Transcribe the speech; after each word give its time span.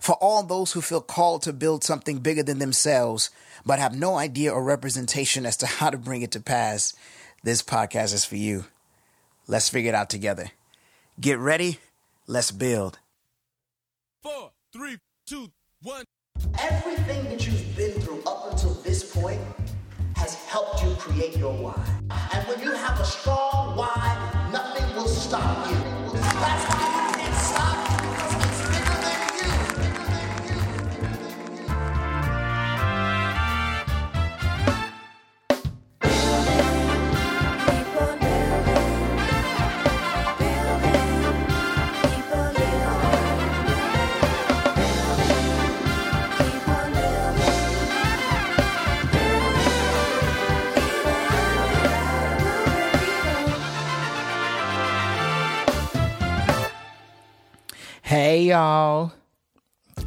For 0.00 0.14
all 0.16 0.42
those 0.42 0.72
who 0.72 0.80
feel 0.80 1.00
called 1.00 1.42
to 1.42 1.52
build 1.52 1.84
something 1.84 2.18
bigger 2.18 2.42
than 2.42 2.58
themselves, 2.58 3.30
but 3.64 3.78
have 3.78 3.98
no 3.98 4.16
idea 4.16 4.52
or 4.52 4.62
representation 4.62 5.46
as 5.46 5.56
to 5.58 5.66
how 5.78 5.90
to 5.90 5.98
bring 5.98 6.22
it 6.22 6.32
to 6.32 6.40
pass, 6.40 6.94
this 7.42 7.62
podcast 7.62 8.14
is 8.14 8.24
for 8.24 8.36
you. 8.36 8.64
Let's 9.46 9.68
figure 9.68 9.90
it 9.90 9.94
out 9.94 10.10
together. 10.10 10.50
Get 11.20 11.38
ready. 11.38 11.78
Let's 12.26 12.50
build. 12.50 12.98
Four, 14.22 14.52
three, 14.72 14.98
two, 15.26 15.48
one. 15.82 16.04
Everything 16.60 17.24
that 17.24 17.46
you've 17.46 17.76
been 17.76 18.00
through 18.00 18.22
up 18.26 18.52
until 18.52 18.74
this 18.74 19.14
point 19.14 19.40
has 20.16 20.34
helped 20.46 20.82
you 20.84 20.94
create 20.94 21.36
your 21.36 21.52
why. 21.52 21.84
And 22.32 22.46
when 22.46 22.60
you 22.60 22.72
have 22.72 23.00
a 23.00 23.04
strong 23.04 23.76
why, 23.76 24.48
nothing 24.52 24.94
will 24.94 25.08
stop 25.08 25.68
you. 25.68 25.76
That's 26.12 26.68
why 26.68 26.91
Hey 58.42 58.48
y'all. 58.48 59.12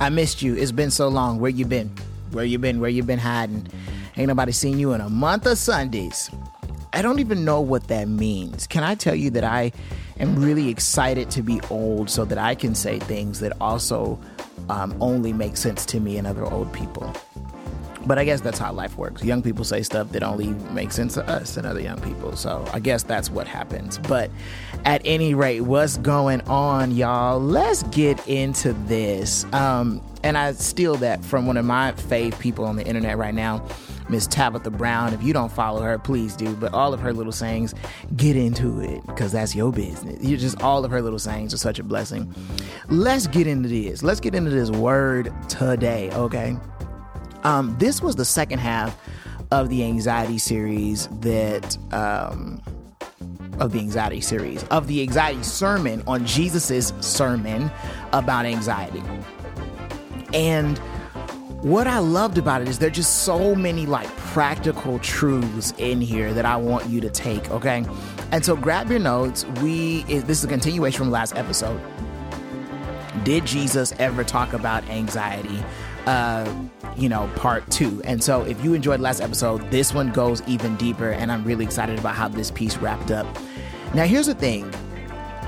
I 0.02 0.10
missed 0.10 0.42
you. 0.42 0.58
It's 0.58 0.74
been 0.74 0.92
so 0.92 1.08
long. 1.08 1.40
Where 1.40 1.50
you 1.50 1.66
been? 1.66 1.90
Where 2.32 2.44
you 2.44 2.60
been? 2.60 2.82
Where 2.82 2.90
you 2.90 3.02
been 3.02 3.18
hiding? 3.18 3.66
Ain't 4.18 4.28
nobody 4.28 4.52
seen 4.52 4.78
you 4.78 4.92
in 4.92 5.00
a 5.00 5.10
month 5.10 5.46
of 5.46 5.58
Sundays. 5.58 6.30
I 6.92 7.02
don't 7.02 7.20
even 7.20 7.46
know 7.46 7.62
what 7.62 7.88
that 7.88 8.10
means. 8.10 8.68
Can 8.68 8.84
I 8.84 8.96
tell 8.96 9.16
you 9.16 9.30
that 9.30 9.46
I 9.46 9.72
am 10.20 10.44
really 10.44 10.68
excited 10.68 11.32
to 11.32 11.44
be 11.44 11.62
old 11.70 12.10
so 12.10 12.26
that 12.26 12.38
I 12.38 12.56
can 12.56 12.76
say 12.76 13.00
things 13.00 13.40
that 13.40 13.54
also 13.62 14.20
um, 14.68 14.94
only 15.00 15.32
make 15.32 15.56
sense 15.56 15.86
to 15.86 16.02
me 16.02 16.18
and 16.18 16.28
other 16.28 16.44
old 16.44 16.74
people? 16.74 17.16
But 18.06 18.20
I 18.20 18.26
guess 18.26 18.42
that's 18.42 18.60
how 18.60 18.72
life 18.72 18.98
works. 18.98 19.24
Young 19.24 19.42
people 19.42 19.64
say 19.64 19.82
stuff 19.82 20.12
that 20.12 20.24
only 20.24 20.48
makes 20.72 20.96
sense 20.96 21.16
to 21.16 21.28
us 21.28 21.58
and 21.58 21.66
other 21.66 21.82
young 21.82 22.00
people. 22.02 22.36
So 22.36 22.64
I 22.74 22.80
guess 22.80 23.04
that's 23.04 23.30
what 23.30 23.48
happens. 23.48 23.98
But 23.98 24.30
at 24.86 25.02
any 25.06 25.34
rate, 25.34 25.62
what's 25.62 25.98
going 25.98 26.42
on, 26.42 26.92
y'all? 26.92 27.40
Let's 27.40 27.84
get 27.84 28.26
into 28.28 28.74
this. 28.74 29.46
Um, 29.54 30.02
and 30.24 30.38
I 30.38 30.54
steal 30.54 30.96
that 30.98 31.24
from 31.24 31.48
one 31.48 31.58
of 31.58 31.66
my 31.66 31.92
fave 31.94 32.40
people 32.40 32.66
on 32.66 32.76
the 32.76 32.86
internet 32.86 33.18
right 33.18 33.34
now, 33.34 33.66
Miss 34.10 34.28
Tabitha 34.28 34.70
Brown. 34.70 35.14
If 35.14 35.24
you 35.24 35.34
don't 35.34 35.52
follow 35.52 35.82
her, 35.82 35.98
please 35.98 36.36
do. 36.36 36.56
But 36.56 36.74
all 36.74 36.94
of 36.94 37.00
her 37.00 37.14
little 37.14 37.32
sayings, 37.32 37.74
get 38.16 38.36
into 38.36 38.80
it 38.82 39.06
because 39.08 39.32
that's 39.32 39.56
your 39.56 39.72
business. 39.72 40.24
You 40.24 40.38
just 40.38 40.62
all 40.62 40.86
of 40.86 40.92
her 40.92 41.02
little 41.02 41.20
sayings 41.20 41.54
are 41.54 41.58
such 41.58 41.80
a 41.80 41.84
blessing. 41.84 42.34
Let's 42.90 43.28
get 43.28 43.48
into 43.48 43.70
this. 43.70 44.04
Let's 44.04 44.20
get 44.20 44.36
into 44.36 44.52
this 44.52 44.70
word 44.70 45.34
today, 45.48 46.12
okay? 46.12 46.56
Um, 47.46 47.76
this 47.78 48.02
was 48.02 48.16
the 48.16 48.26
second 48.26 48.60
half 48.60 49.00
of 49.52 49.70
the 49.70 49.84
anxiety 49.84 50.40
series 50.40 51.08
that 51.20 51.78
um, 51.94 52.62
of 53.60 53.72
the 53.72 53.80
anxiety 53.80 54.20
series 54.20 54.64
of 54.66 54.88
the 54.88 55.02
anxiety 55.02 55.44
sermon 55.44 56.04
on 56.08 56.26
Jesus's 56.26 56.92
sermon 57.00 57.72
about 58.14 58.46
anxiety. 58.46 59.04
And 60.34 60.78
what 61.62 61.88
I 61.88 62.00
loved 62.00 62.38
about 62.40 62.62
it 62.62 62.68
is 62.68 62.80
there 62.80 62.88
are 62.88 62.92
just 62.92 63.24
so 63.24 63.56
many 63.56 63.86
like 63.86 64.08
practical 64.18 65.00
truths 65.00 65.72
in 65.78 66.02
here 66.02 66.34
that 66.34 66.46
I 66.46 66.58
want 66.58 66.88
you 66.88 67.00
to 67.02 67.10
take, 67.12 67.50
okay? 67.52 67.86
And 68.32 68.44
so 68.44 68.56
grab 68.56 68.90
your 68.90 69.00
notes. 69.00 69.46
We 69.62 70.02
this 70.04 70.40
is 70.40 70.46
a 70.46 70.48
continuation 70.48 70.98
from 70.98 71.12
last 71.12 71.36
episode. 71.36 71.80
Did 73.24 73.46
Jesus 73.46 73.94
ever 74.00 74.24
talk 74.24 74.54
about 74.54 74.84
anxiety? 74.90 75.64
Uh, 76.06 76.52
you 76.98 77.10
know, 77.10 77.30
part 77.36 77.70
two. 77.72 78.02
And 78.04 78.24
so 78.24 78.42
if 78.44 78.64
you 78.64 78.74
enjoyed 78.74 79.00
last 79.00 79.22
episode, 79.22 79.70
this 79.72 79.94
one 79.94 80.12
goes 80.12 80.42
even 80.48 80.76
deeper, 80.78 81.12
and 81.12 81.32
I'm 81.32 81.44
really 81.44 81.66
excited 81.66 82.00
about 82.00 82.16
how 82.16 82.28
this 82.28 82.52
piece 82.52 82.78
wrapped 82.78 83.12
up. 83.12 83.28
Now, 83.94 84.06
here's 84.06 84.28
the 84.28 84.36
thing. 84.36 84.74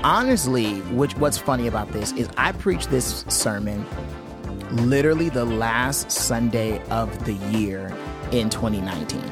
Honestly, 0.04 0.80
which 0.92 1.16
what's 1.16 1.38
funny 1.38 1.66
about 1.66 1.90
this 1.92 2.12
is 2.12 2.28
I 2.36 2.52
preached 2.52 2.90
this 2.90 3.24
sermon 3.28 3.84
literally 4.70 5.28
the 5.28 5.44
last 5.44 6.10
Sunday 6.10 6.82
of 6.88 7.24
the 7.24 7.34
year 7.56 7.92
in 8.32 8.50
2019. 8.50 9.22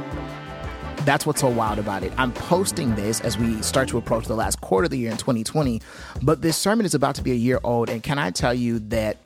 That's 1.04 1.24
what's 1.24 1.40
so 1.40 1.48
wild 1.48 1.78
about 1.78 2.02
it. 2.02 2.12
I'm 2.16 2.32
posting 2.32 2.96
this 2.96 3.20
as 3.20 3.38
we 3.38 3.62
start 3.62 3.88
to 3.90 3.98
approach 3.98 4.26
the 4.26 4.34
last 4.34 4.60
quarter 4.60 4.86
of 4.86 4.90
the 4.90 4.98
year 4.98 5.12
in 5.12 5.16
2020, 5.16 5.80
but 6.22 6.42
this 6.42 6.56
sermon 6.56 6.84
is 6.84 6.94
about 6.94 7.14
to 7.16 7.22
be 7.22 7.30
a 7.30 7.36
year 7.36 7.60
old. 7.62 7.88
And 7.88 8.02
can 8.02 8.18
I 8.18 8.32
tell 8.32 8.52
you 8.52 8.80
that 8.80 9.16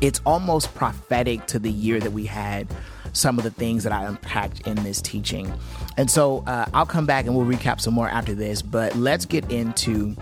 it's 0.00 0.20
almost 0.26 0.74
prophetic 0.74 1.46
to 1.46 1.58
the 1.58 1.70
year 1.70 2.00
that 2.00 2.12
we 2.12 2.26
had 2.26 2.68
some 3.12 3.38
of 3.38 3.44
the 3.44 3.50
things 3.50 3.84
that 3.84 3.92
I 3.92 4.04
unpacked 4.04 4.66
in 4.66 4.74
this 4.82 5.00
teaching. 5.00 5.52
And 5.96 6.10
so 6.10 6.44
uh, 6.46 6.66
I'll 6.74 6.86
come 6.86 7.06
back 7.06 7.26
and 7.26 7.34
we'll 7.34 7.46
recap 7.46 7.80
some 7.80 7.94
more 7.94 8.08
after 8.08 8.34
this, 8.34 8.60
but 8.62 8.94
let's 8.94 9.24
get 9.24 9.50
into 9.50 10.16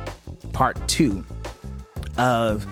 part 0.52 0.76
two 0.86 1.24
of 2.16 2.66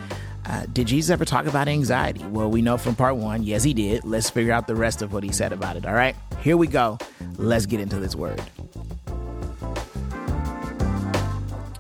uh, 0.45 0.67
Did 0.73 0.89
Jesus 0.89 1.11
ever 1.11 1.25
talk 1.25 1.47
about 1.47 1.69
anxiety? 1.69 2.25
Well, 2.25 2.51
we 2.51 2.63
know 2.63 2.77
from 2.77 2.97
part 2.97 3.17
one, 3.17 3.43
yes, 3.43 3.63
he 3.63 3.75
did. 3.75 4.05
Let's 4.05 4.29
figure 4.29 4.53
out 4.53 4.67
the 4.67 4.75
rest 4.75 5.03
of 5.03 5.13
what 5.13 5.23
he 5.23 5.33
said 5.33 5.53
about 5.53 5.77
it. 5.77 5.87
All 5.87 5.95
right, 5.95 6.17
here 6.41 6.57
we 6.57 6.67
go. 6.67 6.99
Let's 7.37 7.67
get 7.67 7.81
into 7.81 7.99
this 8.01 8.17
word. 8.17 8.43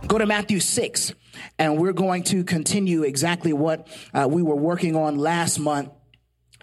Go 0.06 0.18
to 0.18 0.26
Matthew 0.26 0.60
6, 0.60 1.12
and 1.58 1.78
we're 1.78 1.92
going 1.92 2.24
to 2.24 2.44
continue 2.44 3.02
exactly 3.02 3.52
what 3.52 3.88
uh, 4.14 4.28
we 4.30 4.42
were 4.42 4.56
working 4.56 4.96
on 4.96 5.18
last 5.18 5.58
month. 5.58 5.90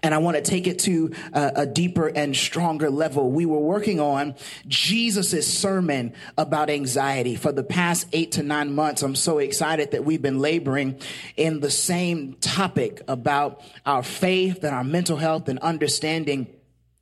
And 0.02 0.14
I 0.14 0.18
want 0.18 0.36
to 0.36 0.42
take 0.42 0.66
it 0.66 0.78
to 0.80 1.12
a, 1.32 1.52
a, 1.56 1.66
deeper 1.66 2.06
and 2.06 2.34
stronger 2.34 2.88
level. 2.88 3.30
We 3.30 3.44
were 3.44 3.58
working 3.58 4.00
on 4.00 4.34
Jesus' 4.66 5.46
sermon 5.46 6.14
about 6.38 6.70
anxiety 6.70 7.36
for 7.36 7.52
the 7.52 7.62
past 7.62 8.06
eight 8.14 8.32
to 8.32 8.42
nine 8.42 8.74
months. 8.74 9.02
I'm 9.02 9.14
so 9.14 9.38
excited 9.38 9.90
that 9.90 10.04
we've 10.04 10.22
been 10.22 10.38
laboring 10.38 10.98
in 11.36 11.60
the 11.60 11.70
same 11.70 12.32
topic 12.40 13.02
about 13.08 13.62
our 13.84 14.02
faith 14.02 14.64
and 14.64 14.74
our 14.74 14.84
mental 14.84 15.18
health 15.18 15.48
and 15.48 15.58
understanding 15.58 16.46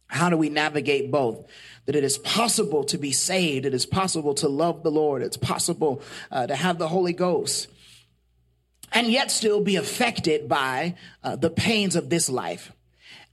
how 0.09 0.31
do 0.31 0.37
we 0.37 0.49
navigate 0.49 1.11
both? 1.11 1.47
That 1.87 1.97
it 1.97 2.05
is 2.05 2.19
possible 2.19 2.85
to 2.85 2.99
be 2.99 3.13
saved. 3.13 3.65
It 3.65 3.75
is 3.75 3.87
possible 3.87 4.35
to 4.35 4.49
love 4.49 4.83
the 4.83 4.91
Lord. 4.91 5.23
It's 5.23 5.37
possible 5.37 6.03
uh, 6.31 6.47
to 6.47 6.57
have 6.57 6.79
the 6.79 6.89
Holy 6.89 7.13
Ghost 7.13 7.69
and 8.93 9.09
yet 9.09 9.31
still 9.31 9.63
be 9.63 9.77
affected 9.77 10.49
by 10.49 10.95
uh, 11.23 11.37
the 11.37 11.51
pains 11.51 11.97
of 11.97 12.11
this 12.11 12.29
life. 12.29 12.73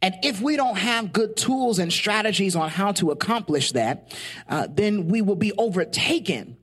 And 0.02 0.16
if 0.24 0.42
we 0.42 0.58
don't 0.58 0.78
have 0.78 1.14
good 1.14 1.36
tools 1.36 1.80
and 1.80 1.92
strategies 1.92 2.56
on 2.56 2.70
how 2.70 2.92
to 2.94 3.12
accomplish 3.12 3.72
that, 3.72 4.16
uh, 4.48 4.68
then 4.70 5.08
we 5.08 5.22
will 5.22 5.36
be 5.38 5.54
overtaken 5.58 6.58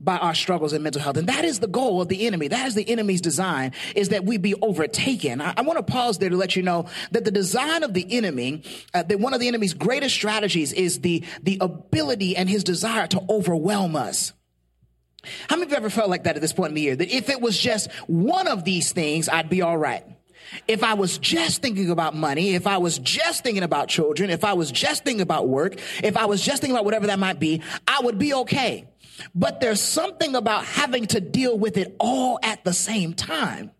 by 0.00 0.16
our 0.16 0.34
struggles 0.34 0.72
in 0.72 0.82
mental 0.82 1.02
health. 1.02 1.18
And 1.18 1.28
that 1.28 1.44
is 1.44 1.60
the 1.60 1.66
goal 1.66 2.00
of 2.00 2.08
the 2.08 2.26
enemy. 2.26 2.48
That 2.48 2.66
is 2.66 2.74
the 2.74 2.88
enemy's 2.88 3.20
design 3.20 3.72
is 3.94 4.08
that 4.08 4.24
we 4.24 4.38
be 4.38 4.54
overtaken. 4.62 5.40
I, 5.40 5.54
I 5.56 5.60
want 5.60 5.76
to 5.78 5.82
pause 5.82 6.18
there 6.18 6.30
to 6.30 6.36
let 6.36 6.56
you 6.56 6.62
know 6.62 6.86
that 7.12 7.24
the 7.24 7.30
design 7.30 7.82
of 7.82 7.92
the 7.94 8.06
enemy, 8.10 8.62
uh, 8.94 9.02
that 9.02 9.20
one 9.20 9.34
of 9.34 9.40
the 9.40 9.48
enemy's 9.48 9.74
greatest 9.74 10.14
strategies 10.14 10.72
is 10.72 11.00
the, 11.00 11.24
the 11.42 11.58
ability 11.60 12.36
and 12.36 12.48
his 12.48 12.64
desire 12.64 13.06
to 13.08 13.22
overwhelm 13.28 13.94
us. 13.94 14.32
How 15.48 15.56
many 15.56 15.64
of 15.64 15.70
you 15.72 15.76
ever 15.76 15.90
felt 15.90 16.08
like 16.08 16.24
that 16.24 16.36
at 16.36 16.42
this 16.42 16.54
point 16.54 16.70
in 16.70 16.74
the 16.74 16.80
year? 16.80 16.96
That 16.96 17.14
if 17.14 17.28
it 17.28 17.42
was 17.42 17.58
just 17.58 17.92
one 18.06 18.48
of 18.48 18.64
these 18.64 18.92
things, 18.92 19.28
I'd 19.28 19.50
be 19.50 19.60
all 19.60 19.76
right. 19.76 20.02
If 20.66 20.82
I 20.82 20.94
was 20.94 21.18
just 21.18 21.62
thinking 21.62 21.90
about 21.90 22.16
money, 22.16 22.54
if 22.54 22.66
I 22.66 22.78
was 22.78 22.98
just 22.98 23.42
thinking 23.44 23.62
about 23.62 23.88
children, 23.88 24.30
if 24.30 24.44
I 24.44 24.54
was 24.54 24.72
just 24.72 25.04
thinking 25.04 25.20
about 25.20 25.48
work, 25.48 25.78
if 26.02 26.16
I 26.16 26.24
was 26.24 26.42
just 26.42 26.62
thinking 26.62 26.74
about 26.74 26.86
whatever 26.86 27.06
that 27.08 27.18
might 27.18 27.38
be, 27.38 27.62
I 27.86 28.00
would 28.02 28.18
be 28.18 28.34
okay. 28.34 28.86
But 29.34 29.60
there's 29.60 29.80
something 29.80 30.34
about 30.34 30.64
having 30.64 31.06
to 31.06 31.20
deal 31.20 31.58
with 31.58 31.76
it 31.76 31.94
all 31.98 32.38
at 32.42 32.64
the 32.64 32.72
same 32.72 33.14
time. 33.14 33.70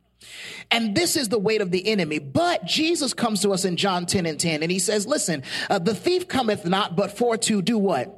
And 0.71 0.95
this 0.95 1.17
is 1.17 1.29
the 1.29 1.39
weight 1.39 1.61
of 1.61 1.71
the 1.71 1.89
enemy. 1.89 2.19
But 2.19 2.65
Jesus 2.65 3.13
comes 3.13 3.43
to 3.43 3.51
us 3.51 3.65
in 3.65 3.77
John 3.77 4.07
10 4.07 4.27
and 4.27 4.39
10, 4.39 4.63
and 4.63 4.71
he 4.71 4.79
says, 4.79 5.07
Listen, 5.07 5.43
uh, 5.69 5.79
the 5.79 5.95
thief 5.95 6.29
cometh 6.29 6.65
not 6.65 6.97
but 6.97 7.17
for 7.17 7.37
to 7.39 7.63
do 7.63 7.77
what? 7.77 8.17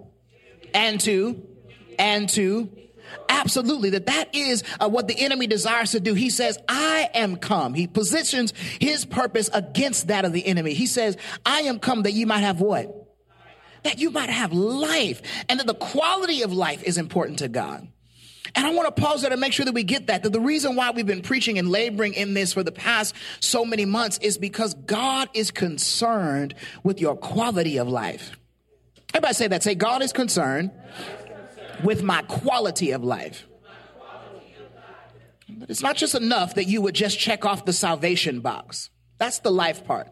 And 0.75 1.01
to, 1.01 1.43
and 1.99 2.29
to, 2.31 2.71
absolutely 3.29 3.91
that 3.91 4.07
that 4.07 4.35
is 4.35 4.63
uh, 4.81 4.89
what 4.89 5.09
the 5.09 5.19
enemy 5.19 5.47
desires 5.47 5.91
to 5.91 6.01
do 6.01 6.15
he 6.15 6.31
says 6.31 6.59
i 6.67 7.11
am 7.15 7.37
come 7.37 7.75
he 7.75 7.87
positions 7.87 8.55
his 8.81 9.05
purpose 9.05 9.51
against 9.53 10.09
that 10.09 10.25
of 10.25 10.33
the 10.33 10.47
enemy 10.47 10.73
he 10.73 10.87
says 10.87 11.17
i 11.45 11.61
am 11.63 11.79
come 11.79 12.03
that 12.03 12.13
ye 12.13 12.25
might 12.25 12.39
have 12.39 12.61
what 12.61 13.12
that 13.83 13.99
you 13.99 14.11
might 14.11 14.31
have 14.31 14.53
life 14.53 15.23
and 15.49 15.59
that 15.61 15.67
the 15.67 15.75
quality 15.75 16.43
of 16.43 16.53
life 16.53 16.83
is 16.85 16.99
important 16.99 17.39
to 17.41 17.49
god 17.49 17.87
And 18.55 18.67
I 18.67 18.75
want 18.75 18.95
to 18.95 19.03
pause 19.03 19.23
there 19.23 19.31
to 19.31 19.37
make 19.37 19.53
sure 19.53 19.65
that 19.65 19.73
we 19.73 19.83
get 19.83 20.09
that. 20.09 20.23
That 20.25 20.33
the 20.33 20.41
reason 20.41 20.77
why 20.77 20.91
we've 20.91 21.07
been 21.07 21.23
preaching 21.23 21.59
and 21.59 21.71
laboring 21.71 22.15
in 22.15 22.35
this 22.35 22.53
for 22.53 22.63
the 22.63 22.73
past 22.73 23.15
so 23.41 23.65
many 23.65 23.85
months 23.87 24.19
is 24.19 24.37
because 24.37 24.75
God 24.75 25.31
is 25.33 25.51
concerned 25.51 26.55
with 26.83 27.01
your 27.01 27.17
quality 27.17 27.79
of 27.79 27.89
life. 27.89 28.37
Everybody 29.15 29.35
say 29.35 29.49
that. 29.49 29.63
Say, 29.63 29.75
God 29.75 30.03
is 30.03 30.13
concerned 30.13 30.71
with 31.83 32.03
my 32.03 32.23
quality 32.23 32.91
of 32.93 33.05
life. 33.05 33.47
But 35.49 35.71
it's 35.71 35.83
not 35.83 35.97
just 35.97 36.15
enough 36.15 36.55
that 36.55 36.65
you 36.65 36.83
would 36.83 36.95
just 36.95 37.19
check 37.19 37.45
off 37.45 37.65
the 37.65 37.73
salvation 37.73 38.41
box. 38.41 38.91
That's 39.23 39.39
the 39.39 39.53
life 39.53 39.85
part. 39.85 40.09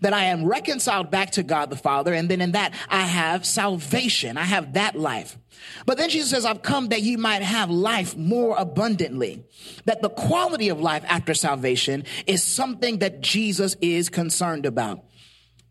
That 0.00 0.14
I 0.14 0.24
am 0.24 0.46
reconciled 0.46 1.10
back 1.10 1.32
to 1.32 1.42
God 1.42 1.68
the 1.68 1.76
Father, 1.76 2.14
and 2.14 2.30
then 2.30 2.40
in 2.40 2.52
that 2.52 2.72
I 2.88 3.02
have 3.02 3.44
salvation. 3.44 4.38
I 4.38 4.44
have 4.44 4.72
that 4.72 4.96
life. 4.96 5.36
But 5.84 5.98
then 5.98 6.08
Jesus 6.08 6.30
says, 6.30 6.46
I've 6.46 6.62
come 6.62 6.88
that 6.88 7.02
you 7.02 7.18
might 7.18 7.42
have 7.42 7.68
life 7.68 8.16
more 8.16 8.56
abundantly. 8.56 9.44
That 9.84 10.00
the 10.00 10.08
quality 10.08 10.70
of 10.70 10.80
life 10.80 11.04
after 11.06 11.34
salvation 11.34 12.04
is 12.26 12.42
something 12.42 13.00
that 13.00 13.20
Jesus 13.20 13.76
is 13.82 14.08
concerned 14.08 14.64
about. 14.64 15.04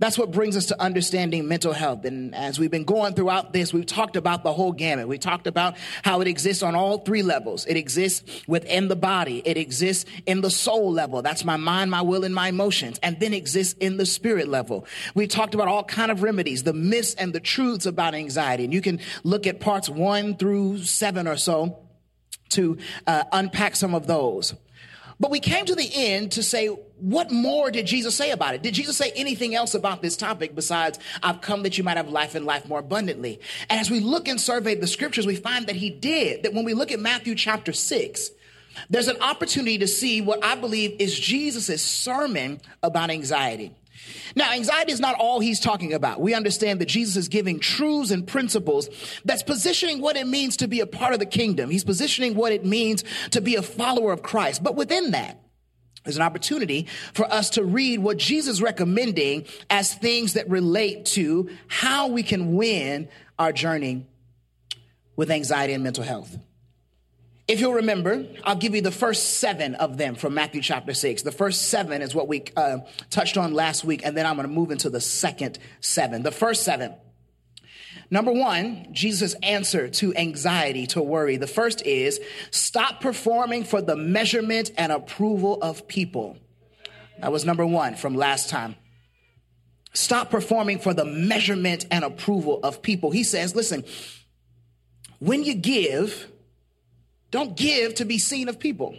That's 0.04 0.18
what 0.18 0.32
brings 0.32 0.58
us 0.58 0.66
to 0.66 0.82
understanding 0.82 1.48
mental 1.48 1.72
health. 1.72 2.04
And 2.04 2.36
as 2.36 2.60
we've 2.60 2.70
been 2.70 2.84
going 2.84 3.14
throughout 3.14 3.54
this, 3.54 3.72
we've 3.72 3.86
talked 3.86 4.18
about 4.18 4.44
the 4.44 4.52
whole 4.52 4.74
gamut. 4.74 5.08
We 5.08 5.18
talked 5.18 5.48
about 5.48 5.78
how 6.04 6.20
it 6.20 6.28
exists 6.28 6.62
on 6.62 6.76
all 6.76 6.98
three 6.98 7.24
levels. 7.24 7.66
It 7.66 7.78
exists 7.78 8.44
within 8.46 8.90
the 8.90 8.98
body. 8.98 9.42
It 9.46 9.56
exists 9.56 10.04
in 10.26 10.42
the 10.42 10.50
soul 10.50 10.92
level. 10.92 11.22
That's 11.22 11.46
my 11.46 11.56
mind, 11.56 11.90
my 11.90 12.02
will, 12.02 12.26
and 12.26 12.36
my 12.36 12.50
emotions. 12.50 13.00
And 13.02 13.18
then 13.22 13.34
exists 13.34 13.76
in 13.80 13.96
the 13.96 14.06
spirit 14.06 14.50
level. 14.50 14.86
We 15.16 15.26
talked 15.26 15.56
about 15.56 15.70
all 15.70 15.86
kind 15.86 16.12
of 16.12 16.22
remedies, 16.22 16.64
the 16.64 16.74
myths 16.74 17.14
and 17.14 17.32
the 17.32 17.40
truths 17.40 17.86
about 17.86 18.14
anxiety. 18.14 18.66
And 18.66 18.74
you 18.74 18.82
can 18.82 19.00
look 19.24 19.48
at 19.48 19.62
parts 19.62 19.88
one 19.88 20.36
through 20.36 20.80
seven 20.80 21.30
or 21.30 21.38
so 21.38 21.80
to 22.50 22.78
uh, 23.08 23.24
unpack 23.32 23.78
some 23.78 23.96
of 23.96 24.06
those. 24.06 24.54
But 25.18 25.32
we 25.32 25.40
came 25.40 25.64
to 25.66 25.76
the 25.76 25.90
end 25.94 26.34
to 26.34 26.44
say, 26.44 26.70
what 27.04 27.32
more 27.32 27.70
did 27.70 27.86
Jesus 27.86 28.16
say 28.16 28.32
about 28.32 28.56
it? 28.56 28.64
Did 28.64 28.74
Jesus 28.74 28.96
say 28.96 29.12
anything 29.14 29.54
else 29.56 29.74
about 29.74 30.02
this 30.02 30.16
topic 30.16 30.56
besides, 30.56 30.98
I've 31.22 31.42
come 31.42 31.64
that 31.64 31.78
you 31.78 31.84
might 31.84 31.98
have 31.98 32.08
life 32.08 32.34
and 32.34 32.46
life 32.46 32.66
more 32.66 32.80
abundantly? 32.80 33.42
And 33.70 33.78
as 33.78 33.92
we 33.92 34.00
look 34.00 34.30
and 34.30 34.40
survey 34.40 34.76
the 34.76 34.88
scriptures, 34.88 35.28
we 35.28 35.36
find 35.36 35.68
that 35.68 35.76
he 35.76 35.90
did. 35.90 36.44
That 36.44 36.54
when 36.54 36.64
we 36.64 36.74
look 36.74 36.94
at 36.94 37.02
Matthew 37.02 37.36
chapter 37.36 37.74
6, 37.74 38.32
there's 38.90 39.10
an 39.10 39.22
opportunity 39.22 39.80
to 39.80 39.88
see 39.88 40.22
what 40.22 40.46
I 40.46 40.56
believe 40.56 40.96
is 41.00 41.20
Jesus' 41.20 41.82
sermon 41.82 42.62
about 42.82 43.10
anxiety. 43.10 43.74
Now, 44.34 44.54
anxiety 44.54 44.94
is 44.94 45.02
not 45.02 45.16
all 45.16 45.42
he's 45.42 45.60
talking 45.60 45.94
about. 45.94 46.22
We 46.22 46.34
understand 46.34 46.80
that 46.80 46.88
Jesus 46.88 47.18
is 47.18 47.28
giving 47.28 47.60
truths 47.60 48.12
and 48.12 48.26
principles 48.26 48.88
that's 49.26 49.44
positioning 49.44 50.00
what 50.00 50.16
it 50.16 50.26
means 50.26 50.56
to 50.58 50.70
be 50.70 50.80
a 50.80 50.88
part 50.88 51.14
of 51.14 51.20
the 51.20 51.26
kingdom. 51.26 51.70
He's 51.70 51.84
positioning 51.84 52.36
what 52.36 52.54
it 52.54 52.66
means 52.66 53.04
to 53.32 53.42
be 53.42 53.56
a 53.56 53.62
follower 53.62 54.14
of 54.14 54.24
Christ. 54.24 54.64
But 54.64 54.76
within 54.76 55.12
that, 55.12 55.43
there's 56.04 56.18
an 56.18 56.22
opportunity 56.22 56.88
for 57.14 57.26
us 57.32 57.52
to 57.52 57.64
read 57.64 58.00
what 58.00 58.18
Jesus 58.18 58.56
is 58.56 58.62
recommending 58.62 59.46
as 59.70 59.94
things 59.94 60.34
that 60.34 60.50
relate 60.50 61.06
to 61.08 61.50
how 61.68 62.08
we 62.08 62.24
can 62.24 62.56
win 62.56 63.08
our 63.40 63.54
journey 63.54 64.06
with 65.16 65.32
anxiety 65.32 65.74
and 65.74 65.84
mental 65.84 66.04
health. 66.04 66.38
If 67.48 67.60
you'll 67.60 67.74
remember, 67.74 68.26
I'll 68.44 68.56
give 68.56 68.74
you 68.74 68.82
the 68.82 68.92
first 68.92 69.38
seven 69.38 69.76
of 69.76 69.98
them 69.98 70.16
from 70.16 70.34
Matthew 70.34 70.62
chapter 70.62 70.94
six. 70.94 71.24
The 71.24 71.32
first 71.32 71.70
seven 71.70 72.02
is 72.02 72.16
what 72.16 72.28
we 72.28 72.46
uh, 72.56 72.80
touched 73.10 73.38
on 73.38 73.54
last 73.54 73.84
week, 73.84 74.06
and 74.06 74.16
then 74.16 74.26
I'm 74.26 74.36
going 74.36 74.48
to 74.48 74.54
move 74.54 74.72
into 74.72 74.90
the 74.90 75.02
second 75.02 75.60
seven. 75.82 76.24
The 76.24 76.32
first 76.32 76.64
seven. 76.64 76.94
Number 78.14 78.32
one, 78.32 78.90
Jesus' 78.92 79.34
answer 79.42 79.90
to 79.90 80.16
anxiety, 80.16 80.86
to 80.86 81.02
worry. 81.02 81.38
The 81.38 81.48
first 81.48 81.84
is 81.84 82.20
stop 82.52 83.02
performing 83.02 83.64
for 83.64 83.82
the 83.82 83.96
measurement 83.96 84.70
and 84.78 84.92
approval 84.92 85.58
of 85.60 85.88
people. 85.88 86.38
That 87.20 87.32
was 87.32 87.44
number 87.44 87.66
one 87.66 87.96
from 87.96 88.14
last 88.14 88.52
time. 88.52 88.76
Stop 89.94 90.30
performing 90.30 90.78
for 90.78 90.94
the 90.94 91.06
measurement 91.06 91.88
and 91.90 92.04
approval 92.06 92.60
of 92.62 92.84
people. 92.84 93.10
He 93.10 93.24
says, 93.24 93.56
listen, 93.56 93.84
when 95.18 95.44
you 95.44 95.56
give, 95.56 96.32
don't 97.32 97.58
give 97.58 97.96
to 97.96 98.06
be 98.06 98.20
seen 98.20 98.48
of 98.48 98.60
people. 98.60 98.96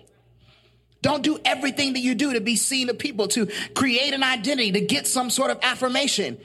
Don't 1.02 1.22
do 1.22 1.38
everything 1.44 1.92
that 1.92 2.00
you 2.00 2.16
do 2.16 2.32
to 2.32 2.40
be 2.40 2.56
seen 2.56 2.90
of 2.90 2.98
people, 2.98 3.28
to 3.28 3.48
create 3.76 4.12
an 4.12 4.24
identity, 4.24 4.72
to 4.72 4.80
get 4.80 5.06
some 5.06 5.30
sort 5.30 5.52
of 5.52 5.60
affirmation. 5.62 6.36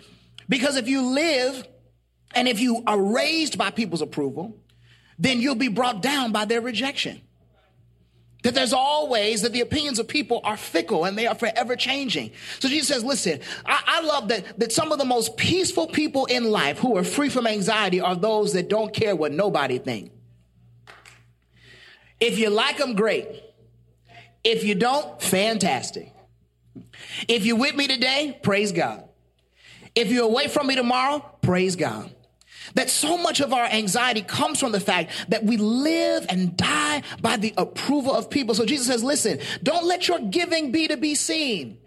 Because 0.48 0.75
if 0.75 0.88
you 0.88 1.01
live 1.01 1.68
and 2.35 2.47
if 2.47 2.59
you 2.59 2.83
are 2.85 2.99
raised 2.99 3.57
by 3.57 3.71
people's 3.71 4.01
approval, 4.01 4.57
then 5.17 5.41
you'll 5.41 5.55
be 5.55 5.67
brought 5.67 6.01
down 6.01 6.31
by 6.31 6.45
their 6.45 6.61
rejection. 6.61 7.21
That 8.43 8.55
there's 8.55 8.71
always 8.71 9.41
that 9.41 9.51
the 9.51 9.59
opinions 9.59 9.99
of 9.99 10.07
people 10.07 10.39
are 10.45 10.55
fickle 10.55 11.03
and 11.03 11.17
they 11.17 11.27
are 11.27 11.35
forever 11.35 11.75
changing. 11.75 12.31
So 12.59 12.69
Jesus 12.69 12.87
says, 12.87 13.03
listen, 13.03 13.41
I, 13.65 13.81
I, 13.85 14.01
love 14.01 14.29
that, 14.29 14.57
that 14.59 14.71
some 14.71 14.93
of 14.93 14.97
the 14.97 15.03
most 15.03 15.35
peaceful 15.35 15.87
people 15.87 16.25
in 16.25 16.49
life 16.49 16.79
who 16.79 16.95
are 16.95 17.03
free 17.03 17.27
from 17.27 17.45
anxiety 17.45 17.99
are 17.99 18.15
those 18.15 18.53
that 18.53 18.69
don't 18.69 18.93
care 18.93 19.13
what 19.13 19.33
nobody 19.33 19.77
thinks. 19.77 20.15
If 22.21 22.39
you 22.39 22.49
like 22.49 22.77
them, 22.77 22.95
great. 22.95 23.27
If 24.43 24.63
you 24.63 24.75
don't, 24.75 25.21
fantastic. 25.21 26.13
If 27.27 27.45
you're 27.45 27.57
with 27.57 27.75
me 27.75 27.87
today, 27.87 28.39
praise 28.41 28.71
God. 28.71 29.03
If 29.95 30.11
you're 30.11 30.25
away 30.25 30.47
from 30.47 30.67
me 30.67 30.75
tomorrow, 30.75 31.19
praise 31.41 31.75
God. 31.75 32.13
That 32.75 32.89
so 32.89 33.18
much 33.18 33.39
of 33.39 33.54
our 33.54 33.66
anxiety 33.66 34.21
comes 34.21 34.60
from 34.60 34.71
the 34.71 34.80
fact 34.80 35.12
that 35.30 35.44
we 35.44 35.57
live 35.57 36.25
and 36.30 36.56
die 36.56 37.04
by 37.21 37.38
the 37.38 37.54
approval 37.57 38.13
of 38.13 38.30
people. 38.30 38.56
So 38.56 38.66
Jesus 38.66 38.88
says, 38.88 39.04
listen, 39.04 39.39
don't 39.63 39.86
let 39.86 40.07
your 40.07 40.19
giving 40.19 40.71
be 40.71 40.88
to 40.88 40.98
be 40.98 41.16
seen. 41.16 41.80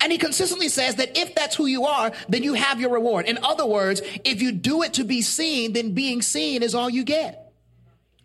And 0.00 0.12
he 0.12 0.18
consistently 0.18 0.68
says 0.68 0.96
that 0.96 1.16
if 1.16 1.34
that's 1.34 1.56
who 1.56 1.66
you 1.66 1.86
are, 1.86 2.12
then 2.28 2.42
you 2.42 2.54
have 2.54 2.80
your 2.80 2.90
reward. 2.90 3.26
In 3.26 3.38
other 3.42 3.66
words, 3.66 4.00
if 4.24 4.40
you 4.40 4.52
do 4.52 4.82
it 4.82 4.94
to 4.94 5.04
be 5.04 5.22
seen, 5.22 5.72
then 5.72 5.92
being 5.92 6.22
seen 6.22 6.62
is 6.62 6.74
all 6.74 6.88
you 6.88 7.04
get. 7.04 7.52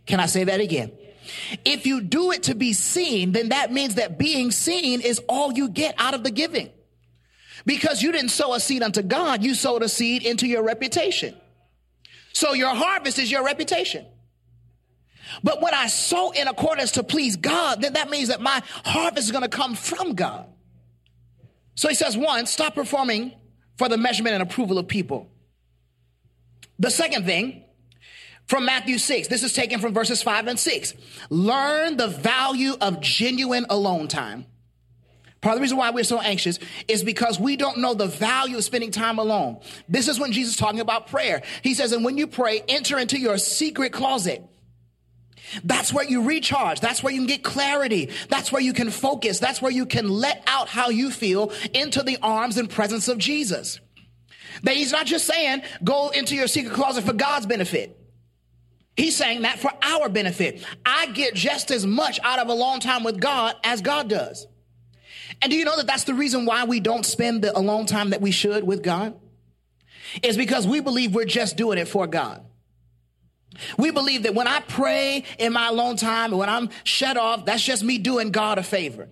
Can 0.05 0.19
I 0.19 0.27
say 0.27 0.43
that 0.45 0.59
again? 0.59 0.91
If 1.65 1.85
you 1.85 2.01
do 2.01 2.31
it 2.31 2.43
to 2.43 2.55
be 2.55 2.73
seen, 2.73 3.31
then 3.31 3.49
that 3.49 3.71
means 3.71 3.95
that 3.95 4.17
being 4.17 4.51
seen 4.51 5.01
is 5.01 5.19
all 5.27 5.51
you 5.51 5.69
get 5.69 5.95
out 5.97 6.13
of 6.13 6.23
the 6.23 6.31
giving. 6.31 6.69
Because 7.65 8.01
you 8.01 8.11
didn't 8.11 8.29
sow 8.29 8.53
a 8.53 8.59
seed 8.59 8.81
unto 8.81 9.01
God, 9.01 9.43
you 9.43 9.53
sowed 9.53 9.83
a 9.83 9.89
seed 9.89 10.25
into 10.25 10.47
your 10.47 10.63
reputation. 10.63 11.35
So 12.37 12.53
your 12.53 12.75
harvest 12.75 13.17
is 13.17 13.31
your 13.31 13.43
reputation. 13.43 14.05
But 15.41 15.59
when 15.59 15.73
I 15.73 15.87
sow 15.87 16.29
in 16.29 16.47
accordance 16.47 16.91
to 16.91 17.03
please 17.03 17.35
God, 17.35 17.81
then 17.81 17.93
that 17.93 18.11
means 18.11 18.27
that 18.27 18.41
my 18.41 18.61
harvest 18.85 19.25
is 19.25 19.31
going 19.31 19.41
to 19.41 19.49
come 19.49 19.73
from 19.73 20.13
God. 20.13 20.45
So 21.73 21.89
he 21.89 21.95
says, 21.95 22.15
one, 22.15 22.45
stop 22.45 22.75
performing 22.75 23.33
for 23.79 23.89
the 23.89 23.97
measurement 23.97 24.35
and 24.35 24.43
approval 24.43 24.77
of 24.77 24.87
people. 24.87 25.31
The 26.77 26.91
second 26.91 27.25
thing, 27.25 27.63
from 28.45 28.65
Matthew 28.65 28.99
6. 28.99 29.29
This 29.29 29.41
is 29.41 29.53
taken 29.53 29.79
from 29.79 29.95
verses 29.95 30.21
5 30.21 30.45
and 30.45 30.59
6. 30.59 30.93
Learn 31.31 31.97
the 31.97 32.07
value 32.07 32.75
of 32.79 33.01
genuine 33.01 33.65
alone 33.67 34.07
time. 34.07 34.45
Part 35.47 35.55
of 35.55 35.59
the 35.59 35.61
reason 35.61 35.77
why 35.77 35.91
we're 35.91 36.03
so 36.03 36.19
anxious 36.19 36.59
is 36.89 37.05
because 37.05 37.39
we 37.39 37.55
don't 37.55 37.77
know 37.77 37.93
the 37.93 38.07
value 38.07 38.57
of 38.57 38.65
spending 38.65 38.91
time 38.91 39.17
alone. 39.17 39.61
This 39.87 40.09
is 40.09 40.19
when 40.19 40.33
Jesus 40.33 40.55
is 40.55 40.59
talking 40.59 40.81
about 40.81 41.07
prayer. 41.07 41.41
He 41.61 41.73
says, 41.73 41.93
and 41.93 42.03
when 42.03 42.17
you 42.17 42.27
pray, 42.27 42.61
enter 42.67 42.99
into 42.99 43.17
your 43.17 43.37
secret 43.37 43.93
closet. 43.93 44.43
That's 45.63 45.93
where 45.93 46.03
you 46.03 46.23
recharge. 46.23 46.81
That's 46.81 47.01
where 47.01 47.13
you 47.13 47.21
can 47.21 47.27
get 47.27 47.45
clarity. 47.45 48.09
That's 48.27 48.51
where 48.51 48.61
you 48.61 48.73
can 48.73 48.91
focus. 48.91 49.39
That's 49.39 49.61
where 49.61 49.71
you 49.71 49.85
can 49.85 50.09
let 50.09 50.43
out 50.47 50.67
how 50.67 50.89
you 50.89 51.11
feel 51.11 51.53
into 51.73 52.03
the 52.03 52.17
arms 52.21 52.57
and 52.57 52.69
presence 52.69 53.07
of 53.07 53.17
Jesus. 53.17 53.79
That 54.63 54.75
he's 54.75 54.91
not 54.91 55.05
just 55.05 55.25
saying 55.25 55.61
go 55.81 56.09
into 56.09 56.35
your 56.35 56.49
secret 56.49 56.73
closet 56.73 57.05
for 57.05 57.13
God's 57.13 57.45
benefit. 57.45 57.97
He's 58.97 59.15
saying 59.15 59.43
that 59.43 59.59
for 59.59 59.71
our 59.81 60.09
benefit. 60.09 60.61
I 60.85 61.07
get 61.07 61.35
just 61.35 61.71
as 61.71 61.85
much 61.85 62.19
out 62.21 62.39
of 62.39 62.49
a 62.49 62.53
long 62.53 62.81
time 62.81 63.05
with 63.05 63.21
God 63.21 63.55
as 63.63 63.79
God 63.79 64.09
does. 64.09 64.45
And 65.41 65.51
do 65.51 65.57
you 65.57 65.65
know 65.65 65.77
that 65.77 65.87
that's 65.87 66.05
the 66.05 66.13
reason 66.13 66.45
why 66.45 66.65
we 66.65 66.79
don't 66.79 67.05
spend 67.05 67.43
the 67.43 67.57
alone 67.57 67.85
time 67.85 68.11
that 68.11 68.21
we 68.21 68.31
should 68.31 68.63
with 68.63 68.83
God? 68.83 69.19
Is 70.23 70.37
because 70.37 70.65
we 70.65 70.79
believe 70.79 71.13
we're 71.13 71.25
just 71.25 71.57
doing 71.57 71.77
it 71.77 71.87
for 71.87 72.07
God. 72.07 72.43
We 73.77 73.91
believe 73.91 74.23
that 74.23 74.35
when 74.35 74.47
I 74.47 74.59
pray 74.61 75.23
in 75.37 75.53
my 75.53 75.69
alone 75.69 75.95
time, 75.97 76.31
when 76.31 76.49
I'm 76.49 76.69
shut 76.83 77.17
off, 77.17 77.45
that's 77.45 77.63
just 77.63 77.83
me 77.83 77.97
doing 77.97 78.31
God 78.31 78.57
a 78.57 78.63
favor. 78.63 79.09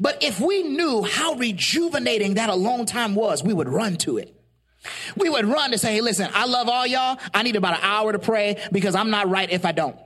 But 0.00 0.22
if 0.22 0.40
we 0.40 0.62
knew 0.62 1.02
how 1.02 1.34
rejuvenating 1.34 2.34
that 2.34 2.48
alone 2.50 2.86
time 2.86 3.14
was, 3.14 3.42
we 3.42 3.52
would 3.52 3.68
run 3.68 3.96
to 3.98 4.18
it. 4.18 4.34
We 5.16 5.30
would 5.30 5.46
run 5.46 5.70
to 5.70 5.78
say, 5.78 5.94
hey, 5.94 6.00
listen, 6.00 6.28
I 6.34 6.46
love 6.46 6.68
all 6.68 6.86
y'all. 6.86 7.18
I 7.32 7.42
need 7.42 7.56
about 7.56 7.74
an 7.74 7.80
hour 7.82 8.12
to 8.12 8.18
pray 8.18 8.62
because 8.72 8.94
I'm 8.94 9.10
not 9.10 9.28
right 9.28 9.50
if 9.50 9.64
I 9.64 9.72
don't. 9.72 9.96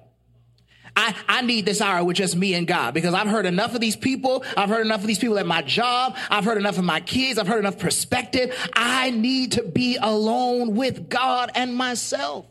I, 0.98 1.14
I 1.28 1.42
need 1.42 1.64
this 1.64 1.80
hour 1.80 2.02
with 2.02 2.16
just 2.16 2.34
me 2.34 2.54
and 2.54 2.66
God 2.66 2.92
because 2.92 3.14
I've 3.14 3.28
heard 3.28 3.46
enough 3.46 3.72
of 3.72 3.80
these 3.80 3.94
people. 3.94 4.44
I've 4.56 4.68
heard 4.68 4.84
enough 4.84 5.00
of 5.00 5.06
these 5.06 5.20
people 5.20 5.38
at 5.38 5.46
my 5.46 5.62
job. 5.62 6.16
I've 6.28 6.44
heard 6.44 6.58
enough 6.58 6.76
of 6.76 6.82
my 6.82 6.98
kids. 6.98 7.38
I've 7.38 7.46
heard 7.46 7.60
enough 7.60 7.78
perspective. 7.78 8.52
I 8.72 9.10
need 9.10 9.52
to 9.52 9.62
be 9.62 9.96
alone 9.96 10.74
with 10.74 11.08
God 11.08 11.52
and 11.54 11.76
myself. 11.76 12.46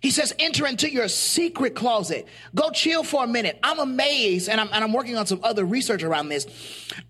He 0.00 0.10
says, 0.10 0.34
enter 0.40 0.66
into 0.66 0.90
your 0.90 1.06
secret 1.06 1.76
closet. 1.76 2.26
Go 2.52 2.70
chill 2.70 3.04
for 3.04 3.22
a 3.22 3.28
minute. 3.28 3.60
I'm 3.62 3.78
amazed, 3.78 4.48
and 4.48 4.60
I'm, 4.60 4.68
and 4.72 4.82
I'm 4.82 4.92
working 4.92 5.16
on 5.16 5.26
some 5.26 5.40
other 5.44 5.64
research 5.64 6.02
around 6.02 6.28
this. 6.28 6.46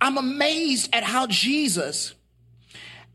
I'm 0.02 0.18
amazed 0.18 0.94
at 0.94 1.02
how 1.02 1.26
Jesus, 1.28 2.14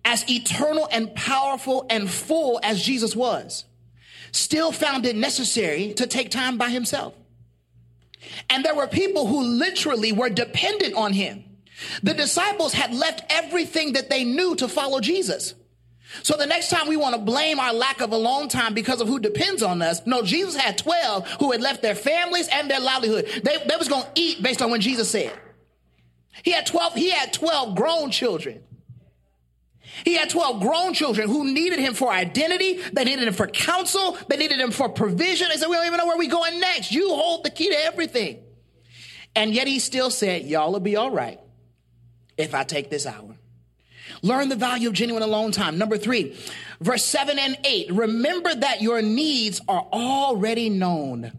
as 0.04 0.28
eternal 0.28 0.90
and 0.92 1.14
powerful 1.14 1.86
and 1.88 2.10
full 2.10 2.60
as 2.64 2.82
Jesus 2.82 3.16
was, 3.16 3.66
still 4.32 4.72
found 4.72 5.06
it 5.06 5.16
necessary 5.16 5.94
to 5.94 6.08
take 6.08 6.30
time 6.30 6.58
by 6.58 6.70
himself. 6.70 7.14
And 8.50 8.64
there 8.64 8.76
were 8.76 8.88
people 8.88 9.28
who 9.28 9.42
literally 9.42 10.12
were 10.12 10.30
dependent 10.30 10.96
on 10.96 11.14
him. 11.14 11.44
The 12.04 12.14
disciples 12.14 12.74
had 12.74 12.94
left 12.94 13.24
everything 13.30 13.94
that 13.94 14.10
they 14.10 14.24
knew 14.24 14.56
to 14.58 14.68
follow 14.68 15.00
Jesus. 15.00 15.56
So 16.24 16.36
the 16.36 16.46
next 16.46 16.70
time 16.70 16.88
we 16.88 16.98
want 16.98 17.16
to 17.16 17.22
blame 17.22 17.60
our 17.60 17.74
lack 17.74 18.02
of 18.02 18.12
alone 18.12 18.50
time 18.50 18.74
because 18.74 19.02
of 19.02 19.08
who 19.08 19.20
depends 19.20 19.64
on 19.64 19.82
us, 19.82 20.02
no, 20.06 20.22
Jesus 20.22 20.56
had 20.56 20.78
12 20.78 21.28
who 21.40 21.52
had 21.52 21.62
left 21.62 21.82
their 21.82 21.96
families 21.96 22.50
and 22.52 22.70
their 22.70 22.82
livelihood. 22.82 23.26
They, 23.44 23.58
they 23.66 23.76
was 23.78 23.88
going 23.88 24.04
to 24.04 24.12
eat 24.16 24.44
based 24.44 24.62
on 24.62 24.70
what 24.70 24.82
Jesus 24.82 25.10
said. 25.10 25.32
He 26.44 26.52
had 26.52 26.66
12, 26.66 26.96
he 26.96 27.12
had 27.12 27.32
12 27.34 27.76
grown 27.76 28.12
children. 28.12 28.64
He 30.04 30.16
had 30.16 30.30
12 30.30 30.62
grown 30.62 30.94
children 30.94 31.28
who 31.28 31.52
needed 31.52 31.80
him 31.80 31.94
for 31.94 32.12
identity. 32.12 32.82
They 32.94 33.04
needed 33.04 33.28
him 33.28 33.34
for 33.34 33.48
counsel. 33.48 34.18
They 34.28 34.38
needed 34.38 34.60
him 34.60 34.72
for 34.72 34.90
provision. 34.90 35.50
They 35.50 35.58
said, 35.58 35.68
we 35.68 35.76
don't 35.76 35.86
even 35.86 35.98
know 35.98 36.06
where 36.06 36.18
we're 36.18 36.30
going 36.30 36.60
next. 36.60 36.92
You 36.92 37.10
hold 37.10 37.44
the 37.44 37.50
key 37.50 37.70
to 37.70 37.86
everything. 37.86 38.40
And 39.36 39.54
yet 39.54 39.68
he 39.68 39.80
still 39.80 40.10
said, 40.10 40.44
y'all 40.44 40.72
will 40.72 40.80
be 40.80 40.96
all 40.96 41.12
right 41.12 41.40
if 42.38 42.56
I 42.56 42.64
take 42.64 42.90
this 42.90 43.06
hour. 43.06 43.36
Learn 44.22 44.50
the 44.50 44.56
value 44.56 44.90
of 44.90 44.94
genuine 44.94 45.24
alone 45.24 45.52
time. 45.52 45.78
Number 45.78 45.98
three, 45.98 46.38
verse 46.80 47.04
seven 47.06 47.40
and 47.40 47.58
eight. 47.64 47.92
Remember 47.92 48.54
that 48.54 48.82
your 48.82 49.02
needs 49.02 49.62
are 49.68 49.88
already 49.92 50.70
known. 50.70 51.32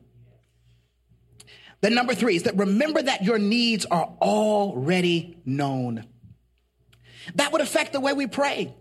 The 1.80 1.90
number 1.90 2.14
three 2.14 2.37
is 2.37 2.44
that 2.44 2.56
remember 2.56 3.02
that 3.02 3.25
your 3.25 3.38
needs 3.38 3.87
are 3.87 4.12
already 4.21 5.37
known. 5.44 6.06
That 7.35 7.52
would 7.52 7.61
affect 7.61 7.93
the 7.93 8.00
way 8.00 8.12
we 8.12 8.26
pray. 8.26 8.75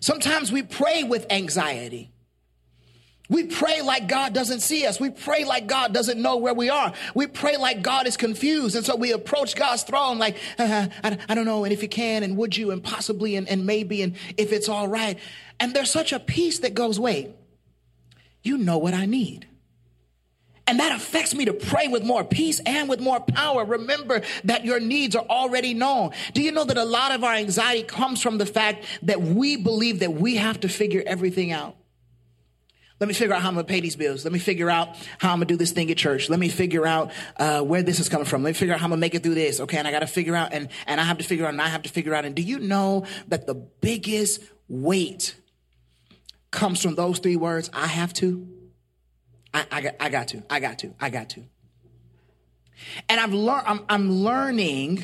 Sometimes 0.00 0.52
we 0.52 0.62
pray 0.62 1.04
with 1.04 1.26
anxiety. 1.30 2.10
We 3.30 3.44
pray 3.44 3.80
like 3.80 4.06
God 4.06 4.34
doesn't 4.34 4.60
see 4.60 4.84
us. 4.84 5.00
We 5.00 5.08
pray 5.08 5.44
like 5.44 5.66
God 5.66 5.94
doesn't 5.94 6.20
know 6.20 6.36
where 6.36 6.52
we 6.52 6.68
are. 6.68 6.92
We 7.14 7.26
pray 7.26 7.56
like 7.56 7.80
God 7.80 8.06
is 8.06 8.18
confused. 8.18 8.76
And 8.76 8.84
so 8.84 8.96
we 8.96 9.12
approach 9.12 9.56
God's 9.56 9.82
throne 9.82 10.18
like, 10.18 10.36
uh, 10.58 10.88
I, 11.02 11.18
I, 11.26 11.34
don't 11.34 11.46
know. 11.46 11.64
And 11.64 11.72
if 11.72 11.82
you 11.82 11.88
can, 11.88 12.22
and 12.22 12.36
would 12.36 12.54
you, 12.54 12.70
and 12.70 12.84
possibly, 12.84 13.36
and, 13.36 13.48
and 13.48 13.64
maybe, 13.64 14.02
and 14.02 14.16
if 14.36 14.52
it's 14.52 14.68
all 14.68 14.88
right. 14.88 15.18
And 15.58 15.72
there's 15.72 15.90
such 15.90 16.12
a 16.12 16.20
peace 16.20 16.58
that 16.58 16.74
goes, 16.74 17.00
wait, 17.00 17.30
you 18.42 18.58
know 18.58 18.76
what 18.76 18.92
I 18.92 19.06
need. 19.06 19.46
And 20.66 20.80
that 20.80 20.92
affects 20.92 21.34
me 21.34 21.44
to 21.44 21.52
pray 21.52 21.88
with 21.88 22.04
more 22.04 22.24
peace 22.24 22.60
and 22.64 22.88
with 22.88 23.00
more 23.00 23.20
power. 23.20 23.64
Remember 23.64 24.22
that 24.44 24.64
your 24.64 24.80
needs 24.80 25.14
are 25.14 25.26
already 25.28 25.74
known. 25.74 26.12
Do 26.32 26.42
you 26.42 26.52
know 26.52 26.64
that 26.64 26.78
a 26.78 26.84
lot 26.84 27.12
of 27.12 27.22
our 27.22 27.34
anxiety 27.34 27.82
comes 27.82 28.22
from 28.22 28.38
the 28.38 28.46
fact 28.46 28.84
that 29.02 29.20
we 29.20 29.56
believe 29.56 30.00
that 30.00 30.14
we 30.14 30.36
have 30.36 30.60
to 30.60 30.68
figure 30.68 31.02
everything 31.06 31.52
out? 31.52 31.76
Let 33.00 33.08
me 33.08 33.14
figure 33.14 33.34
out 33.34 33.42
how 33.42 33.48
I'm 33.48 33.56
to 33.56 33.64
pay 33.64 33.80
these 33.80 33.96
bills. 33.96 34.24
Let 34.24 34.32
me 34.32 34.38
figure 34.38 34.70
out 34.70 34.96
how 35.18 35.32
I'm 35.32 35.40
to 35.40 35.44
do 35.44 35.56
this 35.56 35.72
thing 35.72 35.90
at 35.90 35.98
church. 35.98 36.30
Let 36.30 36.38
me 36.38 36.48
figure 36.48 36.86
out 36.86 37.12
uh, 37.36 37.60
where 37.60 37.82
this 37.82 38.00
is 38.00 38.08
coming 38.08 38.24
from. 38.24 38.42
Let 38.42 38.50
me 38.50 38.54
figure 38.54 38.72
out 38.72 38.80
how 38.80 38.86
I'm 38.86 38.92
to 38.92 38.96
make 38.96 39.14
it 39.14 39.22
through 39.22 39.34
this. 39.34 39.60
Okay, 39.60 39.76
and 39.76 39.86
I 39.86 39.90
got 39.90 39.98
to 39.98 40.06
figure 40.06 40.36
out, 40.36 40.54
and, 40.54 40.68
and 40.86 41.00
I 41.00 41.04
have 41.04 41.18
to 41.18 41.24
figure 41.24 41.44
out, 41.44 41.52
and 41.52 41.60
I 41.60 41.68
have 41.68 41.82
to 41.82 41.90
figure 41.90 42.14
out. 42.14 42.24
And 42.24 42.34
do 42.34 42.40
you 42.40 42.58
know 42.60 43.04
that 43.28 43.46
the 43.46 43.54
biggest 43.54 44.40
weight 44.68 45.34
comes 46.52 46.80
from 46.80 46.94
those 46.94 47.18
three 47.18 47.36
words, 47.36 47.68
I 47.74 47.88
have 47.88 48.14
to? 48.14 48.53
I, 49.54 49.66
I, 49.70 49.80
got, 49.80 49.94
I 50.00 50.08
got 50.08 50.28
to, 50.28 50.42
I 50.50 50.60
got 50.60 50.78
to, 50.80 50.94
I 51.00 51.10
got 51.10 51.30
to. 51.30 51.44
And 53.08 53.20
I've 53.20 53.32
learned, 53.32 53.64
I'm, 53.66 53.80
I'm 53.88 54.12
learning, 54.12 55.02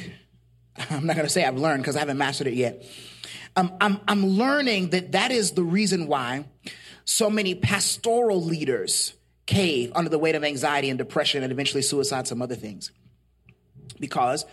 I'm 0.90 1.07
not 1.07 1.16
going 1.16 1.26
to 1.26 1.33
say 1.33 1.45
I've 1.45 1.57
learned 1.57 1.83
because 1.83 1.97
I 1.97 2.00
haven't 2.00 2.19
mastered 2.19 2.49
it 2.49 2.54
yet. 2.54 2.85
Um, 3.57 3.73
I'm, 3.80 4.00
I'm 4.07 4.26
learning 4.26 4.90
that 4.90 5.12
that 5.12 5.30
is 5.30 5.52
the 5.52 5.62
reason 5.62 6.07
why 6.07 6.45
so 7.04 7.30
many 7.30 7.54
pastoral 7.54 8.42
leaders 8.42 9.14
cave 9.47 9.92
under 9.95 10.11
the 10.11 10.19
weight 10.19 10.35
of 10.35 10.45
anxiety 10.45 10.90
and 10.90 10.99
depression 10.99 11.42
and 11.42 11.52
eventually 11.52 11.83
suicide, 11.83 12.26
some 12.26 12.42
other 12.42 12.54
things. 12.54 12.92
Because 13.99 14.47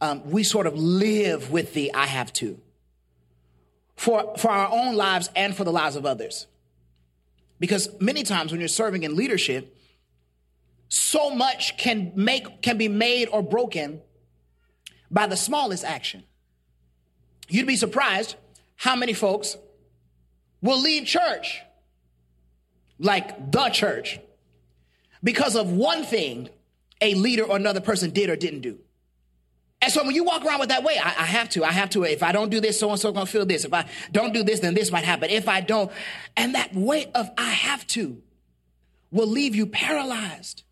um, 0.00 0.30
we 0.30 0.44
sort 0.44 0.66
of 0.66 0.76
live 0.76 1.50
with 1.50 1.74
the 1.74 1.92
I 1.94 2.06
have 2.06 2.32
to 2.34 2.60
for, 3.96 4.34
for 4.36 4.50
our 4.50 4.70
own 4.70 4.96
lives 4.96 5.30
and 5.36 5.56
for 5.56 5.64
the 5.64 5.72
lives 5.72 5.96
of 5.96 6.04
others. 6.04 6.46
Because 7.62 7.88
many 8.00 8.24
times 8.24 8.50
when 8.50 8.60
you're 8.60 8.66
serving 8.66 9.04
in 9.04 9.14
leadership, 9.14 9.76
so 10.88 11.30
much 11.30 11.78
can 11.78 12.10
make 12.16 12.60
can 12.60 12.76
be 12.76 12.88
made 12.88 13.28
or 13.28 13.40
broken 13.40 14.00
by 15.12 15.28
the 15.28 15.36
smallest 15.36 15.84
action. 15.84 16.24
You'd 17.48 17.68
be 17.68 17.76
surprised 17.76 18.34
how 18.74 18.96
many 18.96 19.12
folks 19.12 19.56
will 20.60 20.80
leave 20.80 21.06
church 21.06 21.60
like 22.98 23.52
the 23.52 23.68
church 23.68 24.18
because 25.22 25.54
of 25.54 25.70
one 25.70 26.02
thing 26.02 26.48
a 27.00 27.14
leader 27.14 27.44
or 27.44 27.54
another 27.54 27.80
person 27.80 28.10
did 28.10 28.28
or 28.28 28.34
didn't 28.34 28.62
do. 28.62 28.80
And 29.82 29.92
so 29.92 30.04
when 30.04 30.14
you 30.14 30.22
walk 30.22 30.44
around 30.44 30.60
with 30.60 30.68
that 30.68 30.84
way, 30.84 30.96
I, 30.96 31.08
I 31.08 31.26
have 31.26 31.48
to, 31.50 31.64
I 31.64 31.72
have 31.72 31.90
to. 31.90 32.04
If 32.04 32.22
I 32.22 32.30
don't 32.30 32.50
do 32.50 32.60
this, 32.60 32.78
so 32.78 32.90
and 32.90 33.00
so 33.00 33.10
gonna 33.10 33.26
feel 33.26 33.44
this. 33.44 33.64
If 33.64 33.74
I 33.74 33.84
don't 34.12 34.32
do 34.32 34.44
this, 34.44 34.60
then 34.60 34.74
this 34.74 34.92
might 34.92 35.04
happen. 35.04 35.28
If 35.28 35.48
I 35.48 35.60
don't, 35.60 35.90
and 36.36 36.54
that 36.54 36.72
weight 36.72 37.08
of 37.16 37.28
I 37.36 37.50
have 37.50 37.84
to 37.88 38.22
will 39.10 39.26
leave 39.26 39.56
you 39.56 39.66
paralyzed. 39.66 40.62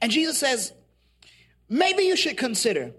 And 0.00 0.12
Jesus 0.12 0.38
says, 0.38 0.72
maybe 1.68 2.04
you 2.04 2.16
should 2.16 2.36
consider 2.36 2.92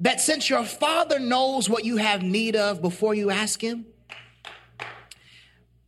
that 0.00 0.20
since 0.20 0.50
your 0.50 0.64
father 0.64 1.18
knows 1.18 1.70
what 1.70 1.86
you 1.86 1.96
have 1.96 2.22
need 2.22 2.54
of 2.54 2.82
before 2.82 3.14
you 3.14 3.30
ask 3.30 3.62
him, 3.62 3.86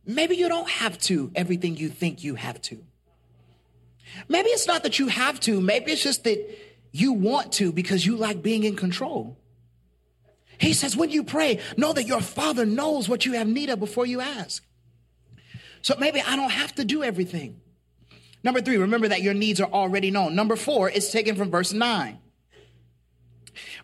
maybe 0.03 0.35
you 0.35 0.49
don't 0.49 0.69
have 0.69 0.97
to 1.01 1.31
everything 1.35 1.77
you 1.77 1.89
think 1.89 2.23
you 2.23 2.33
have 2.33 2.59
to. 2.63 2.83
Maybe 4.27 4.49
it's 4.49 4.65
not 4.65 4.81
that 4.81 4.97
you 4.97 5.07
have 5.07 5.39
to, 5.41 5.61
maybe 5.61 5.91
it's 5.91 6.01
just 6.01 6.23
that 6.23 6.68
you 6.91 7.13
want 7.13 7.53
to 7.53 7.71
because 7.71 8.05
you 8.05 8.15
like 8.15 8.41
being 8.41 8.63
in 8.63 8.75
control. 8.75 9.37
He 10.57 10.73
says, 10.73 10.97
when 10.97 11.09
you 11.09 11.23
pray, 11.23 11.59
know 11.77 11.93
that 11.93 12.05
your 12.05 12.21
father 12.21 12.65
knows 12.65 13.07
what 13.07 13.25
you 13.25 13.33
have 13.33 13.47
need 13.47 13.69
of 13.69 13.79
before 13.79 14.05
you 14.05 14.19
ask. 14.19 14.63
So 15.81 15.95
maybe 15.97 16.21
I 16.21 16.35
don't 16.35 16.51
have 16.51 16.75
to 16.75 16.85
do 16.85 17.03
everything. 17.03 17.61
Number 18.43 18.61
three, 18.61 18.77
remember 18.77 19.07
that 19.07 19.21
your 19.21 19.33
needs 19.33 19.61
are 19.61 19.71
already 19.71 20.11
known. 20.11 20.35
Number 20.35 20.55
four 20.55 20.89
is 20.89 21.11
taken 21.11 21.35
from 21.35 21.51
verse 21.51 21.73
nine. 21.73 22.19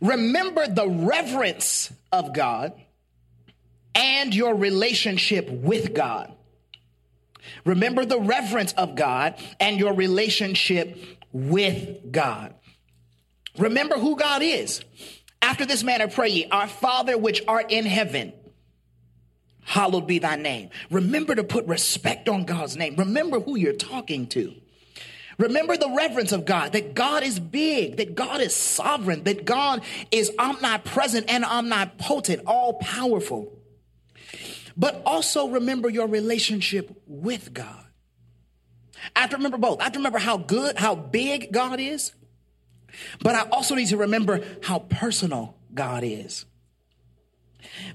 Remember 0.02 0.68
the 0.68 0.88
reverence 0.88 1.92
of 2.12 2.34
God 2.34 2.74
and 3.94 4.36
your 4.36 4.56
relationship 4.56 5.50
with 5.50 5.94
God. 5.94 6.34
Remember 7.64 8.06
the 8.06 8.20
reverence 8.20 8.74
of 8.74 8.96
God 8.96 9.36
and 9.60 9.80
your 9.80 9.94
relationship 9.94 10.98
with 11.32 12.12
God. 12.12 12.54
Remember 13.58 13.96
who 13.96 14.16
God 14.16 14.42
is. 14.42 14.82
After 15.42 15.66
this 15.66 15.84
manner 15.84 16.08
pray 16.08 16.30
ye, 16.30 16.48
Our 16.50 16.68
Father 16.68 17.18
which 17.18 17.44
art 17.48 17.72
in 17.72 17.86
heaven, 17.86 18.34
hallowed 19.62 20.08
be 20.08 20.20
thy 20.20 20.36
name. 20.36 20.70
Remember 20.90 21.36
to 21.36 21.44
put 21.44 21.66
respect 21.68 22.28
on 22.30 22.46
God's 22.46 22.76
name. 22.76 22.96
Remember 22.96 23.40
who 23.40 23.56
you're 23.56 23.74
talking 23.74 24.28
to. 24.28 24.54
Remember 25.38 25.76
the 25.76 25.90
reverence 25.90 26.32
of 26.32 26.46
God, 26.46 26.72
that 26.74 26.94
God 26.94 27.24
is 27.24 27.40
big, 27.40 27.98
that 27.98 28.16
God 28.16 28.40
is 28.40 28.56
sovereign, 28.56 29.24
that 29.26 29.44
God 29.44 29.82
is 30.10 30.32
omnipresent 30.40 31.30
and 31.30 31.44
omnipotent, 31.44 32.44
all 32.48 32.74
powerful. 32.74 33.52
But 34.78 35.02
also 35.06 35.50
remember 35.50 35.90
your 35.90 36.08
relationship 36.08 36.90
with 37.06 37.54
God. 37.54 37.86
I 39.16 39.22
have 39.22 39.30
to 39.32 39.38
remember 39.38 39.58
both. 39.58 39.82
I 39.82 39.86
have 39.86 39.94
to 39.94 40.00
remember 40.00 40.20
how 40.20 40.38
good, 40.38 40.78
how 40.78 40.96
big 40.96 41.52
God 41.52 41.80
is, 41.80 42.14
but 43.22 43.36
I 43.36 43.50
also 43.50 43.76
need 43.76 43.88
to 43.88 43.98
remember 43.98 44.42
how 44.64 44.80
personal 44.80 45.56
God 45.74 46.04
is. 46.04 46.46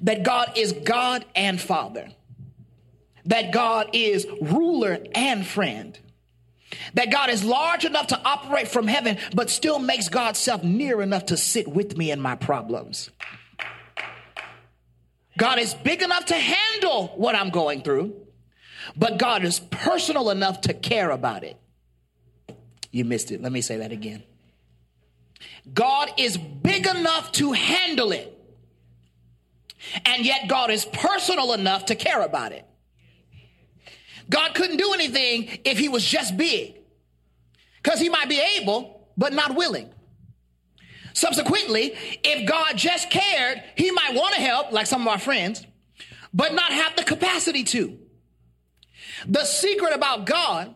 That 0.03 0.23
God 0.23 0.53
is 0.57 0.73
God 0.73 1.25
and 1.35 1.61
Father. 1.61 2.09
That 3.27 3.53
God 3.53 3.91
is 3.93 4.27
ruler 4.41 4.99
and 5.15 5.47
friend. 5.47 5.99
That 6.95 7.11
God 7.11 7.31
is 7.31 7.45
large 7.45 7.85
enough 7.85 8.09
to 8.09 8.21
operate 8.25 8.69
from 8.69 8.87
heaven, 8.87 9.19
but 9.35 9.51
still 9.51 9.79
makes 9.79 10.09
God's 10.09 10.39
self 10.39 10.63
near 10.63 11.03
enough 11.03 11.27
to 11.27 11.37
sit 11.37 11.69
with 11.69 11.97
me 11.97 12.11
in 12.11 12.21
my 12.21 12.37
problems. 12.37 13.11
God 15.37 15.59
is 15.59 15.75
big 15.75 16.03
enough 16.03 16.27
to 16.27 16.35
handle 16.35 17.09
what 17.17 17.35
I'm 17.35 17.51
going 17.51 17.83
through, 17.83 18.15
but 18.97 19.19
God 19.19 19.45
is 19.45 19.59
personal 19.59 20.31
enough 20.31 20.63
to 20.63 20.75
care 20.75 21.11
about 21.11 21.45
it. 21.45 21.57
You 22.91 23.05
missed 23.05 23.31
it. 23.31 23.41
Let 23.41 23.53
me 23.53 23.61
say 23.61 23.79
that 23.79 23.93
again. 23.93 24.23
God 25.73 26.11
is 26.17 26.37
big 26.37 26.87
enough 26.87 27.33
to 27.33 27.53
handle 27.53 28.13
it. 28.13 28.37
And 30.05 30.25
yet 30.25 30.49
God 30.49 30.71
is 30.71 30.85
personal 30.85 31.53
enough 31.53 31.87
to 31.87 31.95
care 31.95 32.23
about 32.23 32.53
it. 32.53 32.67
God 34.29 34.55
couldn't 34.55 34.77
do 34.77 34.93
anything 34.93 35.61
if 35.65 35.79
he 35.79 35.89
was 35.89 36.05
just 36.05 36.37
big. 36.37 36.77
Because 37.83 37.99
he 37.99 38.09
might 38.09 38.29
be 38.29 38.41
able, 38.59 39.09
but 39.17 39.33
not 39.33 39.55
willing. 39.55 39.91
Subsequently, 41.13 41.93
if 42.23 42.49
God 42.49 42.77
just 42.77 43.11
cared, 43.11 43.63
he 43.77 43.91
might 43.91 44.15
want 44.15 44.35
to 44.35 44.41
help, 44.41 44.71
like 44.71 44.87
some 44.87 45.03
of 45.03 45.09
our 45.09 45.19
friends, 45.19 45.67
but 46.33 46.55
not 46.55 46.73
have 46.73 46.95
the 46.95 47.03
capacity 47.03 47.65
to. 47.65 47.99
The 49.27 49.45
secret 49.45 49.93
about 49.95 50.27
God 50.27 50.75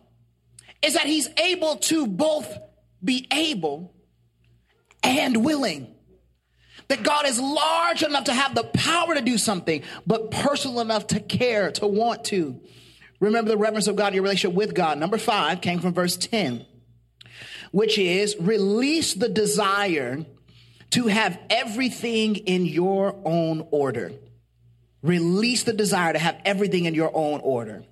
is 0.81 0.95
that 0.95 1.05
he's 1.05 1.29
able 1.37 1.77
to 1.77 2.05
both 2.05 2.57
be 3.03 3.27
able 3.31 3.94
and 5.05 5.43
willing. 5.43 5.93
That 6.87 7.03
God 7.03 7.25
is 7.25 7.39
large 7.39 8.03
enough 8.03 8.25
to 8.25 8.33
have 8.33 8.53
the 8.53 8.63
power 8.63 9.15
to 9.15 9.21
do 9.21 9.37
something, 9.37 9.81
but 10.05 10.29
personal 10.29 10.81
enough 10.81 11.07
to 11.07 11.19
care, 11.19 11.71
to 11.71 11.87
want 11.87 12.25
to. 12.25 12.61
Remember 13.19 13.49
the 13.49 13.57
reverence 13.57 13.87
of 13.87 13.95
God, 13.95 14.09
in 14.09 14.15
your 14.15 14.23
relationship 14.23 14.55
with 14.55 14.75
God. 14.75 14.99
Number 14.99 15.17
five 15.17 15.61
came 15.61 15.79
from 15.79 15.93
verse 15.93 16.15
10, 16.17 16.65
which 17.71 17.97
is 17.97 18.35
release 18.39 19.13
the 19.15 19.29
desire 19.29 20.25
to 20.91 21.07
have 21.07 21.39
everything 21.49 22.35
in 22.35 22.65
your 22.65 23.15
own 23.25 23.67
order. 23.71 24.11
Release 25.01 25.63
the 25.63 25.73
desire 25.73 26.13
to 26.13 26.19
have 26.19 26.39
everything 26.45 26.85
in 26.85 26.93
your 26.93 27.11
own 27.13 27.39
order 27.41 27.83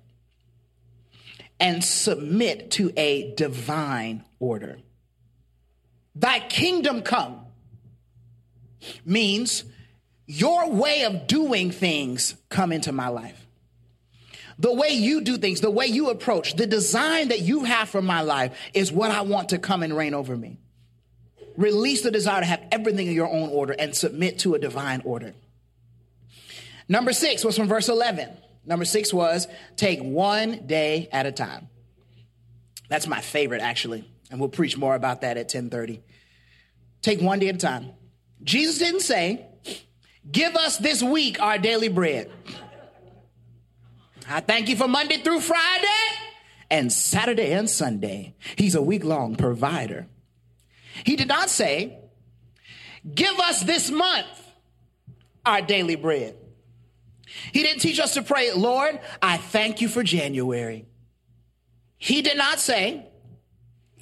and 1.60 1.82
submit 1.82 2.72
to 2.72 2.92
a 2.96 3.34
divine 3.34 4.24
order. 4.38 4.78
Thy 6.14 6.40
kingdom 6.40 7.02
come 7.02 7.40
means 9.04 9.64
your 10.26 10.70
way 10.70 11.04
of 11.04 11.26
doing 11.26 11.70
things 11.70 12.34
come 12.48 12.72
into 12.72 12.92
my 12.92 13.08
life. 13.08 13.40
The 14.58 14.72
way 14.72 14.90
you 14.90 15.22
do 15.22 15.36
things, 15.36 15.60
the 15.60 15.70
way 15.70 15.86
you 15.86 16.10
approach, 16.10 16.54
the 16.54 16.66
design 16.66 17.28
that 17.28 17.40
you 17.40 17.64
have 17.64 17.88
for 17.88 18.00
my 18.00 18.20
life 18.20 18.56
is 18.72 18.92
what 18.92 19.10
I 19.10 19.22
want 19.22 19.48
to 19.48 19.58
come 19.58 19.82
and 19.82 19.96
reign 19.96 20.14
over 20.14 20.36
me. 20.36 20.58
Release 21.56 22.02
the 22.02 22.10
desire 22.10 22.40
to 22.40 22.46
have 22.46 22.62
everything 22.70 23.08
in 23.08 23.14
your 23.14 23.28
own 23.28 23.50
order 23.50 23.74
and 23.76 23.94
submit 23.94 24.40
to 24.40 24.54
a 24.54 24.58
divine 24.58 25.02
order. 25.04 25.34
Number 26.88 27.12
six 27.12 27.44
was 27.44 27.56
from 27.56 27.68
verse 27.68 27.88
11. 27.88 28.28
Number 28.64 28.84
six 28.84 29.12
was 29.12 29.48
take 29.76 30.00
one 30.00 30.66
day 30.66 31.08
at 31.12 31.26
a 31.26 31.32
time. 31.32 31.68
That's 32.88 33.06
my 33.06 33.20
favorite, 33.20 33.60
actually. 33.60 34.08
And 34.34 34.40
we'll 34.40 34.50
preach 34.50 34.76
more 34.76 34.96
about 34.96 35.20
that 35.20 35.36
at 35.36 35.44
1030. 35.44 36.02
Take 37.02 37.20
one 37.20 37.38
day 37.38 37.50
at 37.50 37.54
a 37.54 37.58
time. 37.58 37.92
Jesus 38.42 38.78
didn't 38.78 39.02
say, 39.02 39.46
give 40.28 40.56
us 40.56 40.76
this 40.76 41.04
week 41.04 41.40
our 41.40 41.56
daily 41.56 41.86
bread. 41.86 42.32
I 44.28 44.40
thank 44.40 44.68
you 44.68 44.74
for 44.74 44.88
Monday 44.88 45.18
through 45.18 45.38
Friday 45.38 45.86
and 46.68 46.92
Saturday 46.92 47.52
and 47.52 47.70
Sunday. 47.70 48.34
He's 48.56 48.74
a 48.74 48.82
week 48.82 49.04
long 49.04 49.36
provider. 49.36 50.08
He 51.04 51.14
did 51.14 51.28
not 51.28 51.48
say, 51.48 52.00
give 53.14 53.38
us 53.38 53.62
this 53.62 53.88
month 53.88 54.26
our 55.46 55.62
daily 55.62 55.94
bread. 55.94 56.34
He 57.52 57.62
didn't 57.62 57.82
teach 57.82 58.00
us 58.00 58.14
to 58.14 58.22
pray, 58.22 58.50
Lord, 58.52 58.98
I 59.22 59.36
thank 59.36 59.80
you 59.80 59.86
for 59.86 60.02
January. 60.02 60.86
He 61.98 62.20
did 62.20 62.36
not 62.36 62.58
say, 62.58 63.06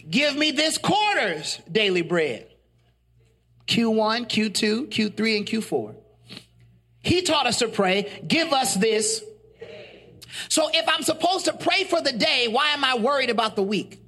give 0.08 0.36
me 0.36 0.50
this 0.50 0.78
quarter's 0.78 1.58
daily 1.70 2.02
bread. 2.02 2.48
Q1, 3.66 4.28
Q2, 4.28 4.88
Q3, 4.88 5.36
and 5.36 5.46
Q4. 5.46 5.94
He 7.02 7.22
taught 7.22 7.46
us 7.46 7.58
to 7.58 7.68
pray, 7.68 8.22
give 8.26 8.52
us 8.52 8.74
this. 8.74 9.24
So 10.48 10.68
if 10.72 10.88
I'm 10.88 11.02
supposed 11.02 11.46
to 11.46 11.52
pray 11.52 11.84
for 11.84 12.00
the 12.00 12.12
day, 12.12 12.48
why 12.48 12.68
am 12.68 12.84
I 12.84 12.96
worried 12.96 13.30
about 13.30 13.56
the 13.56 13.62
week? 13.62 13.98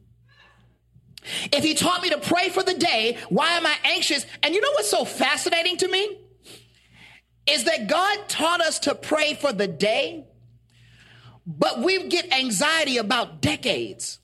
If 1.53 1.65
he 1.65 1.75
taught 1.75 2.03
me 2.03 2.11
to 2.11 2.19
pray 2.19 2.51
for 2.51 2.63
the 2.63 2.75
day, 2.75 3.19
why 3.29 3.53
am 3.53 3.67
I 3.67 3.75
anxious? 3.85 4.27
And 4.43 4.55
you 4.55 4.61
know 4.61 4.71
what's 4.73 4.91
so 4.91 5.05
fascinating 5.05 5.79
to 5.79 5.89
me? 5.89 6.19
Is 7.47 7.65
that 7.65 7.89
God 7.89 8.29
taught 8.29 8.61
us 8.61 8.81
to 8.81 8.95
pray 8.95 9.35
for 9.35 9.53
the 9.53 9.67
day, 9.67 10.27
but 11.47 11.81
we 11.81 12.09
get 12.09 12.33
anxiety 12.33 12.97
about 12.97 13.41
decades. 13.41 14.19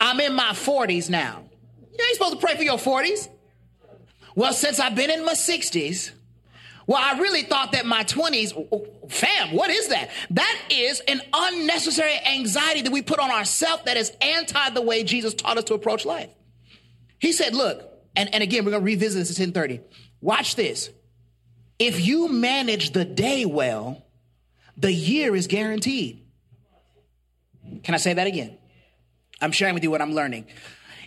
I'm 0.00 0.18
in 0.20 0.34
my 0.34 0.50
40s 0.50 1.10
now. 1.10 1.44
You 1.92 2.04
ain't 2.04 2.14
supposed 2.14 2.40
to 2.40 2.44
pray 2.44 2.56
for 2.56 2.62
your 2.62 2.78
40s. 2.78 3.28
Well, 4.34 4.52
since 4.52 4.80
I've 4.80 4.94
been 4.94 5.10
in 5.10 5.24
my 5.24 5.34
60s, 5.34 6.12
well, 6.86 6.98
I 7.00 7.18
really 7.20 7.42
thought 7.42 7.72
that 7.72 7.86
my 7.86 8.04
20s, 8.04 9.10
fam, 9.10 9.54
what 9.54 9.70
is 9.70 9.88
that? 9.88 10.10
That 10.30 10.58
is 10.70 11.00
an 11.00 11.20
unnecessary 11.32 12.18
anxiety 12.26 12.82
that 12.82 12.90
we 12.90 13.02
put 13.02 13.18
on 13.18 13.30
ourselves 13.30 13.84
that 13.84 13.96
is 13.96 14.12
anti 14.20 14.70
the 14.70 14.82
way 14.82 15.04
Jesus 15.04 15.34
taught 15.34 15.58
us 15.58 15.64
to 15.64 15.74
approach 15.74 16.04
life. 16.04 16.30
He 17.18 17.32
said, 17.32 17.54
look, 17.54 17.82
and, 18.16 18.32
and 18.34 18.42
again, 18.42 18.64
we're 18.64 18.72
going 18.72 18.82
to 18.82 18.86
revisit 18.86 19.20
this 19.20 19.30
at 19.30 19.40
1030. 19.40 19.80
Watch 20.20 20.56
this. 20.56 20.90
If 21.78 22.04
you 22.04 22.28
manage 22.28 22.90
the 22.90 23.04
day 23.04 23.44
well, 23.44 24.04
the 24.76 24.92
year 24.92 25.36
is 25.36 25.46
guaranteed. 25.46 26.26
Can 27.84 27.94
I 27.94 27.98
say 27.98 28.14
that 28.14 28.26
again? 28.26 28.56
I'm 29.40 29.52
sharing 29.52 29.74
with 29.74 29.82
you 29.82 29.90
what 29.90 30.02
I'm 30.02 30.12
learning. 30.12 30.46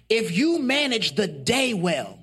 If 0.09 0.35
you 0.35 0.59
manage 0.59 1.15
the 1.15 1.27
day 1.27 1.73
well, 1.73 2.19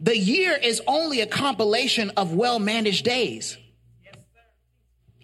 the 0.00 0.16
year 0.16 0.56
is 0.56 0.82
only 0.86 1.20
a 1.20 1.26
compilation 1.26 2.10
of 2.16 2.34
well 2.34 2.58
managed 2.58 3.04
days. 3.04 3.56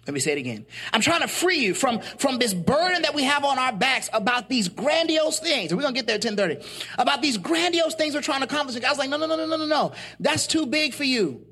Let 0.07 0.13
me 0.15 0.21
say 0.21 0.31
it 0.31 0.39
again. 0.39 0.65
I'm 0.91 1.01
trying 1.01 1.21
to 1.21 1.27
free 1.27 1.59
you 1.59 1.75
from, 1.75 1.99
from 1.99 2.39
this 2.39 2.51
burden 2.51 3.03
that 3.03 3.13
we 3.13 3.25
have 3.25 3.45
on 3.45 3.59
our 3.59 3.71
backs 3.71 4.09
about 4.11 4.49
these 4.49 4.67
grandiose 4.67 5.39
things. 5.39 5.71
We're 5.71 5.83
to 5.83 5.91
get 5.91 6.07
there 6.07 6.15
at 6.15 6.25
1030. 6.25 6.67
About 6.97 7.21
these 7.21 7.37
grandiose 7.37 7.93
things 7.93 8.15
we're 8.15 8.21
trying 8.21 8.39
to 8.39 8.45
accomplish. 8.45 8.75
Was 8.81 8.97
like, 8.97 9.09
no, 9.09 9.17
no, 9.17 9.27
no, 9.27 9.35
no, 9.35 9.45
no, 9.45 9.57
no, 9.57 9.67
no. 9.67 9.91
That's 10.19 10.47
too 10.47 10.65
big 10.65 10.95
for 10.95 11.03
you. 11.03 11.45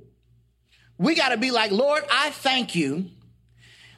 We 0.97 1.13
got 1.13 1.29
to 1.29 1.37
be 1.37 1.51
like, 1.51 1.69
Lord, 1.69 2.03
I 2.11 2.31
thank 2.31 2.73
you 2.73 3.11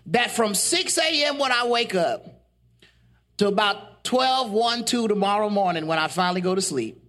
that 0.07 0.31
from 0.31 0.53
6 0.53 0.97
a.m. 0.97 1.37
when 1.37 1.53
I 1.53 1.65
wake 1.65 1.95
up 1.95 2.28
to 3.39 3.47
about 3.47 4.03
12, 4.03 4.51
1, 4.51 4.85
2 4.85 5.07
tomorrow 5.07 5.49
morning 5.49 5.87
when 5.87 5.97
I 5.97 6.09
finally 6.09 6.41
go 6.41 6.55
to 6.55 6.61
sleep, 6.61 7.01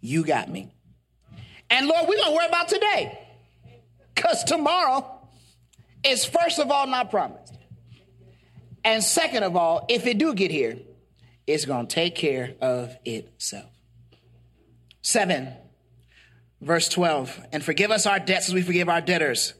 you 0.00 0.24
got 0.24 0.48
me. 0.48 0.72
And 1.68 1.88
Lord, 1.88 2.08
we're 2.08 2.16
going 2.16 2.28
to 2.28 2.34
worry 2.36 2.46
about 2.46 2.68
today. 2.68 3.18
Because 4.14 4.44
tomorrow 4.44 5.28
is, 6.04 6.24
first 6.24 6.60
of 6.60 6.70
all, 6.70 6.86
not 6.86 7.10
promised. 7.10 7.52
And 8.84 9.02
second 9.02 9.42
of 9.42 9.56
all, 9.56 9.84
if 9.88 10.06
it 10.06 10.18
do 10.18 10.34
get 10.34 10.52
here, 10.52 10.78
it's 11.48 11.64
going 11.64 11.88
to 11.88 11.94
take 11.94 12.14
care 12.14 12.54
of 12.60 12.96
itself. 13.04 13.70
Seven, 15.02 15.52
verse 16.60 16.88
12. 16.88 17.40
And 17.52 17.64
forgive 17.64 17.90
us 17.90 18.06
our 18.06 18.20
debts 18.20 18.48
as 18.48 18.54
we 18.54 18.62
forgive 18.62 18.88
our 18.88 19.00
debtors. 19.00 19.54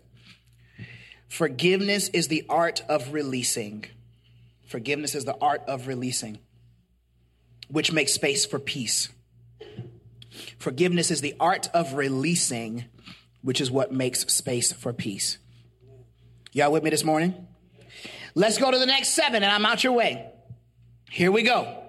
Forgiveness 1.28 2.08
is 2.10 2.28
the 2.28 2.46
art 2.48 2.82
of 2.88 3.12
releasing. 3.12 3.86
Forgiveness 4.66 5.14
is 5.14 5.24
the 5.24 5.37
art 5.40 5.62
of 5.68 5.87
releasing, 5.87 6.38
which 7.68 7.92
makes 7.92 8.12
space 8.12 8.44
for 8.44 8.59
peace. 8.59 9.09
Forgiveness 10.59 11.11
is 11.11 11.20
the 11.20 11.35
art 11.40 11.68
of 11.72 11.94
releasing, 11.94 12.85
which 13.42 13.61
is 13.61 13.70
what 13.70 13.92
makes 13.92 14.20
space 14.26 14.72
for 14.72 14.92
peace. 14.92 15.38
Y'all 16.52 16.72
with 16.72 16.83
me 16.83 16.90
this 16.90 17.05
morning? 17.05 17.46
Let's 18.35 18.59
go 18.59 18.70
to 18.70 18.79
the 18.79 18.87
next 18.87 19.11
seven, 19.11 19.42
and 19.42 19.52
I'm 19.52 19.64
out 19.64 19.85
your 19.85 19.92
way. 19.92 20.31
Here 21.11 21.31
we 21.31 21.42
go. 21.42 21.83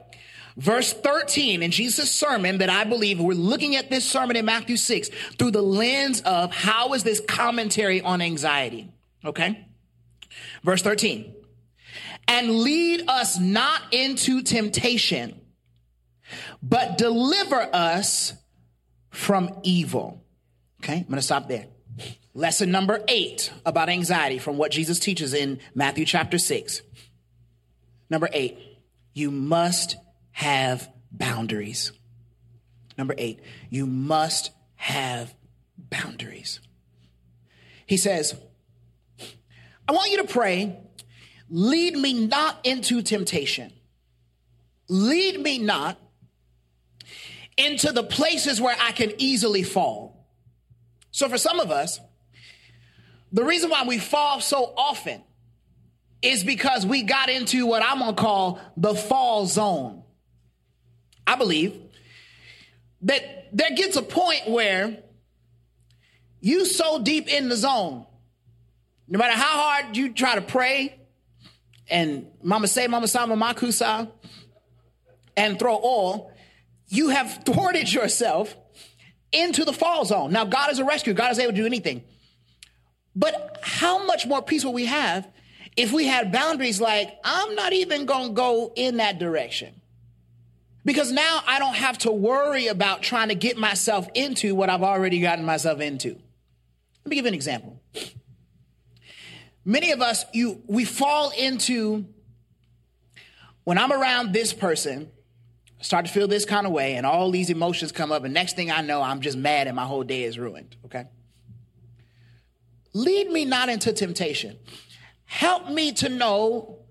Verse 0.56 0.92
13 0.92 1.62
in 1.62 1.72
Jesus' 1.72 2.12
sermon 2.12 2.60
that 2.60 2.70
I 2.70 2.84
believe 2.84 3.20
we're 3.20 3.34
looking 3.34 3.76
at 3.76 3.90
this 3.90 4.10
sermon 4.10 4.36
in 4.36 4.46
Matthew 4.46 4.78
6 4.78 5.10
through 5.38 5.52
the 5.52 5.62
lens 5.62 6.22
of 6.22 6.52
how 6.52 6.94
is 6.94 7.04
this 7.04 7.20
commentary 7.20 8.02
on 8.02 8.22
anxiety? 8.22 8.90
Okay. 9.24 9.66
Verse 10.64 10.82
13. 10.82 11.34
And 12.28 12.50
lead 12.60 13.06
us 13.08 13.40
not 13.40 13.82
into 13.92 14.42
temptation, 14.42 15.40
but 16.62 16.98
deliver 16.98 17.70
us 17.74 18.34
from 19.10 19.60
evil. 19.64 20.24
Okay, 20.84 20.98
I'm 20.98 21.04
going 21.04 21.16
to 21.16 21.22
stop 21.22 21.48
there. 21.48 21.68
Lesson 22.34 22.70
number 22.70 23.04
eight 23.08 23.52
about 23.66 23.90
anxiety 23.90 24.38
from 24.38 24.58
what 24.58 24.72
Jesus 24.72 25.00
teaches 25.00 25.34
in 25.34 25.60
Matthew 25.74 26.06
chapter 26.06 26.38
6. 26.38 26.82
Number 28.10 28.30
eight, 28.32 28.60
you 29.14 29.32
must 29.32 29.98
have 30.32 30.88
boundaries. 31.12 31.92
Number 32.98 33.16
eight, 33.18 33.40
you 33.70 33.88
must 33.88 34.52
have 34.76 35.34
boundaries. 35.78 36.60
He 37.88 37.98
says, 37.98 38.36
I 39.88 39.94
want 39.94 40.12
you 40.12 40.18
to 40.18 40.28
pray, 40.28 40.78
lead 41.50 41.96
me 41.96 42.28
not 42.28 42.60
into 42.64 43.02
temptation. 43.02 43.72
Lead 44.90 45.40
me 45.40 45.58
not 45.58 46.00
into 47.58 47.92
the 47.92 48.04
places 48.04 48.62
where 48.62 48.76
I 48.80 48.92
can 48.92 49.12
easily 49.18 49.64
fall. 49.64 50.28
So 51.12 51.28
for 51.28 51.38
some 51.38 51.60
of 51.60 51.72
us, 51.72 52.00
the 53.32 53.44
reason 53.44 53.70
why 53.70 53.84
we 53.86 53.98
fall 53.98 54.40
so 54.40 54.74
often 54.78 55.24
is 56.22 56.44
because 56.44 56.86
we 56.86 57.04
got 57.04 57.30
into 57.30 57.66
what 57.66 57.84
I'm 57.84 58.00
gonna 58.00 58.14
call 58.14 58.60
the 58.78 58.96
fall 58.96 59.46
zone. 59.46 60.04
I 61.26 61.36
believe 61.36 61.76
that 63.02 63.50
there 63.52 63.72
gets 63.72 63.96
a 63.96 64.02
point 64.02 64.48
where 64.48 65.04
you 66.40 66.66
so 66.66 67.02
deep 67.02 67.28
in 67.28 67.50
the 67.50 67.56
zone, 67.56 68.06
no 69.08 69.20
matter 69.20 69.34
how 69.34 69.60
hard 69.62 69.98
you 69.98 70.14
try 70.14 70.36
to 70.36 70.42
pray 70.42 70.98
and 71.90 72.28
mama 72.42 72.68
say, 72.68 72.88
mama 72.88 73.08
sama 73.08 73.36
makusa, 73.36 74.10
and 75.36 75.60
throw 75.60 75.76
all, 75.76 76.32
you 76.90 77.10
have 77.10 77.44
thwarted 77.46 77.92
yourself 77.92 78.56
into 79.32 79.66
the 79.66 79.74
fall 79.74 80.06
zone. 80.06 80.32
Now, 80.32 80.46
God 80.46 80.72
is 80.72 80.80
a 80.80 80.86
rescue. 80.86 81.14
God 81.14 81.32
is 81.32 81.40
able 81.40 81.52
to 81.52 81.58
do 81.58 81.66
anything. 81.66 82.04
But 83.16 83.60
how 83.62 84.06
much 84.06 84.26
more 84.26 84.42
peace 84.42 84.64
will 84.64 84.74
we 84.74 84.86
have 84.86 85.28
if 85.76 85.92
we 85.92 86.06
had 86.06 86.32
boundaries 86.32 86.80
like, 86.80 87.10
I'm 87.24 87.56
not 87.56 87.74
even 87.74 88.06
going 88.06 88.30
to 88.30 88.34
go 88.34 88.72
in 88.76 88.98
that 88.98 89.20
direction? 89.20 89.82
Because 90.86 91.12
now 91.12 91.42
I 91.46 91.60
don't 91.60 91.76
have 91.76 91.98
to 92.00 92.12
worry 92.12 92.68
about 92.68 93.02
trying 93.02 93.30
to 93.30 93.36
get 93.36 93.58
myself 93.58 94.08
into 94.14 94.56
what 94.56 94.70
I've 94.70 94.84
already 94.84 95.20
gotten 95.20 95.44
myself 95.44 95.82
into. 95.82 96.10
Let 96.10 97.10
me 97.10 97.16
give 97.16 97.26
you 97.26 97.30
an 97.30 97.34
example. 97.34 97.82
Many 99.68 99.92
of 99.92 100.02
us, 100.02 100.24
you, 100.32 100.64
we 100.66 100.86
fall 100.86 101.32
into 101.38 102.06
when 103.66 103.78
I'm 103.78 103.92
around 103.92 104.32
this 104.32 104.54
person, 104.54 105.12
start 105.82 106.06
to 106.06 106.12
feel 106.12 106.30
this 106.30 106.46
kind 106.46 106.66
of 106.66 106.72
way, 106.72 106.96
and 106.96 107.06
all 107.06 107.32
these 107.32 107.50
emotions 107.50 107.92
come 107.92 108.10
up, 108.10 108.24
and 108.24 108.34
next 108.34 108.56
thing 108.56 108.72
I 108.72 108.80
know, 108.80 109.02
I'm 109.02 109.20
just 109.20 109.38
mad 109.38 109.68
and 109.68 109.76
my 109.76 109.84
whole 109.84 110.06
day 110.06 110.24
is 110.24 110.40
ruined. 110.40 110.78
Okay? 110.86 111.04
Lead 112.94 113.30
me 113.30 113.44
not 113.44 113.68
into 113.68 113.92
temptation. 113.92 114.58
Help 115.26 115.70
me 115.70 115.92
to 115.96 116.08
know 116.08 116.86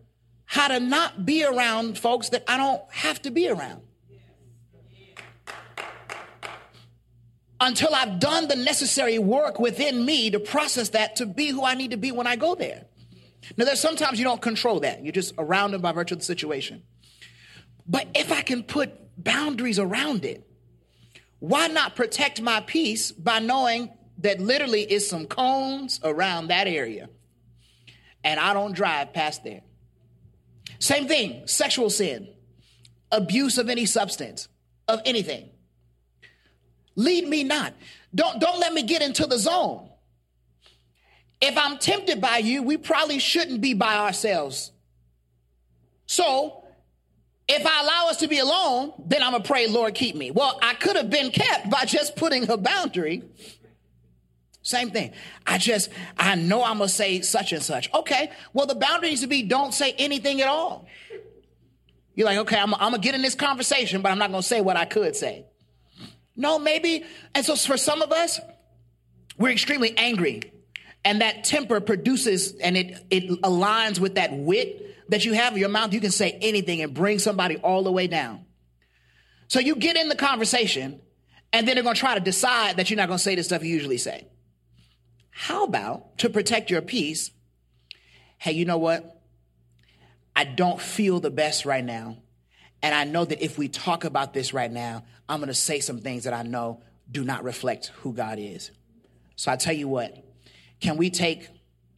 how 0.44 0.68
to 0.68 0.78
not 0.78 1.24
be 1.24 1.44
around 1.46 1.96
folks 1.96 2.28
that 2.28 2.44
I 2.46 2.58
don't 2.58 2.82
have 2.90 3.22
to 3.22 3.30
be 3.30 3.48
around. 3.48 3.80
Until 7.60 7.94
I've 7.94 8.20
done 8.20 8.48
the 8.48 8.56
necessary 8.56 9.18
work 9.18 9.58
within 9.58 10.04
me 10.04 10.30
to 10.30 10.38
process 10.38 10.90
that 10.90 11.16
to 11.16 11.26
be 11.26 11.48
who 11.48 11.64
I 11.64 11.74
need 11.74 11.92
to 11.92 11.96
be 11.96 12.12
when 12.12 12.26
I 12.26 12.36
go 12.36 12.54
there. 12.54 12.84
Now, 13.56 13.64
there's 13.64 13.80
sometimes 13.80 14.18
you 14.18 14.24
don't 14.24 14.42
control 14.42 14.80
that. 14.80 15.02
You're 15.04 15.12
just 15.12 15.34
around 15.38 15.74
it 15.74 15.80
by 15.80 15.92
virtue 15.92 16.14
of 16.14 16.20
the 16.20 16.24
situation. 16.24 16.82
But 17.86 18.08
if 18.14 18.32
I 18.32 18.42
can 18.42 18.62
put 18.62 18.92
boundaries 19.22 19.78
around 19.78 20.24
it, 20.24 20.46
why 21.38 21.68
not 21.68 21.96
protect 21.96 22.40
my 22.40 22.60
peace 22.60 23.12
by 23.12 23.38
knowing 23.38 23.90
that 24.18 24.40
literally 24.40 24.82
is 24.82 25.08
some 25.08 25.26
cones 25.26 26.00
around 26.02 26.48
that 26.48 26.66
area 26.66 27.08
and 28.24 28.40
I 28.40 28.52
don't 28.54 28.72
drive 28.72 29.12
past 29.12 29.44
there? 29.44 29.60
Same 30.78 31.06
thing, 31.06 31.46
sexual 31.46 31.90
sin, 31.90 32.28
abuse 33.12 33.58
of 33.58 33.68
any 33.68 33.86
substance, 33.86 34.48
of 34.88 35.00
anything. 35.04 35.50
Lead 36.96 37.28
me 37.28 37.44
not. 37.44 37.74
Don't, 38.14 38.40
don't 38.40 38.58
let 38.58 38.72
me 38.72 38.82
get 38.82 39.02
into 39.02 39.26
the 39.26 39.38
zone. 39.38 39.88
If 41.40 41.56
I'm 41.56 41.78
tempted 41.78 42.20
by 42.20 42.38
you, 42.38 42.62
we 42.62 42.78
probably 42.78 43.18
shouldn't 43.18 43.60
be 43.60 43.74
by 43.74 43.96
ourselves. 43.96 44.72
So 46.06 46.64
if 47.48 47.64
I 47.64 47.82
allow 47.82 48.08
us 48.08 48.16
to 48.18 48.28
be 48.28 48.38
alone, 48.38 48.92
then 49.06 49.22
I'm 49.22 49.32
gonna 49.32 49.44
pray, 49.44 49.66
Lord, 49.66 49.94
keep 49.94 50.16
me. 50.16 50.30
Well, 50.30 50.58
I 50.62 50.74
could 50.74 50.96
have 50.96 51.10
been 51.10 51.30
kept 51.30 51.70
by 51.70 51.84
just 51.84 52.16
putting 52.16 52.48
a 52.50 52.56
boundary. 52.56 53.22
Same 54.62 54.90
thing. 54.90 55.12
I 55.46 55.58
just, 55.58 55.90
I 56.18 56.34
know 56.34 56.64
I'm 56.64 56.78
gonna 56.78 56.88
say 56.88 57.20
such 57.20 57.52
and 57.52 57.62
such. 57.62 57.92
Okay, 57.92 58.32
well, 58.52 58.66
the 58.66 58.74
boundary 58.74 59.10
needs 59.10 59.20
to 59.20 59.28
be 59.28 59.42
don't 59.42 59.72
say 59.72 59.92
anything 59.98 60.40
at 60.40 60.48
all. 60.48 60.86
You're 62.14 62.26
like, 62.26 62.38
okay, 62.38 62.58
I'm, 62.58 62.72
I'm 62.74 62.90
gonna 62.92 62.98
get 62.98 63.14
in 63.14 63.22
this 63.22 63.34
conversation, 63.34 64.00
but 64.00 64.10
I'm 64.10 64.18
not 64.18 64.30
gonna 64.30 64.42
say 64.42 64.62
what 64.62 64.76
I 64.76 64.86
could 64.86 65.14
say. 65.14 65.44
No, 66.36 66.58
maybe. 66.58 67.04
And 67.34 67.44
so 67.44 67.56
for 67.56 67.76
some 67.76 68.02
of 68.02 68.12
us, 68.12 68.40
we're 69.38 69.52
extremely 69.52 69.96
angry. 69.96 70.42
And 71.04 71.20
that 71.20 71.44
temper 71.44 71.80
produces 71.80 72.54
and 72.56 72.76
it, 72.76 73.04
it 73.10 73.42
aligns 73.42 73.98
with 73.98 74.16
that 74.16 74.32
wit 74.32 74.82
that 75.08 75.24
you 75.24 75.32
have 75.32 75.52
in 75.52 75.60
your 75.60 75.68
mouth, 75.68 75.92
you 75.92 76.00
can 76.00 76.10
say 76.10 76.36
anything 76.42 76.82
and 76.82 76.92
bring 76.92 77.18
somebody 77.18 77.56
all 77.58 77.82
the 77.84 77.92
way 77.92 78.06
down. 78.06 78.44
So 79.48 79.60
you 79.60 79.76
get 79.76 79.96
in 79.96 80.08
the 80.08 80.16
conversation, 80.16 81.00
and 81.52 81.66
then 81.66 81.76
they're 81.76 81.84
going 81.84 81.94
to 81.94 82.00
try 82.00 82.14
to 82.14 82.20
decide 82.20 82.76
that 82.76 82.90
you're 82.90 82.96
not 82.96 83.06
going 83.06 83.18
to 83.18 83.22
say 83.22 83.36
the 83.36 83.44
stuff 83.44 83.62
you 83.62 83.72
usually 83.72 83.98
say. 83.98 84.26
How 85.30 85.64
about 85.64 86.18
to 86.18 86.30
protect 86.30 86.70
your 86.70 86.82
peace? 86.82 87.30
Hey, 88.38 88.52
you 88.52 88.64
know 88.64 88.78
what? 88.78 89.22
I 90.34 90.44
don't 90.44 90.80
feel 90.80 91.20
the 91.20 91.30
best 91.30 91.64
right 91.64 91.84
now. 91.84 92.16
And 92.82 92.94
I 92.94 93.04
know 93.04 93.24
that 93.24 93.42
if 93.42 93.56
we 93.56 93.68
talk 93.68 94.04
about 94.04 94.34
this 94.34 94.52
right 94.52 94.70
now, 94.70 95.04
I'm 95.28 95.38
going 95.38 95.48
to 95.48 95.54
say 95.54 95.80
some 95.80 96.00
things 96.00 96.24
that 96.24 96.34
I 96.34 96.42
know 96.42 96.82
do 97.10 97.24
not 97.24 97.44
reflect 97.44 97.92
who 98.00 98.12
God 98.12 98.38
is. 98.38 98.70
So 99.36 99.52
I 99.52 99.56
tell 99.56 99.74
you 99.74 99.88
what, 99.88 100.24
can 100.80 100.96
we 100.96 101.10
take 101.10 101.48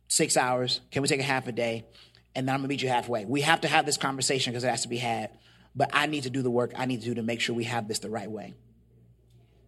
six 0.08 0.36
hours? 0.36 0.80
Can 0.90 1.02
we 1.02 1.08
take 1.08 1.20
a 1.20 1.24
half 1.24 1.46
a 1.46 1.52
day? 1.52 1.84
and 2.38 2.46
then 2.46 2.54
I'm 2.54 2.60
gonna 2.60 2.68
meet 2.68 2.82
you 2.82 2.88
halfway. 2.88 3.24
We 3.24 3.40
have 3.40 3.62
to 3.62 3.68
have 3.68 3.84
this 3.84 3.96
conversation 3.96 4.52
because 4.52 4.62
it 4.62 4.68
has 4.68 4.82
to 4.82 4.88
be 4.88 4.98
had. 4.98 5.30
But 5.74 5.90
I 5.92 6.06
need 6.06 6.22
to 6.22 6.30
do 6.30 6.40
the 6.40 6.50
work 6.50 6.72
I 6.76 6.86
need 6.86 7.00
to 7.00 7.06
do 7.06 7.14
to 7.14 7.22
make 7.22 7.40
sure 7.40 7.52
we 7.52 7.64
have 7.64 7.88
this 7.88 7.98
the 7.98 8.10
right 8.10 8.30
way. 8.30 8.54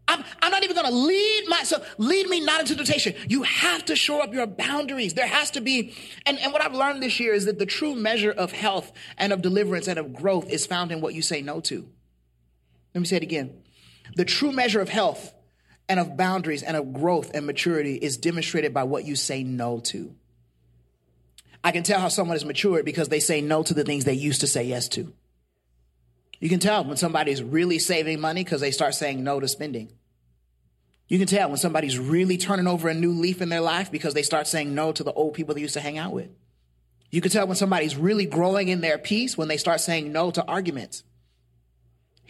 I'm, 0.06 0.24
I'm 0.40 0.52
not 0.52 0.62
even 0.62 0.76
gonna 0.76 0.92
lead 0.92 1.48
myself, 1.48 1.84
lead 1.98 2.28
me 2.28 2.38
not 2.38 2.60
into 2.60 2.76
temptation. 2.76 3.16
You 3.28 3.42
have 3.42 3.84
to 3.86 3.96
show 3.96 4.20
up 4.20 4.32
your 4.32 4.46
boundaries. 4.46 5.14
There 5.14 5.26
has 5.26 5.50
to 5.52 5.60
be, 5.60 5.96
and, 6.24 6.38
and 6.38 6.52
what 6.52 6.62
I've 6.62 6.74
learned 6.74 7.02
this 7.02 7.18
year 7.18 7.34
is 7.34 7.46
that 7.46 7.58
the 7.58 7.66
true 7.66 7.96
measure 7.96 8.30
of 8.30 8.52
health 8.52 8.92
and 9.18 9.32
of 9.32 9.42
deliverance 9.42 9.88
and 9.88 9.98
of 9.98 10.12
growth 10.14 10.48
is 10.48 10.64
found 10.64 10.92
in 10.92 11.00
what 11.00 11.12
you 11.12 11.22
say 11.22 11.42
no 11.42 11.58
to. 11.62 11.88
Let 12.94 13.00
me 13.00 13.07
say 13.07 13.16
it 13.16 13.22
again. 13.22 13.62
The 14.16 14.24
true 14.24 14.53
measure 14.53 14.81
of 14.81 14.88
health 14.88 15.33
and 15.88 16.00
of 16.00 16.16
boundaries 16.16 16.62
and 16.62 16.76
of 16.76 16.92
growth 16.92 17.33
and 17.35 17.46
maturity 17.46 17.96
is 17.96 18.16
demonstrated 18.16 18.74
by 18.74 18.85
what 18.85 19.05
you 19.05 19.16
say 19.16 19.42
no 19.42 19.81
to. 19.81 20.14
I 21.62 21.72
can 21.72 21.83
tell 21.83 22.00
how 22.00 22.09
someone 22.09 22.37
is 22.37 22.44
matured 22.44 22.85
because 22.85 23.09
they 23.09 23.20
say 23.20 23.40
no 23.40 23.62
to 23.62 23.74
the 23.74 23.85
things 23.85 24.05
they 24.05 24.14
used 24.14 24.40
to 24.40 24.46
say 24.46 24.64
yes 24.64 24.88
to. 24.90 25.12
You 26.40 26.48
can 26.48 26.59
tell 26.59 26.85
when 26.85 26.96
somebody's 26.96 27.42
really 27.42 27.79
saving 27.79 28.20
money 28.20 28.42
because 28.44 28.62
they 28.62 28.70
start 28.70 28.94
saying 28.94 29.22
no 29.22 29.40
to 29.40 29.48
spending. 29.48 29.92
You 31.07 31.18
can 31.18 31.26
tell 31.26 31.48
when 31.48 31.59
somebody's 31.59 31.98
really 31.98 32.38
turning 32.38 32.66
over 32.66 32.88
a 32.88 32.94
new 32.94 33.12
leaf 33.12 33.42
in 33.42 33.48
their 33.50 33.61
life 33.61 33.90
because 33.90 34.14
they 34.14 34.22
start 34.22 34.46
saying 34.46 34.74
no 34.74 34.92
to 34.92 35.05
the 35.05 35.12
old 35.12 35.35
people 35.35 35.55
they 35.55 35.61
used 35.61 35.74
to 35.74 35.81
hang 35.81 35.98
out 35.98 36.12
with. 36.12 36.31
You 37.11 37.20
can 37.20 37.33
tell 37.33 37.46
when 37.46 37.57
somebody's 37.57 37.96
really 37.96 38.26
growing 38.26 38.68
in 38.68 38.81
their 38.81 38.96
peace 38.96 39.37
when 39.37 39.48
they 39.48 39.57
start 39.57 39.81
saying 39.81 40.12
no 40.12 40.31
to 40.31 40.44
arguments. 40.46 41.03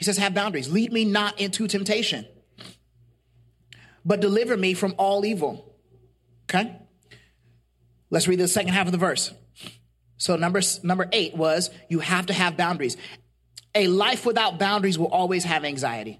He 0.00 0.04
says, 0.04 0.16
Have 0.16 0.32
boundaries. 0.32 0.72
Lead 0.72 0.94
me 0.94 1.04
not 1.04 1.38
into 1.38 1.68
temptation, 1.68 2.24
but 4.02 4.20
deliver 4.20 4.56
me 4.56 4.72
from 4.72 4.94
all 4.96 5.26
evil. 5.26 5.76
Okay? 6.44 6.74
Let's 8.08 8.26
read 8.26 8.38
the 8.38 8.48
second 8.48 8.72
half 8.72 8.86
of 8.86 8.92
the 8.92 8.98
verse. 8.98 9.30
So 10.16 10.36
number 10.36 10.62
number 10.82 11.06
8 11.12 11.36
was 11.36 11.68
you 11.90 11.98
have 11.98 12.26
to 12.26 12.32
have 12.32 12.56
boundaries. 12.56 12.96
A 13.74 13.88
life 13.88 14.24
without 14.24 14.58
boundaries 14.58 14.98
will 14.98 15.08
always 15.08 15.44
have 15.44 15.66
anxiety. 15.66 16.18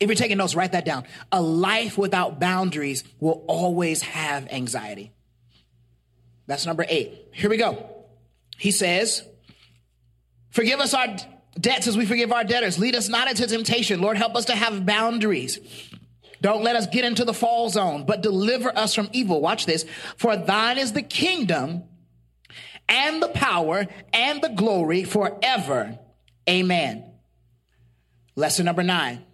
If 0.00 0.08
you're 0.08 0.16
taking 0.16 0.38
notes, 0.38 0.54
write 0.54 0.72
that 0.72 0.86
down. 0.86 1.04
A 1.30 1.42
life 1.42 1.98
without 1.98 2.40
boundaries 2.40 3.04
will 3.20 3.44
always 3.48 4.00
have 4.00 4.50
anxiety. 4.50 5.12
That's 6.46 6.64
number 6.64 6.86
8. 6.88 7.28
Here 7.32 7.50
we 7.50 7.58
go. 7.58 8.06
He 8.56 8.70
says, 8.70 9.22
"Forgive 10.48 10.80
us 10.80 10.94
our 10.94 11.18
debts 11.60 11.86
as 11.86 11.96
we 11.96 12.06
forgive 12.06 12.32
our 12.32 12.44
debtors. 12.44 12.78
Lead 12.78 12.94
us 12.94 13.08
not 13.08 13.28
into 13.28 13.46
temptation. 13.46 14.00
Lord, 14.00 14.16
help 14.16 14.36
us 14.36 14.46
to 14.46 14.56
have 14.56 14.86
boundaries." 14.86 15.58
Don't 16.42 16.62
let 16.62 16.76
us 16.76 16.86
get 16.86 17.04
into 17.04 17.24
the 17.24 17.32
fall 17.32 17.70
zone, 17.70 18.04
but 18.04 18.22
deliver 18.22 18.76
us 18.76 18.94
from 18.94 19.08
evil. 19.12 19.40
Watch 19.40 19.64
this. 19.66 19.86
For 20.16 20.36
thine 20.36 20.78
is 20.78 20.92
the 20.92 21.02
kingdom 21.02 21.84
and 22.88 23.22
the 23.22 23.28
power 23.28 23.86
and 24.12 24.42
the 24.42 24.50
glory 24.50 25.02
forever. 25.02 25.98
Amen. 26.48 27.04
Lesson 28.36 28.66
number 28.66 28.82
nine. 28.82 29.24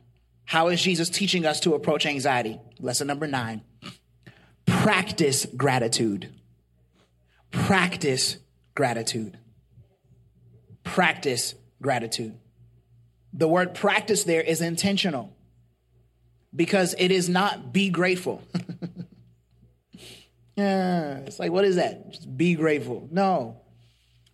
How 0.45 0.69
is 0.69 0.81
Jesus 0.81 1.11
teaching 1.11 1.45
us 1.45 1.61
to 1.61 1.75
approach 1.75 2.07
anxiety? 2.07 2.61
Lesson 2.79 3.09
number 3.09 3.27
nine. 3.27 3.63
Practice 4.65 5.47
gratitude. 5.57 6.33
Practice 7.51 8.39
gratitude. 8.75 9.39
Practice 10.85 11.55
gratitude. 11.83 12.39
The 13.33 13.49
word 13.49 13.75
practice 13.75 14.25
there 14.25 14.41
is 14.41 14.61
intentional 14.61 15.37
because 16.55 16.95
it 16.99 17.11
is 17.11 17.29
not 17.29 17.73
be 17.73 17.91
grateful. 17.91 18.43
yeah, 20.57 21.19
it's 21.19 21.39
like, 21.39 21.51
what 21.51 21.65
is 21.65 21.77
that? 21.77 22.13
Just 22.13 22.37
be 22.37 22.55
grateful. 22.55 23.09
No. 23.11 23.61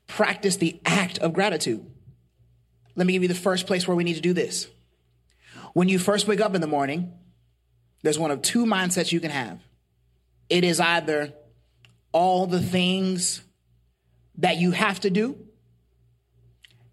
Practice 0.06 0.56
the 0.56 0.80
act 0.84 1.18
of 1.18 1.32
gratitude. 1.32 1.84
Let 2.96 3.06
me 3.06 3.12
give 3.12 3.22
you 3.22 3.28
the 3.28 3.34
first 3.34 3.66
place 3.66 3.86
where 3.86 3.96
we 3.96 4.04
need 4.04 4.14
to 4.14 4.20
do 4.20 4.32
this. 4.32 4.68
When 5.72 5.88
you 5.88 5.98
first 5.98 6.26
wake 6.26 6.40
up 6.40 6.54
in 6.54 6.60
the 6.60 6.66
morning, 6.66 7.12
there's 8.02 8.18
one 8.18 8.30
of 8.30 8.42
two 8.42 8.64
mindsets 8.64 9.12
you 9.12 9.20
can 9.20 9.30
have. 9.30 9.60
It 10.48 10.64
is 10.64 10.80
either 10.80 11.34
all 12.12 12.46
the 12.46 12.60
things 12.60 13.42
that 14.38 14.56
you 14.56 14.70
have 14.70 14.98
to 15.00 15.10
do 15.10 15.36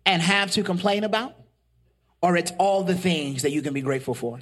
and 0.06 0.22
have 0.22 0.52
to 0.52 0.64
complain 0.64 1.04
about, 1.04 1.36
or 2.22 2.38
it's 2.38 2.52
all 2.58 2.84
the 2.84 2.96
things 2.96 3.42
that 3.42 3.52
you 3.52 3.62
can 3.62 3.74
be 3.74 3.82
grateful 3.82 4.14
for. 4.14 4.40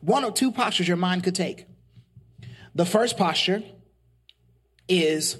One 0.00 0.24
or 0.24 0.32
two 0.32 0.50
postures 0.50 0.88
your 0.88 0.96
mind 0.96 1.24
could 1.24 1.34
take. 1.34 1.66
The 2.74 2.84
first 2.84 3.16
posture 3.16 3.62
is, 4.88 5.36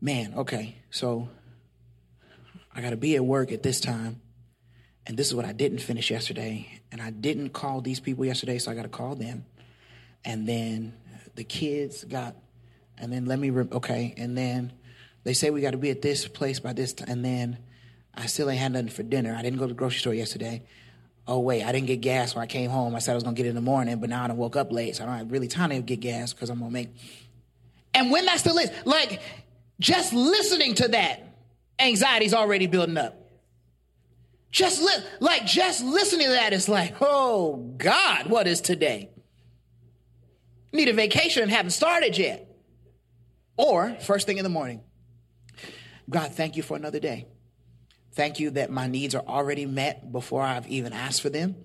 man, 0.00 0.34
okay, 0.34 0.76
so 0.90 1.28
I 2.74 2.80
got 2.80 2.90
to 2.90 2.96
be 2.96 3.16
at 3.16 3.24
work 3.24 3.52
at 3.52 3.62
this 3.62 3.80
time, 3.80 4.20
and 5.06 5.16
this 5.16 5.26
is 5.26 5.34
what 5.34 5.44
I 5.44 5.52
didn't 5.52 5.80
finish 5.80 6.10
yesterday, 6.10 6.80
and 6.92 7.02
I 7.02 7.10
didn't 7.10 7.50
call 7.50 7.80
these 7.80 8.00
people 8.00 8.24
yesterday, 8.24 8.58
so 8.58 8.70
I 8.70 8.74
got 8.74 8.82
to 8.82 8.88
call 8.88 9.16
them. 9.16 9.44
And 10.24 10.48
then 10.48 10.94
the 11.34 11.44
kids 11.44 12.04
got, 12.04 12.36
and 12.96 13.12
then 13.12 13.26
let 13.26 13.38
me, 13.38 13.50
re- 13.50 13.68
okay, 13.72 14.14
and 14.16 14.36
then 14.36 14.72
they 15.24 15.32
say 15.32 15.50
we 15.50 15.60
got 15.60 15.72
to 15.72 15.78
be 15.78 15.90
at 15.90 16.02
this 16.02 16.28
place 16.28 16.60
by 16.60 16.72
this 16.72 16.92
time, 16.92 17.08
and 17.08 17.24
then 17.24 17.58
I 18.14 18.26
still 18.26 18.50
ain't 18.50 18.60
had 18.60 18.72
nothing 18.72 18.88
for 18.88 19.02
dinner. 19.02 19.34
I 19.36 19.42
didn't 19.42 19.58
go 19.58 19.66
to 19.66 19.72
the 19.72 19.78
grocery 19.78 20.00
store 20.00 20.14
yesterday. 20.14 20.62
Oh 21.26 21.38
wait, 21.38 21.62
I 21.62 21.72
didn't 21.72 21.86
get 21.86 22.00
gas 22.00 22.34
when 22.34 22.42
I 22.42 22.46
came 22.46 22.70
home. 22.70 22.94
I 22.94 22.98
said 22.98 23.12
I 23.12 23.14
was 23.14 23.22
gonna 23.22 23.36
get 23.36 23.46
it 23.46 23.50
in 23.50 23.54
the 23.54 23.60
morning, 23.60 24.00
but 24.00 24.10
now 24.10 24.24
I 24.24 24.32
woke 24.32 24.56
up 24.56 24.72
late, 24.72 24.96
so 24.96 25.04
I 25.04 25.06
don't 25.06 25.16
have 25.18 25.32
really 25.32 25.48
time 25.48 25.70
to 25.70 25.80
get 25.80 26.00
gas 26.00 26.32
because 26.32 26.50
I'm 26.50 26.58
gonna 26.58 26.70
make. 26.70 26.88
And 27.94 28.10
when 28.10 28.24
that 28.26 28.40
still 28.40 28.58
is, 28.58 28.70
like 28.84 29.20
just 29.78 30.12
listening 30.12 30.74
to 30.76 30.88
that, 30.88 31.36
anxiety's 31.78 32.34
already 32.34 32.66
building 32.66 32.96
up. 32.96 33.16
Just 34.50 34.82
li- 34.82 35.04
like 35.20 35.46
just 35.46 35.84
listening 35.84 36.26
to 36.26 36.32
that 36.32 36.52
is 36.52 36.68
like, 36.68 36.96
oh 37.00 37.72
God, 37.76 38.26
what 38.26 38.48
is 38.48 38.60
today? 38.60 39.10
Need 40.72 40.88
a 40.88 40.92
vacation 40.92 41.42
and 41.42 41.50
haven't 41.50 41.70
started 41.70 42.18
yet. 42.18 42.46
Or 43.56 43.96
first 44.00 44.26
thing 44.26 44.38
in 44.38 44.44
the 44.44 44.50
morning, 44.50 44.80
God, 46.08 46.32
thank 46.32 46.56
you 46.56 46.62
for 46.62 46.76
another 46.76 46.98
day. 46.98 47.26
Thank 48.12 48.40
you 48.40 48.50
that 48.50 48.70
my 48.70 48.86
needs 48.86 49.14
are 49.14 49.24
already 49.26 49.66
met 49.66 50.10
before 50.10 50.42
I've 50.42 50.66
even 50.68 50.92
asked 50.92 51.22
for 51.22 51.30
them. 51.30 51.56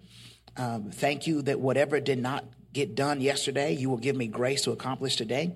Um, 0.57 0.91
thank 0.91 1.27
you 1.27 1.41
that 1.43 1.59
whatever 1.59 1.99
did 1.99 2.19
not 2.19 2.45
get 2.71 2.95
done 2.95 3.21
yesterday, 3.21 3.73
you 3.73 3.89
will 3.89 3.97
give 3.97 4.15
me 4.15 4.27
grace 4.27 4.63
to 4.63 4.71
accomplish 4.71 5.15
today. 5.15 5.55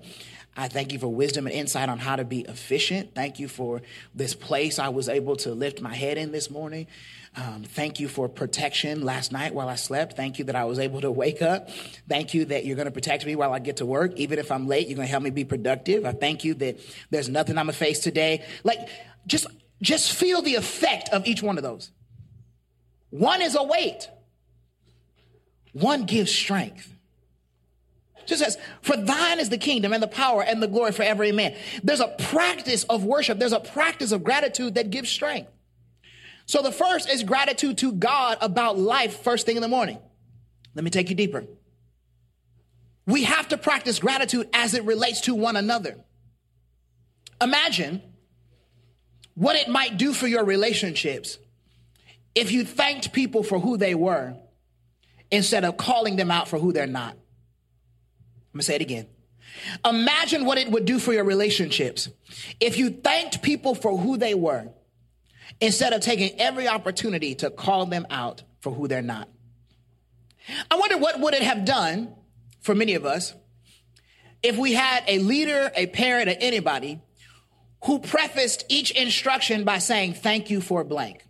I 0.56 0.68
thank 0.68 0.92
you 0.92 0.98
for 0.98 1.08
wisdom 1.08 1.46
and 1.46 1.54
insight 1.54 1.88
on 1.88 1.98
how 1.98 2.16
to 2.16 2.24
be 2.24 2.40
efficient. 2.40 3.14
Thank 3.14 3.38
you 3.38 3.46
for 3.46 3.82
this 4.14 4.34
place 4.34 4.78
I 4.78 4.88
was 4.88 5.08
able 5.08 5.36
to 5.36 5.54
lift 5.54 5.80
my 5.80 5.94
head 5.94 6.18
in 6.18 6.32
this 6.32 6.50
morning. 6.50 6.88
Um, 7.36 7.62
thank 7.62 8.00
you 8.00 8.08
for 8.08 8.28
protection 8.28 9.02
last 9.02 9.30
night 9.30 9.54
while 9.54 9.68
I 9.68 9.76
slept. 9.76 10.16
Thank 10.16 10.40
you 10.40 10.46
that 10.46 10.56
I 10.56 10.64
was 10.64 10.80
able 10.80 11.00
to 11.02 11.10
wake 11.10 11.40
up. 11.40 11.70
Thank 12.08 12.34
you 12.34 12.46
that 12.46 12.66
you're 12.66 12.74
going 12.74 12.86
to 12.86 12.92
protect 12.92 13.24
me 13.24 13.36
while 13.36 13.52
I 13.52 13.60
get 13.60 13.76
to 13.76 13.86
work. 13.86 14.16
Even 14.16 14.40
if 14.40 14.50
I'm 14.50 14.66
late, 14.66 14.88
you're 14.88 14.96
going 14.96 15.06
to 15.06 15.10
help 15.10 15.22
me 15.22 15.30
be 15.30 15.44
productive. 15.44 16.04
I 16.04 16.12
thank 16.12 16.42
you 16.42 16.54
that 16.54 16.80
there's 17.10 17.28
nothing 17.28 17.56
I'm 17.56 17.66
going 17.66 17.72
to 17.72 17.78
face 17.78 18.00
today. 18.00 18.44
Like, 18.64 18.88
just 19.28 19.46
just 19.82 20.12
feel 20.12 20.42
the 20.42 20.54
effect 20.56 21.08
of 21.10 21.26
each 21.26 21.42
one 21.42 21.56
of 21.56 21.62
those. 21.62 21.90
One 23.10 23.42
is 23.42 23.56
a 23.56 23.62
weight, 23.62 24.08
one 25.72 26.04
gives 26.04 26.32
strength. 26.32 26.94
Just 28.26 28.42
says, 28.42 28.58
For 28.82 28.96
thine 28.96 29.40
is 29.40 29.48
the 29.48 29.58
kingdom 29.58 29.92
and 29.92 30.02
the 30.02 30.08
power 30.08 30.42
and 30.42 30.62
the 30.62 30.68
glory 30.68 30.92
for 30.92 31.02
every 31.02 31.32
man. 31.32 31.56
There's 31.82 32.00
a 32.00 32.14
practice 32.18 32.84
of 32.84 33.04
worship, 33.04 33.38
there's 33.38 33.52
a 33.52 33.60
practice 33.60 34.12
of 34.12 34.22
gratitude 34.22 34.76
that 34.76 34.90
gives 34.90 35.10
strength. 35.10 35.50
So 36.46 36.62
the 36.62 36.72
first 36.72 37.08
is 37.08 37.22
gratitude 37.22 37.78
to 37.78 37.92
God 37.92 38.38
about 38.40 38.78
life 38.78 39.22
first 39.22 39.46
thing 39.46 39.56
in 39.56 39.62
the 39.62 39.68
morning. 39.68 39.98
Let 40.74 40.84
me 40.84 40.90
take 40.90 41.08
you 41.08 41.16
deeper. 41.16 41.44
We 43.06 43.24
have 43.24 43.48
to 43.48 43.56
practice 43.56 43.98
gratitude 43.98 44.48
as 44.52 44.74
it 44.74 44.84
relates 44.84 45.22
to 45.22 45.34
one 45.34 45.56
another. 45.56 45.96
Imagine 47.40 48.02
what 49.40 49.56
it 49.56 49.68
might 49.70 49.96
do 49.96 50.12
for 50.12 50.26
your 50.26 50.44
relationships 50.44 51.38
if 52.34 52.52
you 52.52 52.62
thanked 52.62 53.10
people 53.14 53.42
for 53.42 53.58
who 53.58 53.78
they 53.78 53.94
were 53.94 54.34
instead 55.30 55.64
of 55.64 55.78
calling 55.78 56.16
them 56.16 56.30
out 56.30 56.46
for 56.46 56.58
who 56.58 56.74
they're 56.74 56.86
not. 56.86 57.12
I'm 57.14 58.52
gonna 58.52 58.64
say 58.64 58.74
it 58.74 58.82
again. 58.82 59.06
Imagine 59.82 60.44
what 60.44 60.58
it 60.58 60.70
would 60.70 60.84
do 60.84 60.98
for 60.98 61.14
your 61.14 61.24
relationships 61.24 62.10
if 62.60 62.76
you 62.76 62.90
thanked 62.90 63.40
people 63.40 63.74
for 63.74 63.96
who 63.96 64.18
they 64.18 64.34
were 64.34 64.68
instead 65.58 65.94
of 65.94 66.02
taking 66.02 66.38
every 66.38 66.68
opportunity 66.68 67.34
to 67.36 67.48
call 67.48 67.86
them 67.86 68.06
out 68.10 68.42
for 68.60 68.74
who 68.74 68.88
they're 68.88 69.00
not. 69.00 69.26
I 70.70 70.76
wonder 70.76 70.98
what 70.98 71.18
would 71.18 71.32
it 71.32 71.42
have 71.42 71.64
done 71.64 72.14
for 72.60 72.74
many 72.74 72.92
of 72.92 73.06
us 73.06 73.32
if 74.42 74.58
we 74.58 74.74
had 74.74 75.02
a 75.08 75.18
leader, 75.18 75.70
a 75.74 75.86
parent, 75.86 76.28
or 76.28 76.34
anybody 76.40 77.00
who 77.84 77.98
prefaced 77.98 78.64
each 78.68 78.90
instruction 78.90 79.64
by 79.64 79.78
saying, 79.78 80.14
Thank 80.14 80.50
you 80.50 80.60
for 80.60 80.84
blank. 80.84 81.24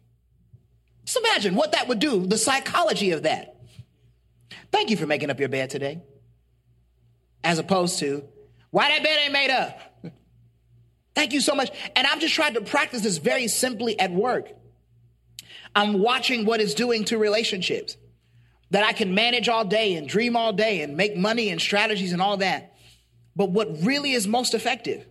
Just 1.05 1.19
imagine 1.19 1.55
what 1.55 1.73
that 1.73 1.89
would 1.89 1.99
do, 1.99 2.27
the 2.27 2.39
psychology 2.39 3.13
of 3.13 3.23
that. 3.23 3.57
Thank 4.73 4.91
you 4.91 4.97
for 4.97 5.07
making 5.07 5.31
up 5.31 5.41
your 5.41 5.49
bed 5.49 5.71
today. 5.71 6.03
As 7.43 7.59
opposed 7.59 7.99
to, 8.01 8.25
Why 8.71 8.89
that 8.89 9.03
bed 9.03 9.19
ain't 9.23 9.33
made 9.33 9.51
up? 9.51 9.79
Thank 11.15 11.33
you 11.33 11.41
so 11.41 11.55
much. 11.55 11.71
And 11.97 12.07
I'm 12.07 12.21
just 12.21 12.35
trying 12.35 12.55
to 12.55 12.61
practice 12.61 13.03
this 13.03 13.19
very 13.19 13.49
simply 13.49 13.99
at 13.99 14.11
work. 14.13 14.49
I'm 15.75 16.01
watching 16.01 16.47
what 16.47 16.61
it's 16.61 16.75
doing 16.75 17.05
to 17.07 17.19
relationships 17.19 17.97
that 18.71 18.85
I 18.85 18.93
can 18.93 19.15
manage 19.15 19.49
all 19.49 19.65
day 19.65 19.95
and 19.95 20.09
dream 20.09 20.37
all 20.37 20.53
day 20.53 20.83
and 20.83 20.97
make 20.97 21.17
money 21.17 21.51
and 21.51 21.61
strategies 21.61 22.13
and 22.13 22.23
all 22.23 22.37
that. 22.39 22.75
But 23.37 23.51
what 23.51 23.83
really 23.83 24.13
is 24.13 24.27
most 24.27 24.55
effective 24.55 25.07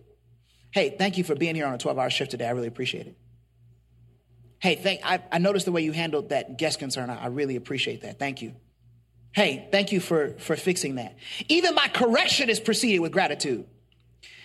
Hey, 0.72 0.94
thank 0.96 1.18
you 1.18 1.24
for 1.24 1.34
being 1.34 1.54
here 1.54 1.66
on 1.66 1.74
a 1.74 1.78
12 1.78 1.98
hour 1.98 2.10
shift 2.10 2.30
today. 2.30 2.46
I 2.46 2.50
really 2.50 2.68
appreciate 2.68 3.06
it. 3.06 3.16
Hey, 4.58 4.76
thank, 4.76 5.00
I, 5.04 5.22
I 5.32 5.38
noticed 5.38 5.64
the 5.64 5.72
way 5.72 5.82
you 5.82 5.92
handled 5.92 6.28
that 6.28 6.58
guest 6.58 6.78
concern. 6.78 7.10
I, 7.10 7.24
I 7.24 7.26
really 7.28 7.56
appreciate 7.56 8.02
that. 8.02 8.18
Thank 8.18 8.42
you. 8.42 8.54
Hey, 9.32 9.68
thank 9.70 9.92
you 9.92 10.00
for, 10.00 10.34
for 10.38 10.56
fixing 10.56 10.96
that. 10.96 11.16
Even 11.48 11.74
my 11.74 11.88
correction 11.88 12.50
is 12.50 12.60
preceded 12.60 13.00
with 13.00 13.12
gratitude. 13.12 13.66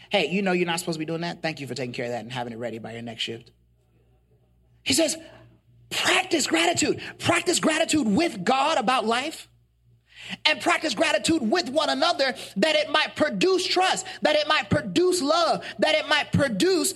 Hey, 0.10 0.30
you 0.30 0.42
know 0.42 0.52
you're 0.52 0.68
not 0.68 0.80
supposed 0.80 0.96
to 0.96 1.00
be 1.00 1.06
doing 1.06 1.22
that. 1.22 1.42
Thank 1.42 1.60
you 1.60 1.68
for 1.68 1.74
taking 1.74 1.92
care 1.92 2.06
of 2.06 2.12
that 2.12 2.22
and 2.22 2.32
having 2.32 2.54
it 2.54 2.58
ready 2.58 2.80
by 2.80 2.94
your 2.94 3.02
next 3.02 3.24
shift. 3.24 3.52
He 4.84 4.94
says, 4.94 5.18
practice 5.90 6.48
gratitude. 6.48 7.02
Practice 7.20 7.60
gratitude 7.60 8.08
with 8.08 8.44
God 8.44 8.78
about 8.78 9.06
life 9.06 9.50
and 10.46 10.62
practice 10.62 10.94
gratitude 10.94 11.42
with 11.42 11.70
one 11.70 11.90
another 11.90 12.36
that 12.58 12.76
it 12.76 12.90
might 12.90 13.16
produce 13.16 13.66
trust, 13.66 14.06
that 14.22 14.36
it 14.36 14.48
might 14.48 14.70
produce 14.70 15.22
love, 15.22 15.64
that 15.80 15.96
it 15.96 16.08
might 16.08 16.32
produce 16.32 16.94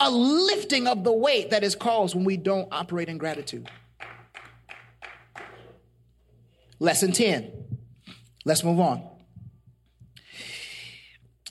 a 0.00 0.10
lifting 0.10 0.86
of 0.86 1.04
the 1.04 1.12
weight 1.12 1.50
that 1.50 1.62
is 1.64 1.74
caused 1.74 2.14
when 2.14 2.24
we 2.24 2.36
don't 2.36 2.68
operate 2.72 3.08
in 3.08 3.18
gratitude. 3.18 3.68
Lesson 6.78 7.12
10. 7.12 7.52
Let's 8.44 8.64
move 8.64 8.80
on. 8.80 9.13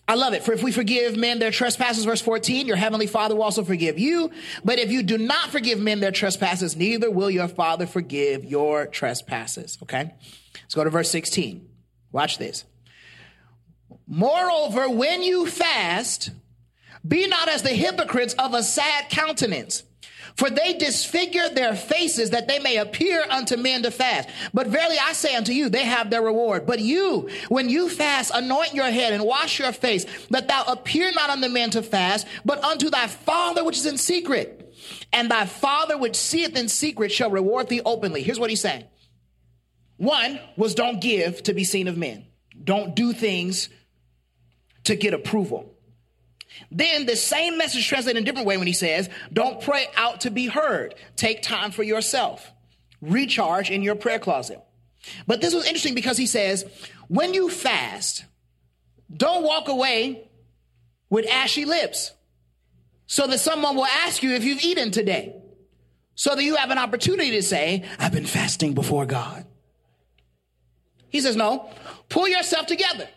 I 0.05 0.15
love 0.15 0.33
it. 0.33 0.43
For 0.43 0.51
if 0.51 0.61
we 0.61 0.71
forgive 0.71 1.15
men 1.15 1.39
their 1.39 1.51
trespasses, 1.51 2.03
verse 2.03 2.21
14, 2.21 2.67
your 2.67 2.75
heavenly 2.75 3.07
father 3.07 3.35
will 3.35 3.43
also 3.43 3.63
forgive 3.63 3.97
you. 3.97 4.31
But 4.63 4.79
if 4.79 4.91
you 4.91 5.01
do 5.01 5.17
not 5.17 5.49
forgive 5.49 5.79
men 5.79 6.01
their 6.01 6.11
trespasses, 6.11 6.75
neither 6.75 7.09
will 7.09 7.29
your 7.29 7.47
father 7.47 7.85
forgive 7.85 8.43
your 8.43 8.85
trespasses. 8.85 9.77
Okay? 9.83 10.13
Let's 10.55 10.75
go 10.75 10.83
to 10.83 10.89
verse 10.89 11.09
16. 11.09 11.67
Watch 12.11 12.37
this. 12.37 12.65
Moreover, 14.05 14.89
when 14.89 15.23
you 15.23 15.47
fast, 15.47 16.31
be 17.07 17.27
not 17.27 17.47
as 17.47 17.63
the 17.63 17.69
hypocrites 17.69 18.33
of 18.33 18.53
a 18.53 18.61
sad 18.61 19.09
countenance. 19.09 19.83
For 20.35 20.49
they 20.49 20.73
disfigure 20.73 21.49
their 21.49 21.75
faces 21.75 22.31
that 22.31 22.47
they 22.47 22.59
may 22.59 22.77
appear 22.77 23.23
unto 23.29 23.55
men 23.55 23.83
to 23.83 23.91
fast. 23.91 24.29
But 24.53 24.67
verily 24.67 24.97
I 24.99 25.13
say 25.13 25.35
unto 25.35 25.51
you, 25.51 25.69
they 25.69 25.85
have 25.85 26.09
their 26.09 26.21
reward. 26.21 26.65
But 26.65 26.79
you, 26.79 27.29
when 27.49 27.69
you 27.69 27.89
fast, 27.89 28.31
anoint 28.33 28.73
your 28.73 28.89
head 28.89 29.13
and 29.13 29.23
wash 29.23 29.59
your 29.59 29.71
face, 29.71 30.05
that 30.31 30.47
thou 30.47 30.63
appear 30.63 31.11
not 31.11 31.29
unto 31.29 31.49
men 31.49 31.69
to 31.71 31.83
fast, 31.83 32.27
but 32.43 32.63
unto 32.63 32.89
thy 32.89 33.07
Father 33.07 33.63
which 33.63 33.77
is 33.77 33.85
in 33.85 33.97
secret. 33.97 34.73
And 35.11 35.29
thy 35.29 35.45
Father 35.45 35.97
which 35.97 36.15
seeth 36.15 36.57
in 36.57 36.67
secret 36.67 37.11
shall 37.11 37.29
reward 37.29 37.69
thee 37.69 37.81
openly. 37.85 38.23
Here's 38.23 38.39
what 38.39 38.49
he's 38.49 38.61
saying. 38.61 38.85
One 39.97 40.39
was 40.57 40.75
don't 40.75 40.99
give 40.99 41.43
to 41.43 41.53
be 41.53 41.63
seen 41.63 41.87
of 41.87 41.97
men. 41.97 42.25
Don't 42.63 42.95
do 42.95 43.13
things 43.13 43.69
to 44.85 44.95
get 44.95 45.13
approval. 45.13 45.72
Then 46.73 47.05
the 47.05 47.15
same 47.15 47.57
message 47.57 47.87
translated 47.87 48.17
in 48.17 48.23
a 48.23 48.25
different 48.25 48.47
way 48.47 48.57
when 48.57 48.67
he 48.67 48.73
says, 48.73 49.09
don't 49.31 49.61
pray 49.61 49.87
out 49.95 50.21
to 50.21 50.31
be 50.31 50.47
heard. 50.47 50.95
Take 51.15 51.41
time 51.41 51.71
for 51.71 51.83
yourself. 51.83 52.51
Recharge 53.01 53.69
in 53.69 53.83
your 53.83 53.95
prayer 53.95 54.19
closet. 54.19 54.59
But 55.27 55.41
this 55.41 55.53
was 55.53 55.65
interesting 55.65 55.93
because 55.95 56.17
he 56.17 56.25
says, 56.25 56.65
when 57.07 57.33
you 57.33 57.49
fast, 57.49 58.25
don't 59.15 59.43
walk 59.43 59.67
away 59.67 60.29
with 61.09 61.29
ashy 61.29 61.65
lips 61.65 62.11
so 63.05 63.27
that 63.27 63.39
someone 63.39 63.75
will 63.75 63.85
ask 63.85 64.23
you 64.23 64.33
if 64.33 64.43
you've 64.43 64.63
eaten 64.63 64.89
today. 64.89 65.35
So 66.15 66.35
that 66.35 66.43
you 66.43 66.55
have 66.55 66.69
an 66.69 66.77
opportunity 66.77 67.31
to 67.31 67.41
say, 67.41 67.83
I've 67.99 68.11
been 68.11 68.25
fasting 68.25 68.73
before 68.73 69.05
God. 69.05 69.45
He 71.09 71.21
says, 71.21 71.35
no, 71.35 71.69
pull 72.09 72.27
yourself 72.27 72.67
together. 72.67 73.07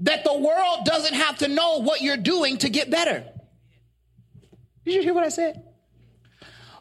That 0.00 0.24
the 0.24 0.36
world 0.36 0.84
doesn't 0.84 1.14
have 1.14 1.38
to 1.38 1.48
know 1.48 1.78
what 1.78 2.00
you're 2.00 2.16
doing 2.16 2.58
to 2.58 2.68
get 2.68 2.90
better. 2.90 3.24
Did 4.84 4.94
you 4.94 5.02
hear 5.02 5.14
what 5.14 5.24
I 5.24 5.28
said? 5.28 5.62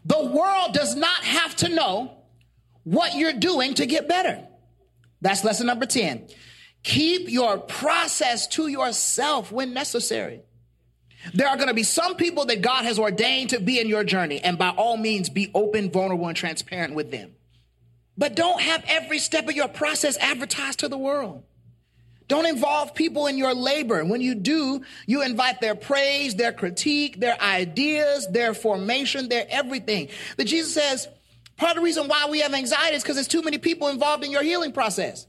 The 0.06 0.25
world 0.25 0.73
does 0.73 0.95
not 0.95 1.23
have 1.23 1.56
to 1.58 1.69
know 1.69 2.12
what 2.84 3.15
you're 3.15 3.34
doing 3.34 3.73
to 3.73 3.86
get 3.86 4.08
better. 4.08 4.47
That's 5.21 5.43
lesson 5.43 5.67
number 5.67 5.86
10. 5.86 6.27
Keep 6.84 7.30
your 7.30 7.58
process 7.58 8.47
to 8.47 8.67
yourself 8.67 9.51
when 9.51 9.73
necessary. 9.73 10.41
There 11.34 11.49
are 11.49 11.58
going 11.58 11.67
to 11.67 11.73
be 11.73 11.84
some 11.84 12.15
people 12.15 12.45
that 12.45 12.62
God 12.62 12.86
has 12.86 12.99
ordained 12.99 13.49
to 13.49 13.60
be 13.60 13.80
in 13.80 13.89
your 13.89 14.03
journey, 14.03 14.39
and 14.39 14.58
by 14.58 14.69
all 14.69 14.95
means, 14.95 15.30
be 15.30 15.51
open, 15.53 15.91
vulnerable, 15.91 16.27
and 16.27 16.38
transparent 16.38 16.93
with 16.93 17.12
them. 17.12 17.32
But 18.17 18.36
don't 18.36 18.62
have 18.62 18.86
every 18.88 19.19
step 19.19 19.49
of 19.49 19.56
your 19.56 19.67
process 19.67 20.17
advertised 20.17 20.80
to 20.80 20.88
the 20.88 20.97
world. 20.97 21.43
Don't 22.27 22.45
involve 22.45 22.93
people 22.93 23.27
in 23.27 23.37
your 23.37 23.53
labor. 23.53 24.03
When 24.03 24.19
you 24.19 24.35
do, 24.35 24.81
you 25.05 25.23
invite 25.23 25.61
their 25.61 25.75
praise, 25.75 26.35
their 26.35 26.51
critique, 26.51 27.19
their 27.19 27.41
ideas, 27.41 28.27
their 28.27 28.53
formation, 28.53 29.29
their 29.29 29.45
everything. 29.49 30.09
But 30.35 30.47
Jesus 30.47 30.73
says, 30.73 31.07
part 31.55 31.71
of 31.71 31.77
the 31.77 31.85
reason 31.85 32.07
why 32.09 32.27
we 32.29 32.41
have 32.41 32.53
anxiety 32.53 32.97
is 32.97 33.03
because 33.03 33.15
there's 33.15 33.29
too 33.29 33.43
many 33.43 33.57
people 33.57 33.87
involved 33.87 34.25
in 34.25 34.31
your 34.31 34.43
healing 34.43 34.73
process. 34.73 35.25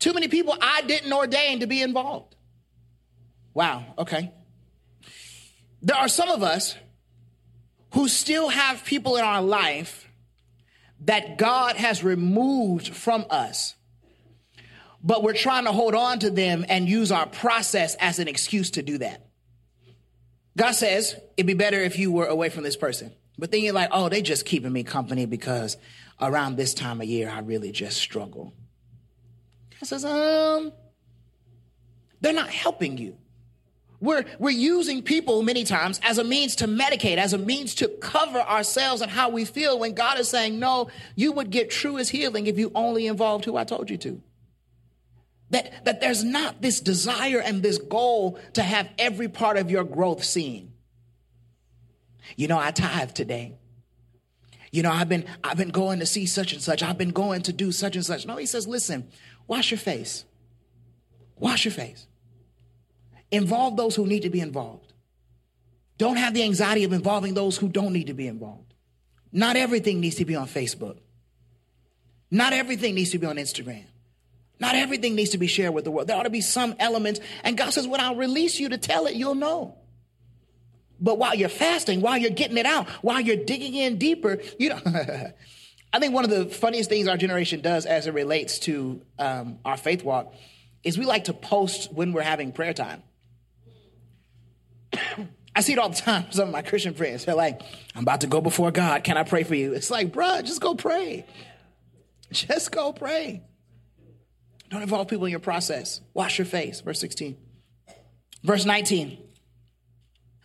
Too 0.00 0.12
many 0.12 0.26
people 0.26 0.56
I 0.60 0.82
didn't 0.82 1.12
ordain 1.12 1.60
to 1.60 1.66
be 1.66 1.80
involved. 1.80 2.34
Wow, 3.54 3.84
okay. 3.96 4.32
There 5.82 5.96
are 5.96 6.08
some 6.08 6.28
of 6.28 6.42
us 6.42 6.76
who 7.92 8.08
still 8.08 8.48
have 8.48 8.84
people 8.84 9.16
in 9.16 9.24
our 9.24 9.40
life 9.40 10.10
that 11.02 11.38
God 11.38 11.76
has 11.76 12.02
removed 12.02 12.88
from 12.88 13.24
us 13.30 13.75
but 15.06 15.22
we're 15.22 15.34
trying 15.34 15.64
to 15.64 15.72
hold 15.72 15.94
on 15.94 16.18
to 16.18 16.30
them 16.30 16.66
and 16.68 16.88
use 16.88 17.12
our 17.12 17.26
process 17.26 17.94
as 18.00 18.18
an 18.18 18.26
excuse 18.26 18.72
to 18.72 18.82
do 18.82 18.98
that. 18.98 19.24
God 20.56 20.72
says 20.72 21.14
it'd 21.36 21.46
be 21.46 21.54
better 21.54 21.80
if 21.80 21.96
you 21.96 22.10
were 22.10 22.26
away 22.26 22.48
from 22.48 22.64
this 22.64 22.76
person. 22.76 23.12
But 23.38 23.52
then 23.52 23.60
you're 23.60 23.72
like, 23.72 23.90
oh, 23.92 24.08
they 24.08 24.20
just 24.20 24.44
keeping 24.44 24.72
me 24.72 24.82
company 24.82 25.24
because 25.24 25.76
around 26.20 26.56
this 26.56 26.74
time 26.74 27.00
of 27.00 27.06
year, 27.06 27.30
I 27.30 27.38
really 27.40 27.70
just 27.70 27.98
struggle. 27.98 28.52
God 29.78 29.86
says, 29.86 30.04
um, 30.04 30.72
they're 32.20 32.32
not 32.32 32.48
helping 32.48 32.98
you. 32.98 33.16
We're, 34.00 34.24
we're 34.40 34.50
using 34.50 35.02
people 35.02 35.42
many 35.42 35.62
times 35.62 36.00
as 36.02 36.18
a 36.18 36.24
means 36.24 36.56
to 36.56 36.66
medicate, 36.66 37.18
as 37.18 37.32
a 37.32 37.38
means 37.38 37.76
to 37.76 37.88
cover 37.88 38.40
ourselves 38.40 39.02
and 39.02 39.10
how 39.10 39.28
we 39.28 39.44
feel 39.44 39.78
when 39.78 39.94
God 39.94 40.18
is 40.18 40.28
saying, 40.28 40.58
no, 40.58 40.88
you 41.14 41.30
would 41.30 41.50
get 41.50 41.70
truest 41.70 42.10
healing 42.10 42.48
if 42.48 42.58
you 42.58 42.72
only 42.74 43.06
involved 43.06 43.44
who 43.44 43.56
I 43.56 43.62
told 43.62 43.88
you 43.88 43.98
to. 43.98 44.20
That, 45.50 45.84
that 45.84 46.00
there's 46.00 46.24
not 46.24 46.60
this 46.60 46.80
desire 46.80 47.40
and 47.40 47.62
this 47.62 47.78
goal 47.78 48.38
to 48.54 48.62
have 48.62 48.88
every 48.98 49.28
part 49.28 49.56
of 49.56 49.70
your 49.70 49.84
growth 49.84 50.24
seen. 50.24 50.72
You 52.34 52.48
know, 52.48 52.58
I 52.58 52.72
tithe 52.72 53.12
today. 53.12 53.56
You 54.72 54.82
know, 54.82 54.90
I've 54.90 55.08
been 55.08 55.24
I've 55.44 55.56
been 55.56 55.70
going 55.70 56.00
to 56.00 56.06
see 56.06 56.26
such 56.26 56.52
and 56.52 56.60
such. 56.60 56.82
I've 56.82 56.98
been 56.98 57.12
going 57.12 57.42
to 57.42 57.52
do 57.52 57.70
such 57.70 57.94
and 57.94 58.04
such. 58.04 58.26
No, 58.26 58.36
he 58.36 58.46
says, 58.46 58.66
listen, 58.66 59.08
wash 59.46 59.70
your 59.70 59.78
face. 59.78 60.24
Wash 61.36 61.64
your 61.64 61.72
face. 61.72 62.06
Involve 63.30 63.76
those 63.76 63.94
who 63.94 64.06
need 64.06 64.22
to 64.22 64.30
be 64.30 64.40
involved. 64.40 64.92
Don't 65.98 66.16
have 66.16 66.34
the 66.34 66.42
anxiety 66.42 66.84
of 66.84 66.92
involving 66.92 67.34
those 67.34 67.56
who 67.56 67.68
don't 67.68 67.92
need 67.92 68.08
to 68.08 68.14
be 68.14 68.26
involved. 68.26 68.74
Not 69.32 69.56
everything 69.56 70.00
needs 70.00 70.16
to 70.16 70.24
be 70.24 70.36
on 70.36 70.46
Facebook. 70.46 70.98
Not 72.30 72.52
everything 72.52 72.94
needs 72.94 73.10
to 73.10 73.18
be 73.18 73.26
on 73.26 73.36
Instagram. 73.36 73.84
Not 74.58 74.74
everything 74.74 75.14
needs 75.14 75.30
to 75.30 75.38
be 75.38 75.46
shared 75.46 75.74
with 75.74 75.84
the 75.84 75.90
world. 75.90 76.08
There 76.08 76.16
ought 76.16 76.22
to 76.22 76.30
be 76.30 76.40
some 76.40 76.74
elements. 76.78 77.20
And 77.44 77.58
God 77.58 77.70
says, 77.70 77.86
when 77.86 78.00
I'll 78.00 78.16
release 78.16 78.58
you 78.58 78.70
to 78.70 78.78
tell 78.78 79.06
it, 79.06 79.14
you'll 79.14 79.34
know. 79.34 79.76
But 80.98 81.18
while 81.18 81.34
you're 81.34 81.50
fasting, 81.50 82.00
while 82.00 82.16
you're 82.16 82.30
getting 82.30 82.56
it 82.56 82.64
out, 82.64 82.88
while 83.02 83.20
you're 83.20 83.36
digging 83.44 83.74
in 83.74 83.98
deeper, 83.98 84.38
you 84.58 84.70
know, 84.70 84.80
I 85.92 85.98
think 85.98 86.14
one 86.14 86.24
of 86.24 86.30
the 86.30 86.46
funniest 86.46 86.88
things 86.88 87.06
our 87.06 87.18
generation 87.18 87.60
does 87.60 87.84
as 87.84 88.06
it 88.06 88.14
relates 88.14 88.58
to 88.60 89.02
um, 89.18 89.58
our 89.64 89.76
faith 89.76 90.02
walk 90.02 90.34
is 90.82 90.96
we 90.98 91.04
like 91.04 91.24
to 91.24 91.34
post 91.34 91.92
when 91.92 92.12
we're 92.12 92.22
having 92.22 92.52
prayer 92.52 92.72
time. 92.72 93.02
I 95.56 95.60
see 95.60 95.72
it 95.72 95.78
all 95.78 95.88
the 95.88 95.96
time. 95.96 96.26
Some 96.32 96.48
of 96.48 96.52
my 96.52 96.62
Christian 96.62 96.94
friends, 96.94 97.24
they're 97.24 97.34
like, 97.34 97.60
I'm 97.94 98.02
about 98.02 98.20
to 98.22 98.26
go 98.26 98.40
before 98.40 98.70
God. 98.70 99.04
Can 99.04 99.16
I 99.16 99.22
pray 99.22 99.42
for 99.42 99.54
you? 99.54 99.72
It's 99.72 99.90
like, 99.90 100.12
bruh, 100.12 100.44
just 100.44 100.60
go 100.60 100.74
pray. 100.74 101.24
Just 102.30 102.72
go 102.72 102.92
pray. 102.92 103.42
Don't 104.70 104.82
involve 104.82 105.08
people 105.08 105.26
in 105.26 105.30
your 105.30 105.40
process. 105.40 106.00
Wash 106.14 106.38
your 106.38 106.46
face. 106.46 106.80
Verse 106.80 107.00
16. 107.00 107.36
Verse 108.42 108.64
19. 108.64 109.18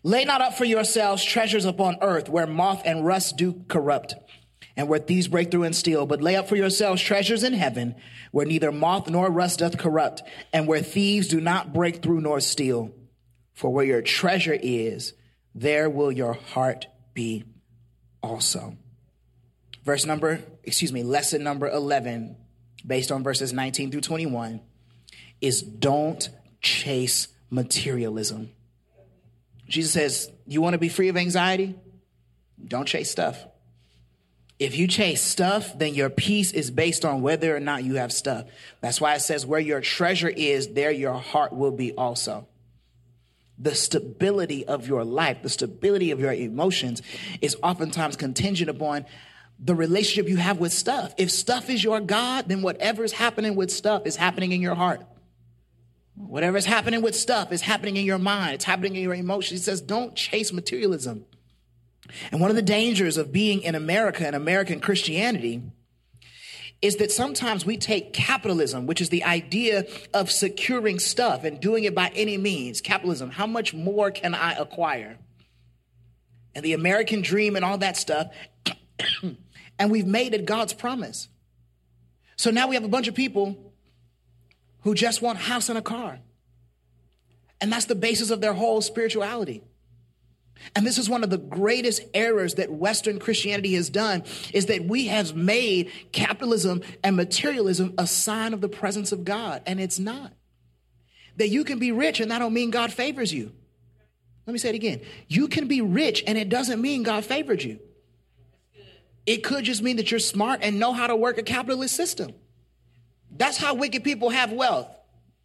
Lay 0.03 0.25
not 0.25 0.41
up 0.41 0.55
for 0.55 0.65
yourselves 0.65 1.23
treasures 1.23 1.65
upon 1.65 1.97
earth 2.01 2.27
where 2.29 2.47
moth 2.47 2.81
and 2.85 3.05
rust 3.05 3.37
do 3.37 3.63
corrupt 3.67 4.15
and 4.75 4.87
where 4.87 4.99
thieves 4.99 5.27
break 5.27 5.51
through 5.51 5.63
and 5.63 5.75
steal, 5.75 6.05
but 6.05 6.21
lay 6.21 6.35
up 6.35 6.47
for 6.47 6.55
yourselves 6.55 7.01
treasures 7.01 7.43
in 7.43 7.53
heaven 7.53 7.95
where 8.31 8.45
neither 8.45 8.71
moth 8.71 9.09
nor 9.09 9.29
rust 9.29 9.59
doth 9.59 9.77
corrupt 9.77 10.23
and 10.53 10.67
where 10.67 10.81
thieves 10.81 11.27
do 11.27 11.39
not 11.39 11.73
break 11.73 12.01
through 12.01 12.21
nor 12.21 12.39
steal. 12.39 12.91
For 13.53 13.71
where 13.71 13.85
your 13.85 14.01
treasure 14.01 14.57
is, 14.59 15.13
there 15.53 15.89
will 15.89 16.11
your 16.11 16.33
heart 16.33 16.87
be 17.13 17.43
also. 18.23 18.77
Verse 19.83 20.05
number, 20.05 20.41
excuse 20.63 20.93
me, 20.93 21.03
lesson 21.03 21.43
number 21.43 21.69
11 21.69 22.37
based 22.85 23.11
on 23.11 23.23
verses 23.23 23.53
19 23.53 23.91
through 23.91 24.01
21 24.01 24.61
is 25.39 25.61
don't 25.61 26.29
chase 26.61 27.27
materialism. 27.49 28.51
Jesus 29.67 29.93
says, 29.93 30.31
You 30.45 30.61
want 30.61 30.73
to 30.73 30.79
be 30.79 30.89
free 30.89 31.09
of 31.09 31.17
anxiety? 31.17 31.75
Don't 32.65 32.87
chase 32.87 33.09
stuff. 33.09 33.43
If 34.59 34.77
you 34.77 34.87
chase 34.87 35.23
stuff, 35.23 35.75
then 35.77 35.95
your 35.95 36.11
peace 36.11 36.51
is 36.51 36.69
based 36.69 37.03
on 37.03 37.23
whether 37.23 37.55
or 37.55 37.59
not 37.59 37.83
you 37.83 37.95
have 37.95 38.13
stuff. 38.13 38.45
That's 38.79 39.01
why 39.01 39.15
it 39.15 39.21
says, 39.21 39.45
Where 39.45 39.59
your 39.59 39.81
treasure 39.81 40.29
is, 40.29 40.73
there 40.73 40.91
your 40.91 41.15
heart 41.15 41.53
will 41.53 41.71
be 41.71 41.93
also. 41.93 42.47
The 43.57 43.75
stability 43.75 44.65
of 44.65 44.87
your 44.87 45.03
life, 45.03 45.41
the 45.43 45.49
stability 45.49 46.11
of 46.11 46.19
your 46.19 46.33
emotions 46.33 47.01
is 47.41 47.57
oftentimes 47.63 48.15
contingent 48.15 48.69
upon 48.69 49.05
the 49.63 49.75
relationship 49.75 50.27
you 50.27 50.37
have 50.37 50.59
with 50.59 50.73
stuff. 50.73 51.13
If 51.17 51.31
stuff 51.31 51.69
is 51.69 51.83
your 51.83 51.99
God, 51.99 52.49
then 52.49 52.63
whatever 52.63 53.03
is 53.03 53.11
happening 53.11 53.55
with 53.55 53.71
stuff 53.71 54.07
is 54.07 54.15
happening 54.15 54.51
in 54.51 54.61
your 54.61 54.75
heart. 54.75 55.05
Whatever 56.15 56.57
is 56.57 56.65
happening 56.65 57.01
with 57.01 57.15
stuff 57.15 57.51
is 57.51 57.61
happening 57.61 57.95
in 57.95 58.05
your 58.05 58.17
mind, 58.17 58.55
it's 58.55 58.65
happening 58.65 58.95
in 58.95 59.03
your 59.03 59.13
emotions. 59.13 59.61
He 59.61 59.63
says, 59.63 59.81
don't 59.81 60.15
chase 60.15 60.51
materialism. 60.51 61.25
And 62.31 62.41
one 62.41 62.49
of 62.49 62.55
the 62.55 62.61
dangers 62.61 63.17
of 63.17 63.31
being 63.31 63.61
in 63.61 63.75
America 63.75 64.25
and 64.25 64.35
American 64.35 64.79
Christianity 64.79 65.61
is 66.81 66.95
that 66.97 67.11
sometimes 67.11 67.63
we 67.63 67.77
take 67.77 68.11
capitalism, 68.11 68.87
which 68.87 69.01
is 69.01 69.09
the 69.09 69.23
idea 69.23 69.85
of 70.13 70.31
securing 70.31 70.97
stuff 70.97 71.43
and 71.43 71.59
doing 71.59 71.83
it 71.83 71.93
by 71.93 72.11
any 72.15 72.37
means. 72.37 72.81
Capitalism, 72.81 73.29
how 73.29 73.45
much 73.45 73.73
more 73.73 74.09
can 74.09 74.33
I 74.33 74.53
acquire? 74.53 75.19
And 76.55 76.65
the 76.65 76.73
American 76.73 77.21
dream 77.21 77.55
and 77.55 77.63
all 77.63 77.77
that 77.77 77.97
stuff. 77.97 78.27
And 79.81 79.89
we've 79.89 80.05
made 80.05 80.35
it 80.35 80.45
God's 80.45 80.73
promise. 80.73 81.27
So 82.35 82.51
now 82.51 82.67
we 82.67 82.75
have 82.75 82.83
a 82.83 82.87
bunch 82.87 83.07
of 83.07 83.15
people 83.15 83.73
who 84.81 84.93
just 84.93 85.23
want 85.23 85.39
house 85.39 85.69
and 85.69 85.77
a 85.77 85.81
car. 85.81 86.19
And 87.59 87.73
that's 87.73 87.85
the 87.85 87.95
basis 87.95 88.29
of 88.29 88.41
their 88.41 88.53
whole 88.53 88.81
spirituality. 88.81 89.63
And 90.75 90.85
this 90.85 90.99
is 90.99 91.09
one 91.09 91.23
of 91.23 91.31
the 91.31 91.39
greatest 91.39 92.03
errors 92.13 92.55
that 92.55 92.71
Western 92.71 93.17
Christianity 93.17 93.73
has 93.73 93.89
done 93.89 94.21
is 94.53 94.67
that 94.67 94.85
we 94.85 95.07
have 95.07 95.35
made 95.35 95.89
capitalism 96.11 96.83
and 97.03 97.15
materialism 97.15 97.95
a 97.97 98.05
sign 98.05 98.53
of 98.53 98.61
the 98.61 98.69
presence 98.69 99.11
of 99.11 99.25
God. 99.25 99.63
And 99.65 99.79
it's 99.79 99.97
not. 99.97 100.31
That 101.37 101.49
you 101.49 101.63
can 101.63 101.79
be 101.79 101.91
rich 101.91 102.19
and 102.19 102.29
that 102.29 102.37
don't 102.37 102.53
mean 102.53 102.69
God 102.69 102.93
favors 102.93 103.33
you. 103.33 103.51
Let 104.45 104.53
me 104.53 104.59
say 104.59 104.69
it 104.69 104.75
again. 104.75 105.01
You 105.27 105.47
can 105.47 105.67
be 105.67 105.81
rich 105.81 106.23
and 106.27 106.37
it 106.37 106.49
doesn't 106.49 106.79
mean 106.79 107.01
God 107.01 107.25
favored 107.25 107.63
you. 107.63 107.79
It 109.25 109.43
could 109.43 109.65
just 109.65 109.81
mean 109.81 109.97
that 109.97 110.11
you're 110.11 110.19
smart 110.19 110.61
and 110.63 110.79
know 110.79 110.93
how 110.93 111.07
to 111.07 111.15
work 111.15 111.37
a 111.37 111.43
capitalist 111.43 111.95
system. 111.95 112.33
That's 113.35 113.57
how 113.57 113.75
wicked 113.75 114.03
people 114.03 114.29
have 114.29 114.51
wealth. 114.51 114.87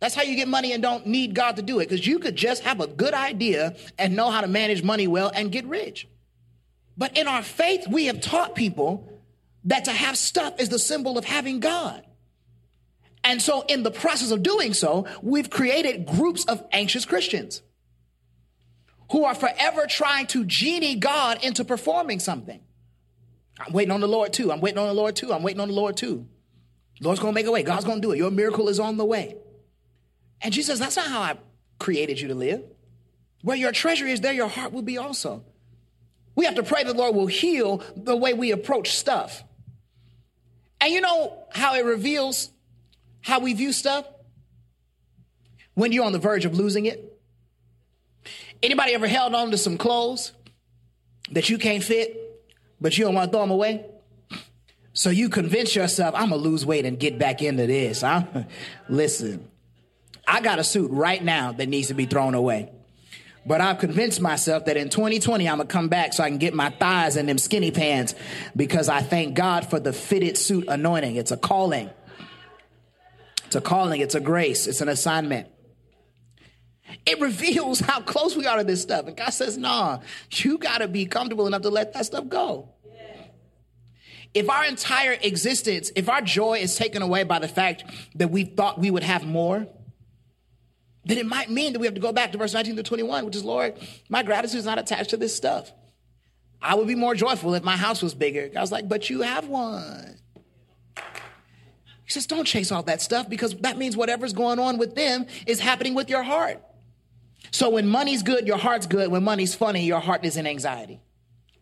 That's 0.01 0.14
how 0.14 0.22
you 0.22 0.37
get 0.37 0.49
money 0.49 0.72
and 0.72 0.83
don't 0.83 1.07
need 1.07 1.35
God 1.35 1.57
to 1.57 1.62
do 1.62 1.79
it 1.79 1.89
because 1.89 2.07
you 2.07 2.18
could 2.18 2.37
just 2.37 2.62
have 2.64 2.81
a 2.81 2.87
good 2.87 3.14
idea 3.14 3.77
and 3.99 4.14
know 4.14 4.31
how 4.31 4.43
to 4.43 4.47
manage 4.47 4.83
money 4.83 5.07
well 5.07 5.31
and 5.35 5.51
get 5.51 5.64
rich. 5.66 6.07
But 6.99 7.16
in 7.16 7.29
our 7.29 7.43
faith, 7.43 7.87
we 7.89 8.07
have 8.07 8.20
taught 8.20 8.55
people 8.55 9.09
that 9.64 9.87
to 9.87 9.93
have 9.93 10.16
stuff 10.16 10.61
is 10.61 10.68
the 10.68 10.79
symbol 10.79 11.18
of 11.18 11.24
having 11.24 11.61
God. 11.61 12.05
And 13.24 13.43
so, 13.43 13.62
in 13.62 13.83
the 13.83 13.91
process 13.91 14.31
of 14.31 14.43
doing 14.43 14.72
so, 14.72 15.07
we've 15.20 15.51
created 15.51 16.07
groups 16.07 16.45
of 16.45 16.64
anxious 16.70 17.05
Christians 17.05 17.62
who 19.11 19.24
are 19.24 19.35
forever 19.35 19.87
trying 19.89 20.27
to 20.29 20.45
genie 20.45 20.95
God 20.95 21.43
into 21.43 21.64
performing 21.64 22.20
something. 22.20 22.61
I'm 23.59 23.73
waiting 23.73 23.93
on 23.93 24.01
the 24.01 24.09
Lord 24.09 24.33
too. 24.33 24.53
I'm 24.53 24.61
waiting 24.61 24.79
on 24.79 24.87
the 24.87 24.95
Lord 24.95 25.17
too. 25.17 25.33
I'm 25.33 25.43
waiting 25.43 25.61
on 25.61 25.69
the 25.69 25.75
Lord 25.75 25.97
too. 25.97 26.27
Lord's 27.01 27.21
going 27.21 27.33
to 27.33 27.35
make 27.35 27.47
a 27.47 27.51
way. 27.51 27.63
God's 27.63 27.85
going 27.85 28.01
to 28.01 28.07
do 28.07 28.13
it. 28.13 28.19
Your 28.19 28.31
miracle 28.31 28.69
is 28.69 28.81
on 28.81 28.97
the 28.97 29.05
way. 29.05 29.37
And 30.43 30.53
Jesus 30.53 30.79
That's 30.79 30.97
not 30.97 31.07
how 31.07 31.21
I 31.21 31.37
created 31.79 32.21
you 32.21 32.29
to 32.29 32.35
live. 32.35 32.63
Where 33.43 33.57
your 33.57 33.73
treasure 33.73 34.07
is, 34.07 34.21
there 34.21 34.33
your 34.33 34.49
heart 34.49 34.73
will 34.73 34.83
be 34.83 34.99
also. 34.99 35.45
We 36.35 36.45
have 36.45 36.57
to 36.57 36.63
pray 36.63 36.85
the 36.85 36.95
Lord 36.95 37.15
will 37.15 37.27
heal 37.27 37.83
the 37.97 38.17
way 38.17 38.35
we 38.35 38.51
approach 38.51 38.97
stuff. 38.97 39.43
And 40.81 40.93
you 40.93 41.01
know 41.01 41.45
how 41.51 41.75
it 41.75 41.85
reveals 41.85 42.51
how 43.23 43.41
we 43.41 43.55
view 43.55 43.73
stuff? 43.73 44.07
When 45.75 45.93
you're 45.93 46.05
on 46.05 46.13
the 46.13 46.19
verge 46.19 46.45
of 46.45 46.55
losing 46.55 46.87
it. 46.87 47.19
Anybody 48.63 48.95
ever 48.95 49.07
held 49.07 49.35
on 49.35 49.51
to 49.51 49.59
some 49.59 49.77
clothes 49.77 50.33
that 51.31 51.49
you 51.49 51.59
can't 51.59 51.83
fit, 51.83 52.26
but 52.81 52.97
you 52.97 53.05
don't 53.05 53.14
want 53.14 53.31
to 53.31 53.37
throw 53.37 53.43
them 53.43 53.51
away? 53.51 53.87
So 54.93 55.11
you 55.11 55.29
convince 55.29 55.77
yourself, 55.77 56.14
I'm 56.14 56.31
gonna 56.31 56.37
lose 56.37 56.64
weight 56.64 56.87
and 56.87 56.99
get 56.99 57.18
back 57.18 57.43
into 57.43 57.66
this. 57.66 58.03
Listen, 58.89 59.51
I 60.27 60.41
got 60.41 60.59
a 60.59 60.64
suit 60.64 60.91
right 60.91 61.22
now 61.22 61.53
that 61.53 61.68
needs 61.68 61.89
to 61.89 61.95
be 61.95 62.07
thrown 62.07 62.35
away. 62.35 62.72
But 63.45 63.61
I've 63.61 63.79
convinced 63.79 64.20
myself 64.20 64.64
that 64.64 64.77
in 64.77 64.89
2020, 64.89 65.49
I'm 65.49 65.59
gonna 65.59 65.68
come 65.68 65.89
back 65.89 66.14
so 66.14 66.24
I 66.24 66.29
can 66.29 66.39
get 66.39 66.55
my 66.55 66.70
thighs 66.70 67.16
in 67.16 67.27
them 67.27 67.39
skinny 67.39 67.70
pants 67.70 68.14
because 68.57 68.89
I 68.89 69.03
thank 69.03 69.35
God 69.35 69.68
for 69.68 69.79
the 69.79 69.93
fitted 69.93 70.37
suit 70.37 70.66
anointing. 70.66 71.16
It's 71.16 71.31
a 71.31 71.37
calling. 71.37 71.91
It's 73.47 73.55
a 73.55 73.61
calling, 73.61 74.01
it's 74.01 74.16
a 74.16 74.20
grace, 74.20 74.66
it's 74.66 74.81
an 74.81 74.89
assignment. 74.89 75.47
It 77.07 77.21
reveals 77.21 77.81
how 77.81 78.01
close 78.01 78.37
we 78.37 78.47
are 78.47 78.59
to 78.59 78.65
this 78.65 78.83
stuff. 78.83 79.07
And 79.07 79.17
God 79.17 79.31
says, 79.31 79.57
nah, 79.57 80.01
you 80.33 80.59
gotta 80.59 80.89
be 80.89 81.07
comfortable 81.07 81.47
enough 81.47 81.63
to 81.63 81.71
let 81.71 81.93
that 81.95 82.07
stuff 82.07 82.29
go 82.29 82.71
if 84.37 84.51
our 84.51 84.67
entire 84.67 85.17
existence, 85.23 85.91
if 85.97 86.11
our 86.11 86.21
joy 86.21 86.59
is 86.59 86.77
taken 86.77 87.01
away 87.01 87.25
by 87.25 87.39
the 87.39 87.49
fact 87.49 87.85
that 88.17 88.31
we 88.31 88.45
thought 88.45 88.79
we 88.79 88.91
would 88.91 89.03
have 89.03 89.25
more, 89.25 89.67
then 91.07 91.17
it 91.17 91.25
might 91.25 91.49
mean 91.49 91.73
that 91.73 91.79
we 91.79 91.87
have 91.87 91.95
to 91.95 92.03
go 92.03 92.13
back 92.13 92.33
to 92.33 92.39
verse 92.39 92.53
19 92.53 92.77
to 92.77 92.83
21, 92.83 93.25
which 93.25 93.35
is, 93.35 93.45
Lord, 93.45 93.79
my 94.11 94.23
gratitude 94.23 94.59
is 94.59 94.67
not 94.67 94.79
attached 94.79 95.09
to 95.11 95.17
this 95.17 95.35
stuff. 95.35 95.73
I 96.61 96.75
would 96.75 96.87
be 96.87 96.95
more 96.95 97.15
joyful 97.15 97.55
if 97.55 97.65
my 97.65 97.79
house 97.79 98.03
was 98.03 98.13
bigger. 98.13 98.51
I 98.55 98.61
was 98.61 98.71
like, 98.71 98.91
but 98.91 99.09
you 99.09 99.23
have 99.23 99.49
one. 99.49 100.19
He 102.05 102.11
says, 102.11 102.27
don't 102.27 102.45
chase 102.45 102.71
all 102.71 102.83
that 102.83 103.01
stuff 103.01 103.31
because 103.31 103.55
that 103.61 103.79
means 103.79 103.97
whatever's 103.97 104.35
going 104.35 104.59
on 104.59 104.77
with 104.77 104.95
them 104.95 105.25
is 105.47 105.61
happening 105.61 105.95
with 105.95 106.11
your 106.11 106.23
heart. 106.23 106.63
So 107.51 107.71
when 107.71 107.87
money's 107.87 108.23
good, 108.23 108.47
your 108.47 108.59
heart's 108.59 108.87
good. 108.87 109.11
When 109.11 109.25
money's 109.25 109.55
funny, 109.55 109.85
your 109.85 110.01
heart 110.01 110.25
is 110.25 110.37
in 110.37 110.47
anxiety. 110.47 111.01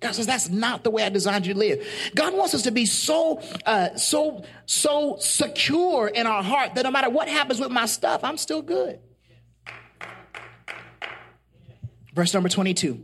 God 0.01 0.14
says 0.14 0.26
that's 0.26 0.51
not 0.51 0.85
the 0.85 0.91
way 0.91 1.03
I 1.03 1.09
designed 1.09 1.47
you 1.47 1.55
to 1.55 1.59
live. 1.59 1.87
God 2.14 2.35
wants 2.35 2.55
us 2.55 2.62
to 2.62 2.70
be 2.70 2.85
so, 2.85 3.41
uh, 3.64 3.97
so, 3.97 4.45
so 4.66 5.16
secure 5.18 6.09
in 6.09 6.26
our 6.26 6.43
heart 6.43 6.74
that 6.74 6.82
no 6.82 6.91
matter 6.91 7.09
what 7.09 7.28
happens 7.28 7.59
with 7.59 7.70
my 7.70 7.87
stuff, 7.87 8.22
I'm 8.22 8.37
still 8.37 8.61
good. 8.61 9.01
Verse 12.14 12.35
number 12.35 12.49
22. 12.49 13.03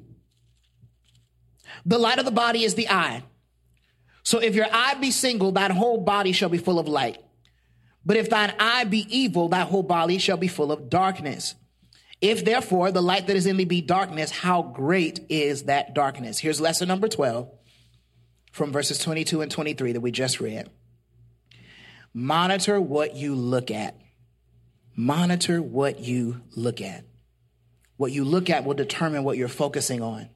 The 1.87 1.99
light 1.99 2.19
of 2.19 2.25
the 2.25 2.31
body 2.31 2.65
is 2.65 2.75
the 2.75 2.89
eye. 2.91 3.23
So 4.23 4.39
if 4.39 4.55
your 4.55 4.67
eye 4.71 4.95
be 4.95 5.11
single, 5.11 5.53
that 5.53 5.71
whole 5.71 5.99
body 5.99 6.33
shall 6.33 6.51
be 6.51 6.59
full 6.59 6.79
of 6.79 6.87
light. 6.87 7.19
But 8.05 8.17
if 8.17 8.31
thine 8.31 8.53
eye 8.59 8.85
be 8.85 9.07
evil, 9.09 9.49
that 9.49 9.69
whole 9.69 9.83
body 9.83 10.19
shall 10.19 10.37
be 10.37 10.49
full 10.49 10.73
of 10.73 10.89
darkness. 10.89 11.55
If 12.21 12.45
therefore 12.45 12.93
the 12.93 13.03
light 13.03 13.27
that 13.29 13.37
is 13.37 13.47
in 13.47 13.57
thee 13.57 13.65
be 13.65 13.81
darkness, 13.81 14.31
how 14.31 14.63
great 14.63 15.21
is 15.29 15.65
that 15.65 15.95
darkness? 15.95 16.39
Here's 16.39 16.61
lesson 16.61 16.89
number 16.89 17.09
12 17.09 17.51
from 18.53 18.73
verses 18.73 18.99
22 18.99 19.41
and 19.41 19.51
23 19.51 19.93
that 19.93 20.01
we 20.01 20.11
just 20.11 20.41
read. 20.41 20.69
Monitor 22.13 22.81
what 22.81 23.17
you 23.17 23.35
look 23.35 23.71
at. 23.71 23.97
Monitor 24.97 25.63
what 25.63 26.01
you 26.01 26.43
look 26.57 26.81
at. 26.81 27.05
What 27.97 28.13
you 28.13 28.25
look 28.25 28.51
at 28.51 28.65
will 28.65 28.75
determine 28.75 29.25
what 29.25 29.37
you're 29.37 29.49
focusing 29.49 30.03
on. 30.03 30.29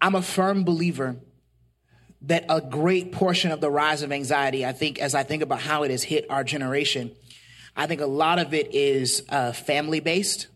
I'm 0.00 0.14
a 0.14 0.22
firm 0.22 0.64
believer 0.64 1.16
that 2.22 2.44
a 2.48 2.60
great 2.60 3.12
portion 3.12 3.50
of 3.50 3.60
the 3.60 3.70
rise 3.70 4.02
of 4.02 4.12
anxiety, 4.12 4.66
I 4.66 4.72
think, 4.72 4.98
as 4.98 5.14
I 5.14 5.22
think 5.22 5.42
about 5.42 5.60
how 5.60 5.84
it 5.84 5.90
has 5.90 6.02
hit 6.02 6.26
our 6.30 6.44
generation, 6.44 7.12
I 7.78 7.86
think 7.86 8.00
a 8.00 8.06
lot 8.06 8.40
of 8.40 8.52
it 8.54 8.74
is 8.74 9.22
uh, 9.28 9.52
family 9.52 10.00
based. 10.00 10.48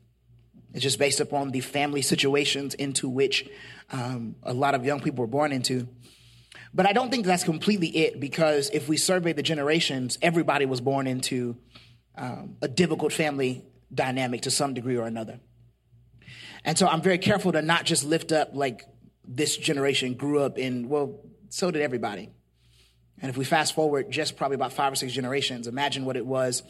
It's 0.74 0.82
just 0.82 0.98
based 0.98 1.20
upon 1.20 1.52
the 1.52 1.60
family 1.60 2.02
situations 2.02 2.74
into 2.74 3.08
which 3.08 3.48
um, 3.92 4.34
a 4.42 4.52
lot 4.52 4.74
of 4.74 4.84
young 4.84 5.00
people 5.00 5.22
were 5.22 5.28
born 5.30 5.52
into. 5.52 5.86
But 6.74 6.86
I 6.86 6.92
don't 6.92 7.10
think 7.10 7.24
that's 7.24 7.44
completely 7.44 7.96
it 7.96 8.18
because 8.18 8.70
if 8.70 8.88
we 8.88 8.96
survey 8.96 9.32
the 9.34 9.42
generations, 9.42 10.18
everybody 10.20 10.66
was 10.66 10.80
born 10.80 11.06
into 11.06 11.56
um, 12.16 12.56
a 12.60 12.66
difficult 12.66 13.12
family 13.12 13.64
dynamic 13.94 14.42
to 14.42 14.50
some 14.50 14.74
degree 14.74 14.96
or 14.96 15.06
another. 15.06 15.38
And 16.64 16.76
so 16.76 16.88
I'm 16.88 17.02
very 17.02 17.18
careful 17.18 17.52
to 17.52 17.62
not 17.62 17.84
just 17.84 18.02
lift 18.02 18.32
up 18.32 18.50
like 18.52 18.84
this 19.24 19.56
generation 19.56 20.14
grew 20.14 20.40
up 20.40 20.58
in, 20.58 20.88
well, 20.88 21.20
so 21.50 21.70
did 21.70 21.82
everybody. 21.82 22.30
And 23.20 23.30
if 23.30 23.36
we 23.36 23.44
fast 23.44 23.74
forward 23.74 24.10
just 24.10 24.36
probably 24.36 24.56
about 24.56 24.72
five 24.72 24.92
or 24.92 24.96
six 24.96 25.12
generations, 25.12 25.68
imagine 25.68 26.04
what 26.04 26.16
it 26.16 26.26
was 26.26 26.64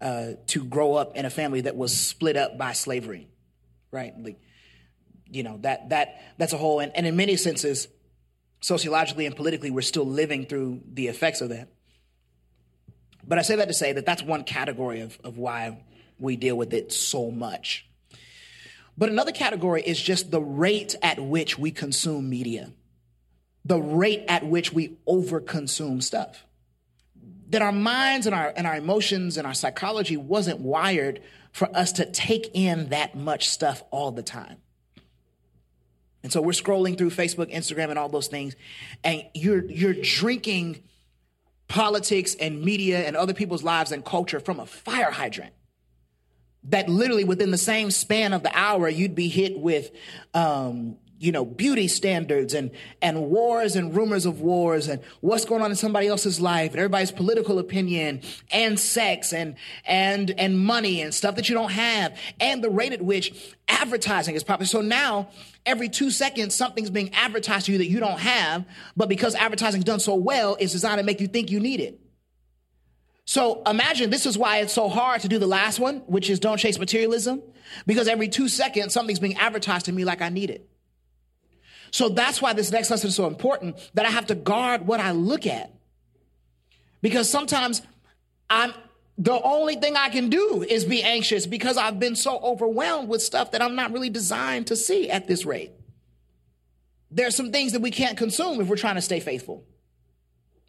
uh, 0.00 0.32
to 0.48 0.64
grow 0.64 0.94
up 0.94 1.16
in 1.16 1.24
a 1.24 1.30
family 1.30 1.62
that 1.62 1.76
was 1.76 1.96
split 1.98 2.36
up 2.36 2.56
by 2.56 2.72
slavery, 2.72 3.28
right? 3.90 4.12
Like, 4.18 4.40
you 5.30 5.42
know 5.42 5.58
that 5.62 5.90
that 5.90 6.22
that's 6.38 6.52
a 6.52 6.56
whole, 6.56 6.80
and, 6.80 6.94
and 6.96 7.06
in 7.06 7.16
many 7.16 7.36
senses, 7.36 7.88
sociologically 8.60 9.26
and 9.26 9.36
politically, 9.36 9.70
we're 9.70 9.82
still 9.82 10.06
living 10.06 10.46
through 10.46 10.80
the 10.92 11.08
effects 11.08 11.40
of 11.40 11.50
that. 11.50 11.68
But 13.26 13.38
I 13.38 13.42
say 13.42 13.56
that 13.56 13.68
to 13.68 13.74
say 13.74 13.92
that 13.92 14.06
that's 14.06 14.22
one 14.22 14.44
category 14.44 15.00
of, 15.00 15.18
of 15.22 15.36
why 15.36 15.82
we 16.18 16.36
deal 16.36 16.56
with 16.56 16.72
it 16.72 16.92
so 16.92 17.30
much. 17.30 17.86
But 18.96 19.10
another 19.10 19.32
category 19.32 19.82
is 19.82 20.00
just 20.00 20.30
the 20.30 20.40
rate 20.40 20.96
at 21.02 21.20
which 21.20 21.58
we 21.58 21.70
consume 21.70 22.28
media, 22.28 22.72
the 23.64 23.78
rate 23.78 24.24
at 24.28 24.46
which 24.46 24.72
we 24.72 24.96
overconsume 25.06 26.02
stuff 26.02 26.44
that 27.48 27.62
our 27.62 27.72
minds 27.72 28.26
and 28.26 28.34
our, 28.34 28.52
and 28.56 28.66
our 28.66 28.76
emotions 28.76 29.36
and 29.36 29.46
our 29.46 29.54
psychology 29.54 30.16
wasn't 30.16 30.60
wired 30.60 31.20
for 31.52 31.74
us 31.76 31.92
to 31.92 32.10
take 32.10 32.50
in 32.54 32.90
that 32.90 33.14
much 33.14 33.48
stuff 33.48 33.82
all 33.90 34.12
the 34.12 34.22
time. 34.22 34.58
And 36.22 36.32
so 36.32 36.42
we're 36.42 36.52
scrolling 36.52 36.98
through 36.98 37.10
Facebook, 37.10 37.52
Instagram, 37.52 37.90
and 37.90 37.98
all 37.98 38.08
those 38.08 38.26
things, 38.26 38.56
and 39.04 39.24
you're 39.34 39.64
you're 39.64 39.94
drinking 39.94 40.82
politics 41.68 42.34
and 42.34 42.62
media 42.62 43.06
and 43.06 43.16
other 43.16 43.34
people's 43.34 43.62
lives 43.62 43.92
and 43.92 44.04
culture 44.04 44.40
from 44.40 44.58
a 44.58 44.66
fire 44.66 45.10
hydrant. 45.10 45.54
That 46.64 46.88
literally 46.88 47.24
within 47.24 47.50
the 47.50 47.58
same 47.58 47.90
span 47.90 48.32
of 48.32 48.42
the 48.42 48.50
hour, 48.52 48.88
you'd 48.88 49.14
be 49.14 49.28
hit 49.28 49.58
with 49.58 49.90
um, 50.34 50.96
you 51.18 51.32
know, 51.32 51.44
beauty 51.44 51.88
standards 51.88 52.54
and, 52.54 52.70
and 53.02 53.28
wars 53.28 53.74
and 53.74 53.94
rumors 53.94 54.24
of 54.24 54.40
wars 54.40 54.88
and 54.88 55.02
what's 55.20 55.44
going 55.44 55.62
on 55.62 55.70
in 55.70 55.76
somebody 55.76 56.06
else's 56.06 56.40
life 56.40 56.70
and 56.70 56.78
everybody's 56.78 57.10
political 57.10 57.58
opinion 57.58 58.20
and 58.52 58.78
sex 58.78 59.32
and, 59.32 59.56
and, 59.84 60.30
and 60.32 60.58
money 60.58 61.00
and 61.02 61.12
stuff 61.12 61.34
that 61.36 61.48
you 61.48 61.54
don't 61.54 61.72
have 61.72 62.16
and 62.40 62.62
the 62.62 62.70
rate 62.70 62.92
at 62.92 63.02
which 63.02 63.54
advertising 63.66 64.36
is 64.36 64.44
popular. 64.44 64.66
So 64.66 64.80
now 64.80 65.30
every 65.66 65.88
two 65.88 66.10
seconds, 66.10 66.54
something's 66.54 66.90
being 66.90 67.12
advertised 67.14 67.66
to 67.66 67.72
you 67.72 67.78
that 67.78 67.88
you 67.88 67.98
don't 67.98 68.20
have, 68.20 68.64
but 68.96 69.08
because 69.08 69.34
advertising's 69.34 69.84
done 69.84 70.00
so 70.00 70.14
well, 70.14 70.56
it's 70.60 70.72
designed 70.72 70.98
to 70.98 71.04
make 71.04 71.20
you 71.20 71.26
think 71.26 71.50
you 71.50 71.58
need 71.58 71.80
it. 71.80 72.00
So 73.24 73.62
imagine 73.66 74.08
this 74.08 74.24
is 74.24 74.38
why 74.38 74.58
it's 74.58 74.72
so 74.72 74.88
hard 74.88 75.20
to 75.20 75.28
do 75.28 75.38
the 75.38 75.46
last 75.46 75.78
one, 75.78 75.98
which 76.06 76.30
is 76.30 76.40
don't 76.40 76.56
chase 76.56 76.78
materialism, 76.78 77.42
because 77.86 78.08
every 78.08 78.28
two 78.28 78.48
seconds, 78.48 78.94
something's 78.94 79.18
being 79.18 79.36
advertised 79.36 79.86
to 79.86 79.92
me 79.92 80.04
like 80.04 80.22
I 80.22 80.30
need 80.30 80.48
it. 80.48 80.66
So 81.90 82.08
that's 82.08 82.42
why 82.42 82.52
this 82.52 82.70
next 82.70 82.90
lesson 82.90 83.08
is 83.08 83.14
so 83.14 83.26
important 83.26 83.76
that 83.94 84.06
I 84.06 84.10
have 84.10 84.26
to 84.26 84.34
guard 84.34 84.86
what 84.86 85.00
I 85.00 85.12
look 85.12 85.46
at. 85.46 85.72
Because 87.00 87.30
sometimes 87.30 87.82
I'm 88.50 88.72
the 89.18 89.40
only 89.42 89.74
thing 89.74 89.96
I 89.96 90.10
can 90.10 90.30
do 90.30 90.64
is 90.66 90.84
be 90.84 91.02
anxious 91.02 91.44
because 91.44 91.76
I've 91.76 91.98
been 91.98 92.14
so 92.14 92.38
overwhelmed 92.38 93.08
with 93.08 93.20
stuff 93.20 93.50
that 93.50 93.60
I'm 93.60 93.74
not 93.74 93.92
really 93.92 94.10
designed 94.10 94.68
to 94.68 94.76
see 94.76 95.10
at 95.10 95.26
this 95.26 95.44
rate. 95.44 95.72
There's 97.10 97.34
some 97.34 97.50
things 97.50 97.72
that 97.72 97.80
we 97.80 97.90
can't 97.90 98.16
consume 98.16 98.60
if 98.60 98.68
we're 98.68 98.76
trying 98.76 98.94
to 98.94 99.02
stay 99.02 99.18
faithful. 99.18 99.64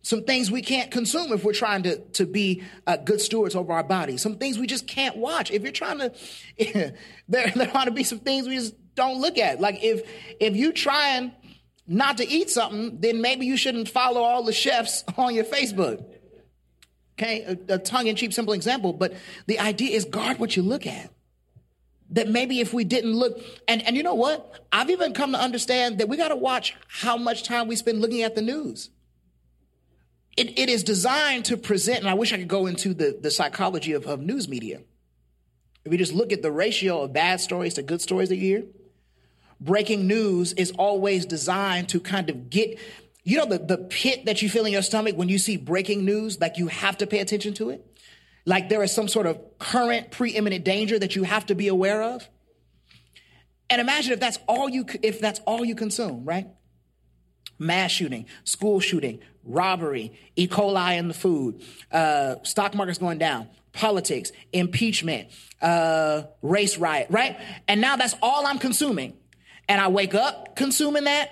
Some 0.01 0.23
things 0.23 0.49
we 0.49 0.61
can't 0.61 0.89
consume 0.89 1.31
if 1.33 1.43
we're 1.43 1.53
trying 1.53 1.83
to, 1.83 1.97
to 1.97 2.25
be 2.25 2.63
uh, 2.87 2.97
good 2.97 3.19
stewards 3.21 3.55
over 3.55 3.73
our 3.73 3.83
bodies. 3.83 4.21
Some 4.21 4.37
things 4.37 4.57
we 4.57 4.65
just 4.65 4.87
can't 4.87 5.17
watch. 5.17 5.51
If 5.51 5.61
you're 5.61 5.71
trying 5.71 5.99
to, 5.99 6.13
there, 7.27 7.51
there 7.55 7.71
ought 7.77 7.85
to 7.85 7.91
be 7.91 8.03
some 8.03 8.19
things 8.19 8.47
we 8.47 8.55
just 8.55 8.75
don't 8.99 9.19
look 9.19 9.37
at. 9.37 9.59
Like 9.59 9.83
if 9.83 10.07
if 10.39 10.55
you 10.55 10.71
trying 10.71 11.31
not 11.87 12.17
to 12.17 12.27
eat 12.27 12.49
something, 12.49 12.99
then 12.99 13.19
maybe 13.21 13.45
you 13.47 13.57
shouldn't 13.57 13.89
follow 13.89 14.21
all 14.21 14.43
the 14.43 14.53
chefs 14.53 15.03
on 15.17 15.33
your 15.33 15.45
Facebook. 15.45 16.05
Okay, 17.17 17.41
a, 17.41 17.75
a 17.75 17.77
tongue-in-cheek 17.77 18.31
simple 18.31 18.53
example, 18.53 18.93
but 18.93 19.13
the 19.45 19.59
idea 19.59 19.95
is 19.95 20.05
guard 20.05 20.39
what 20.39 20.55
you 20.55 20.63
look 20.63 20.85
at. 20.87 21.09
That 22.11 22.29
maybe 22.29 22.59
if 22.59 22.73
we 22.73 22.85
didn't 22.85 23.13
look, 23.13 23.39
and, 23.67 23.81
and 23.85 23.95
you 23.97 24.03
know 24.03 24.15
what? 24.15 24.65
I've 24.71 24.89
even 24.89 25.13
come 25.13 25.33
to 25.33 25.37
understand 25.37 25.99
that 25.99 26.07
we 26.07 26.15
got 26.15 26.29
to 26.29 26.35
watch 26.35 26.75
how 26.87 27.17
much 27.17 27.43
time 27.43 27.67
we 27.67 27.75
spend 27.75 27.99
looking 28.01 28.23
at 28.23 28.35
the 28.35 28.41
news. 28.41 28.89
It, 30.37 30.57
it 30.57 30.69
is 30.69 30.83
designed 30.83 31.45
to 31.45 31.57
present, 31.57 31.99
and 31.99 32.09
I 32.09 32.13
wish 32.13 32.31
I 32.31 32.37
could 32.37 32.47
go 32.47 32.65
into 32.67 32.93
the, 32.93 33.17
the 33.19 33.29
psychology 33.29 33.91
of, 33.91 34.05
of 34.05 34.21
news 34.21 34.47
media. 34.47 34.81
If 35.83 35.91
we 35.91 35.97
just 35.97 36.13
look 36.13 36.31
at 36.31 36.41
the 36.41 36.51
ratio 36.51 37.01
of 37.01 37.13
bad 37.13 37.41
stories 37.41 37.73
to 37.75 37.83
good 37.83 38.01
stories 38.01 38.29
that 38.29 38.37
you 38.37 38.41
hear, 38.41 38.63
breaking 39.59 40.07
news 40.07 40.53
is 40.53 40.71
always 40.71 41.25
designed 41.25 41.89
to 41.89 41.99
kind 41.99 42.29
of 42.29 42.49
get, 42.49 42.79
you 43.23 43.37
know, 43.37 43.45
the, 43.45 43.59
the 43.59 43.77
pit 43.77 44.25
that 44.25 44.41
you 44.41 44.49
feel 44.49 44.65
in 44.65 44.71
your 44.71 44.81
stomach 44.81 45.15
when 45.15 45.29
you 45.29 45.37
see 45.37 45.57
breaking 45.57 46.05
news, 46.05 46.39
like 46.39 46.57
you 46.57 46.67
have 46.67 46.97
to 46.97 47.07
pay 47.07 47.19
attention 47.19 47.53
to 47.55 47.69
it. 47.69 47.85
Like 48.45 48.69
there 48.69 48.81
is 48.83 48.93
some 48.93 49.07
sort 49.07 49.25
of 49.25 49.39
current 49.59 50.11
preeminent 50.11 50.63
danger 50.63 50.97
that 50.97 51.15
you 51.15 51.23
have 51.23 51.45
to 51.47 51.55
be 51.55 51.67
aware 51.67 52.01
of. 52.01 52.27
And 53.69 53.79
imagine 53.79 54.13
if 54.13 54.19
that's 54.19 54.39
all 54.47 54.69
you, 54.69 54.85
if 55.03 55.19
that's 55.19 55.39
all 55.41 55.63
you 55.63 55.75
consume, 55.75 56.25
right? 56.25 56.47
Mass 57.59 57.91
shooting, 57.91 58.25
school 58.45 58.79
shooting, 58.79 59.19
robbery, 59.43 60.13
E. 60.35 60.47
coli 60.47 60.97
in 60.97 61.09
the 61.09 61.13
food, 61.13 61.61
uh, 61.91 62.35
stock 62.43 62.73
markets 62.73 62.97
going 62.97 63.17
down, 63.17 63.49
politics, 63.73 64.31
impeachment, 64.53 65.29
uh, 65.61 66.23
race 66.41 66.77
riot, 66.77 67.07
right? 67.09 67.37
And 67.67 67.81
now 67.81 67.97
that's 67.97 68.15
all 68.21 68.47
I'm 68.47 68.57
consuming. 68.57 69.13
And 69.69 69.79
I 69.79 69.87
wake 69.87 70.15
up 70.15 70.57
consuming 70.57 71.05
that. 71.05 71.31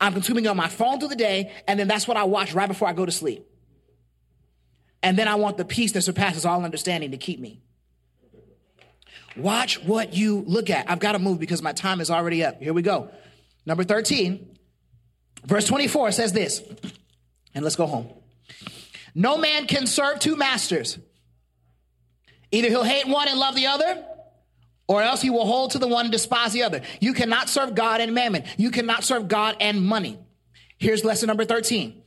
I'm 0.00 0.12
consuming 0.12 0.46
on 0.46 0.56
my 0.56 0.68
phone 0.68 1.00
through 1.00 1.08
the 1.08 1.16
day, 1.16 1.52
and 1.66 1.78
then 1.78 1.88
that's 1.88 2.06
what 2.06 2.16
I 2.16 2.24
watch 2.24 2.54
right 2.54 2.68
before 2.68 2.88
I 2.88 2.92
go 2.92 3.04
to 3.04 3.12
sleep. 3.12 3.46
And 5.02 5.18
then 5.18 5.28
I 5.28 5.34
want 5.34 5.56
the 5.56 5.64
peace 5.64 5.92
that 5.92 6.02
surpasses 6.02 6.44
all 6.44 6.64
understanding 6.64 7.10
to 7.10 7.16
keep 7.16 7.40
me. 7.40 7.60
Watch 9.36 9.82
what 9.84 10.14
you 10.14 10.42
look 10.46 10.70
at. 10.70 10.90
I've 10.90 10.98
got 10.98 11.12
to 11.12 11.18
move 11.18 11.38
because 11.38 11.62
my 11.62 11.72
time 11.72 12.00
is 12.00 12.10
already 12.10 12.44
up. 12.44 12.60
Here 12.60 12.72
we 12.72 12.82
go. 12.82 13.10
Number 13.66 13.84
13, 13.84 14.58
verse 15.44 15.66
24 15.66 16.12
says 16.12 16.32
this, 16.32 16.62
and 17.54 17.64
let's 17.64 17.76
go 17.76 17.86
home. 17.86 18.08
No 19.14 19.36
man 19.36 19.66
can 19.66 19.86
serve 19.86 20.20
two 20.20 20.36
masters. 20.36 20.98
Either 22.52 22.68
he'll 22.68 22.84
hate 22.84 23.08
one 23.08 23.28
and 23.28 23.38
love 23.38 23.54
the 23.54 23.66
other, 23.66 24.04
or 24.88 25.02
else 25.02 25.20
he 25.20 25.30
will 25.30 25.46
hold 25.46 25.72
to 25.72 25.78
the 25.78 25.88
one 25.88 26.06
and 26.06 26.12
despise 26.12 26.52
the 26.52 26.62
other. 26.62 26.82
You 27.00 27.12
cannot 27.12 27.48
serve 27.48 27.74
God 27.74 28.00
and 28.00 28.14
mammon. 28.14 28.44
You 28.56 28.70
cannot 28.70 29.04
serve 29.04 29.28
God 29.28 29.56
and 29.60 29.82
money. 29.82 30.18
Here's 30.78 31.04
lesson 31.04 31.28
number 31.28 31.44
13 31.44 32.02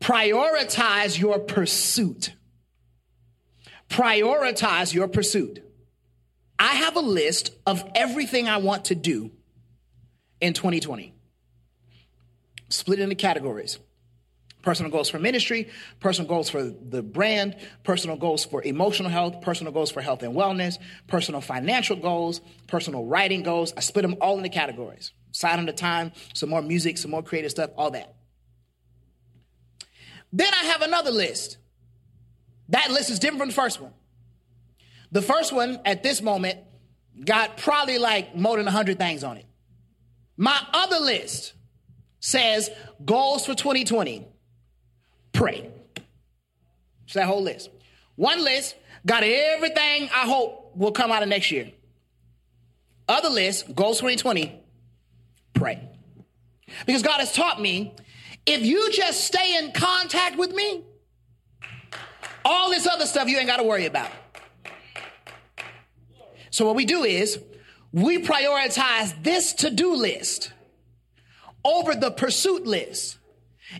prioritize 0.00 1.18
your 1.18 1.38
pursuit. 1.38 2.32
Prioritize 3.88 4.92
your 4.92 5.06
pursuit. 5.06 5.62
I 6.58 6.74
have 6.74 6.96
a 6.96 7.00
list 7.00 7.52
of 7.66 7.84
everything 7.94 8.48
I 8.48 8.56
want 8.56 8.86
to 8.86 8.94
do 8.94 9.30
in 10.40 10.54
2020, 10.54 11.14
split 12.68 12.98
into 12.98 13.14
categories 13.14 13.78
personal 14.62 14.90
goals 14.90 15.08
for 15.08 15.18
ministry, 15.18 15.68
personal 16.00 16.28
goals 16.28 16.48
for 16.48 16.62
the 16.62 17.02
brand, 17.02 17.56
personal 17.82 18.16
goals 18.16 18.44
for 18.44 18.62
emotional 18.62 19.10
health, 19.10 19.40
personal 19.40 19.72
goals 19.72 19.90
for 19.90 20.00
health 20.00 20.22
and 20.22 20.34
wellness, 20.34 20.78
personal 21.08 21.40
financial 21.40 21.96
goals, 21.96 22.40
personal 22.68 23.04
writing 23.04 23.42
goals. 23.42 23.74
I 23.76 23.80
split 23.80 24.02
them 24.02 24.16
all 24.20 24.36
into 24.36 24.48
categories. 24.48 25.12
Side 25.32 25.58
on 25.58 25.66
the 25.66 25.72
time, 25.72 26.12
some 26.34 26.48
more 26.48 26.62
music, 26.62 26.98
some 26.98 27.10
more 27.10 27.22
creative 27.22 27.50
stuff, 27.50 27.70
all 27.76 27.90
that. 27.90 28.14
Then 30.32 30.52
I 30.52 30.64
have 30.66 30.82
another 30.82 31.10
list. 31.10 31.58
That 32.68 32.90
list 32.90 33.10
is 33.10 33.18
different 33.18 33.40
from 33.40 33.48
the 33.48 33.54
first 33.54 33.80
one. 33.80 33.92
The 35.10 35.22
first 35.22 35.52
one 35.52 35.80
at 35.84 36.02
this 36.02 36.22
moment 36.22 36.58
got 37.22 37.58
probably 37.58 37.98
like 37.98 38.34
more 38.34 38.56
than 38.56 38.64
100 38.64 38.98
things 38.98 39.24
on 39.24 39.36
it. 39.36 39.44
My 40.36 40.58
other 40.72 40.98
list 40.98 41.52
says 42.20 42.70
goals 43.04 43.44
for 43.44 43.54
2020 43.54 44.26
pray. 45.32 45.70
It's 47.04 47.14
that 47.14 47.26
whole 47.26 47.42
list. 47.42 47.70
One 48.16 48.42
list 48.42 48.76
got 49.04 49.22
everything 49.24 50.08
I 50.14 50.26
hope 50.26 50.76
will 50.76 50.92
come 50.92 51.10
out 51.10 51.22
of 51.22 51.28
next 51.28 51.50
year. 51.50 51.70
Other 53.08 53.28
list, 53.28 53.74
goals 53.74 53.98
2020, 53.98 54.60
pray. 55.54 55.88
Because 56.86 57.02
God 57.02 57.18
has 57.18 57.32
taught 57.32 57.60
me 57.60 57.94
if 58.46 58.62
you 58.62 58.90
just 58.92 59.24
stay 59.24 59.58
in 59.58 59.72
contact 59.72 60.36
with 60.36 60.52
me, 60.52 60.84
all 62.44 62.70
this 62.70 62.86
other 62.86 63.06
stuff 63.06 63.28
you 63.28 63.38
ain't 63.38 63.46
got 63.46 63.58
to 63.58 63.62
worry 63.62 63.86
about. 63.86 64.10
So, 66.50 66.66
what 66.66 66.74
we 66.74 66.84
do 66.84 67.04
is 67.04 67.38
we 67.92 68.22
prioritize 68.22 69.22
this 69.22 69.52
to 69.54 69.70
do 69.70 69.94
list 69.94 70.52
over 71.64 71.94
the 71.94 72.10
pursuit 72.10 72.66
list. 72.66 73.18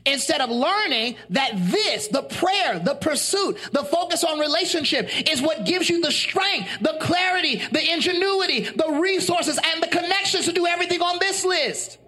Instead 0.04 0.40
of 0.40 0.50
learning 0.50 1.16
that 1.30 1.52
this, 1.54 2.08
the 2.08 2.22
prayer, 2.22 2.78
the 2.78 2.94
pursuit, 2.94 3.58
the 3.72 3.84
focus 3.84 4.24
on 4.24 4.38
relationship 4.38 5.08
is 5.30 5.40
what 5.40 5.64
gives 5.64 5.88
you 5.88 6.00
the 6.00 6.10
strength, 6.10 6.68
the 6.80 6.96
clarity, 7.00 7.62
the 7.70 7.92
ingenuity, 7.92 8.60
the 8.60 8.98
resources, 9.00 9.58
and 9.72 9.82
the 9.82 9.88
connections 9.88 10.46
to 10.46 10.52
do 10.52 10.66
everything 10.66 11.02
on 11.02 11.18
this 11.18 11.44
list. 11.44 11.98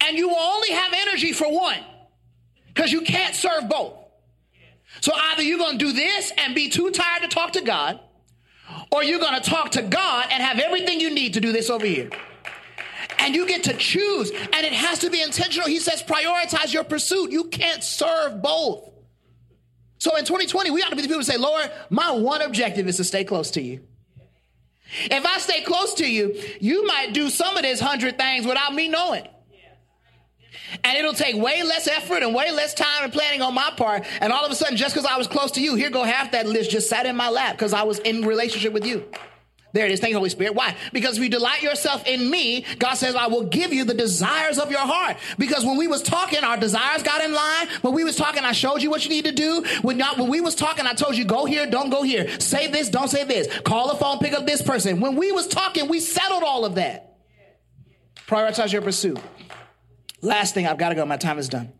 And 0.00 0.16
you 0.16 0.28
will 0.28 0.36
only 0.36 0.70
have 0.70 0.92
energy 0.92 1.32
for 1.32 1.52
one 1.52 1.78
because 2.74 2.90
you 2.90 3.02
can't 3.02 3.34
serve 3.34 3.68
both. 3.68 3.94
So 5.00 5.12
either 5.14 5.42
you're 5.42 5.58
going 5.58 5.78
to 5.78 5.84
do 5.84 5.92
this 5.92 6.32
and 6.38 6.54
be 6.54 6.70
too 6.70 6.90
tired 6.90 7.22
to 7.22 7.28
talk 7.28 7.52
to 7.52 7.60
God, 7.60 8.00
or 8.90 9.04
you're 9.04 9.20
going 9.20 9.40
to 9.40 9.48
talk 9.48 9.72
to 9.72 9.82
God 9.82 10.26
and 10.30 10.42
have 10.42 10.58
everything 10.58 10.98
you 10.98 11.14
need 11.14 11.34
to 11.34 11.40
do 11.40 11.52
this 11.52 11.70
over 11.70 11.86
here 11.86 12.10
and 13.18 13.34
you 13.34 13.46
get 13.46 13.64
to 13.64 13.74
choose, 13.74 14.30
and 14.30 14.66
it 14.66 14.72
has 14.72 15.00
to 15.00 15.10
be 15.10 15.22
intentional. 15.22 15.68
He 15.68 15.78
says, 15.78 16.02
prioritize 16.02 16.72
your 16.72 16.84
pursuit. 16.84 17.30
You 17.30 17.44
can't 17.44 17.82
serve 17.82 18.42
both. 18.42 18.90
So 19.98 20.16
in 20.16 20.24
2020, 20.24 20.70
we 20.70 20.82
ought 20.82 20.90
to 20.90 20.96
be 20.96 21.02
the 21.02 21.08
people 21.08 21.20
who 21.20 21.24
say, 21.24 21.36
Lord, 21.36 21.70
my 21.90 22.12
one 22.12 22.40
objective 22.40 22.86
is 22.86 22.96
to 22.98 23.04
stay 23.04 23.24
close 23.24 23.50
to 23.52 23.60
you. 23.60 23.80
If 25.10 25.26
I 25.26 25.38
stay 25.38 25.62
close 25.62 25.94
to 25.94 26.10
you, 26.10 26.40
you 26.60 26.86
might 26.86 27.12
do 27.12 27.28
some 27.28 27.56
of 27.56 27.62
these 27.62 27.80
hundred 27.80 28.16
things 28.16 28.46
without 28.46 28.72
me 28.74 28.88
knowing. 28.88 29.26
And 30.84 30.98
it'll 30.98 31.14
take 31.14 31.34
way 31.34 31.62
less 31.62 31.88
effort 31.88 32.22
and 32.22 32.34
way 32.34 32.50
less 32.50 32.74
time 32.74 33.04
and 33.04 33.12
planning 33.12 33.42
on 33.42 33.54
my 33.54 33.70
part. 33.76 34.04
And 34.20 34.32
all 34.32 34.44
of 34.44 34.52
a 34.52 34.54
sudden, 34.54 34.76
just 34.76 34.94
because 34.94 35.08
I 35.10 35.16
was 35.16 35.26
close 35.26 35.52
to 35.52 35.62
you, 35.62 35.74
here 35.74 35.90
go 35.90 36.04
half 36.04 36.32
that 36.32 36.46
list 36.46 36.70
just 36.70 36.88
sat 36.88 37.06
in 37.06 37.16
my 37.16 37.30
lap 37.30 37.56
because 37.56 37.72
I 37.72 37.82
was 37.82 37.98
in 38.00 38.22
relationship 38.22 38.72
with 38.72 38.86
you. 38.86 39.04
There 39.72 39.84
it 39.84 39.92
is. 39.92 40.00
Thank 40.00 40.12
you, 40.12 40.16
Holy 40.16 40.30
Spirit. 40.30 40.54
Why? 40.54 40.74
Because 40.92 41.18
if 41.18 41.22
you 41.22 41.28
delight 41.28 41.62
yourself 41.62 42.06
in 42.06 42.30
me, 42.30 42.64
God 42.78 42.94
says, 42.94 43.14
I 43.14 43.26
will 43.26 43.44
give 43.44 43.72
you 43.72 43.84
the 43.84 43.94
desires 43.94 44.58
of 44.58 44.70
your 44.70 44.80
heart. 44.80 45.18
Because 45.38 45.64
when 45.64 45.76
we 45.76 45.86
was 45.86 46.02
talking, 46.02 46.42
our 46.42 46.56
desires 46.56 47.02
got 47.02 47.22
in 47.22 47.32
line. 47.32 47.68
When 47.82 47.92
we 47.92 48.02
was 48.02 48.16
talking, 48.16 48.44
I 48.44 48.52
showed 48.52 48.82
you 48.82 48.90
what 48.90 49.04
you 49.04 49.10
need 49.10 49.26
to 49.26 49.32
do. 49.32 49.64
When, 49.82 50.00
when 50.00 50.28
we 50.28 50.40
was 50.40 50.54
talking, 50.54 50.86
I 50.86 50.94
told 50.94 51.16
you, 51.16 51.24
go 51.24 51.44
here, 51.44 51.66
don't 51.66 51.90
go 51.90 52.02
here. 52.02 52.40
Say 52.40 52.68
this, 52.68 52.88
don't 52.88 53.08
say 53.08 53.24
this. 53.24 53.60
Call 53.60 53.88
the 53.88 53.96
phone, 53.96 54.18
pick 54.18 54.32
up 54.32 54.46
this 54.46 54.62
person. 54.62 55.00
When 55.00 55.16
we 55.16 55.32
was 55.32 55.46
talking, 55.46 55.88
we 55.88 56.00
settled 56.00 56.42
all 56.42 56.64
of 56.64 56.76
that. 56.76 57.18
Prioritize 58.26 58.72
your 58.72 58.82
pursuit. 58.82 59.18
Last 60.22 60.54
thing, 60.54 60.66
I've 60.66 60.78
got 60.78 60.90
to 60.90 60.94
go. 60.94 61.04
My 61.04 61.16
time 61.16 61.38
is 61.38 61.48
done. 61.48 61.72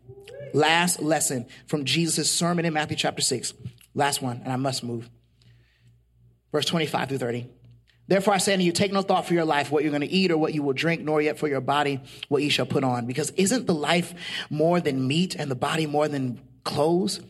Last 0.53 1.01
lesson 1.01 1.47
from 1.67 1.85
Jesus' 1.85 2.31
sermon 2.31 2.65
in 2.65 2.73
Matthew 2.73 2.97
chapter 2.97 3.21
6. 3.21 3.53
Last 3.93 4.21
one, 4.21 4.41
and 4.43 4.53
I 4.53 4.55
must 4.55 4.83
move. 4.83 5.09
Verse 6.51 6.65
25 6.65 7.09
through 7.09 7.17
30. 7.17 7.49
Therefore, 8.09 8.33
I 8.33 8.39
say 8.39 8.53
unto 8.53 8.65
you, 8.65 8.71
take 8.71 8.91
no 8.91 9.03
thought 9.03 9.27
for 9.27 9.35
your 9.35 9.45
life, 9.45 9.71
what 9.71 9.83
you're 9.83 9.91
going 9.91 10.01
to 10.01 10.07
eat 10.07 10.31
or 10.31 10.37
what 10.37 10.55
you 10.55 10.63
will 10.63 10.73
drink, 10.73 11.03
nor 11.03 11.21
yet 11.21 11.37
for 11.37 11.47
your 11.47 11.61
body, 11.61 12.01
what 12.27 12.41
ye 12.41 12.49
shall 12.49 12.65
put 12.65 12.83
on. 12.83 13.05
Because 13.05 13.29
isn't 13.37 13.67
the 13.67 13.73
life 13.75 14.15
more 14.49 14.81
than 14.81 15.07
meat 15.07 15.35
and 15.35 15.49
the 15.49 15.55
body 15.55 15.85
more 15.85 16.07
than 16.07 16.41
clothes? 16.63 17.21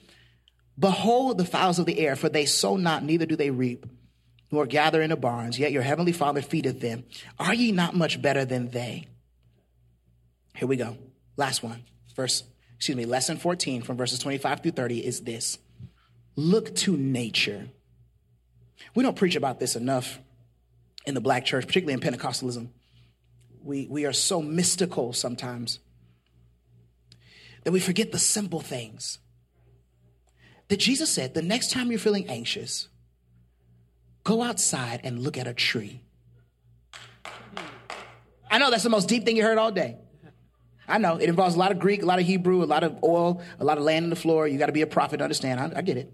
Behold 0.79 1.37
the 1.37 1.43
fowls 1.43 1.79
of 1.79 1.85
the 1.85 1.99
air, 1.99 2.15
for 2.15 2.29
they 2.29 2.45
sow 2.45 2.77
not, 2.77 3.03
neither 3.03 3.25
do 3.25 3.35
they 3.35 3.49
reap, 3.49 3.85
nor 4.51 4.65
gather 4.65 5.01
into 5.01 5.17
barns, 5.17 5.59
yet 5.59 5.73
your 5.73 5.81
heavenly 5.81 6.13
Father 6.13 6.41
feedeth 6.41 6.79
them. 6.79 7.03
Are 7.37 7.53
ye 7.53 7.73
not 7.73 7.93
much 7.93 8.21
better 8.21 8.45
than 8.45 8.69
they? 8.69 9.07
Here 10.55 10.67
we 10.67 10.77
go. 10.77 10.95
Last 11.35 11.61
one. 11.61 11.83
Verse, 12.15 12.45
excuse 12.77 12.95
me, 12.95 13.03
lesson 13.03 13.37
14 13.37 13.81
from 13.81 13.97
verses 13.97 14.19
25 14.19 14.61
through 14.61 14.71
30 14.71 15.05
is 15.05 15.19
this. 15.19 15.57
Look 16.37 16.73
to 16.77 16.95
nature. 16.95 17.67
We 18.95 19.03
don't 19.03 19.17
preach 19.17 19.35
about 19.35 19.59
this 19.59 19.75
enough 19.75 20.19
in 21.09 21.15
the 21.15 21.21
black 21.21 21.43
church, 21.43 21.67
particularly 21.67 21.93
in 21.93 21.99
Pentecostalism. 21.99 22.69
We, 23.61 23.87
we 23.89 24.05
are 24.05 24.13
so 24.13 24.41
mystical 24.41 25.11
sometimes 25.11 25.79
that 27.65 27.71
we 27.71 27.81
forget 27.81 28.13
the 28.13 28.19
simple 28.19 28.61
things. 28.61 29.19
That 30.69 30.77
Jesus 30.77 31.09
said, 31.09 31.33
the 31.33 31.41
next 31.41 31.71
time 31.71 31.89
you're 31.89 31.99
feeling 31.99 32.29
anxious, 32.29 32.87
go 34.23 34.43
outside 34.43 35.01
and 35.03 35.19
look 35.19 35.37
at 35.37 35.47
a 35.47 35.53
tree. 35.53 36.03
I 38.49 38.59
know 38.59 38.71
that's 38.71 38.83
the 38.83 38.89
most 38.89 39.09
deep 39.09 39.25
thing 39.25 39.35
you 39.35 39.43
heard 39.43 39.57
all 39.57 39.71
day. 39.71 39.97
I 40.87 40.97
know 40.97 41.17
it 41.17 41.29
involves 41.29 41.55
a 41.55 41.59
lot 41.59 41.71
of 41.71 41.79
Greek, 41.79 42.01
a 42.01 42.05
lot 42.05 42.19
of 42.19 42.25
Hebrew, 42.25 42.63
a 42.63 42.65
lot 42.65 42.83
of 42.83 43.03
oil, 43.03 43.43
a 43.59 43.63
lot 43.63 43.77
of 43.77 43.83
land 43.83 44.05
on 44.05 44.09
the 44.09 44.15
floor. 44.15 44.47
You 44.47 44.57
got 44.57 44.67
to 44.67 44.71
be 44.71 44.81
a 44.81 44.87
prophet 44.87 45.17
to 45.17 45.23
understand. 45.23 45.59
I, 45.59 45.79
I 45.79 45.81
get 45.81 45.97
it. 45.97 46.13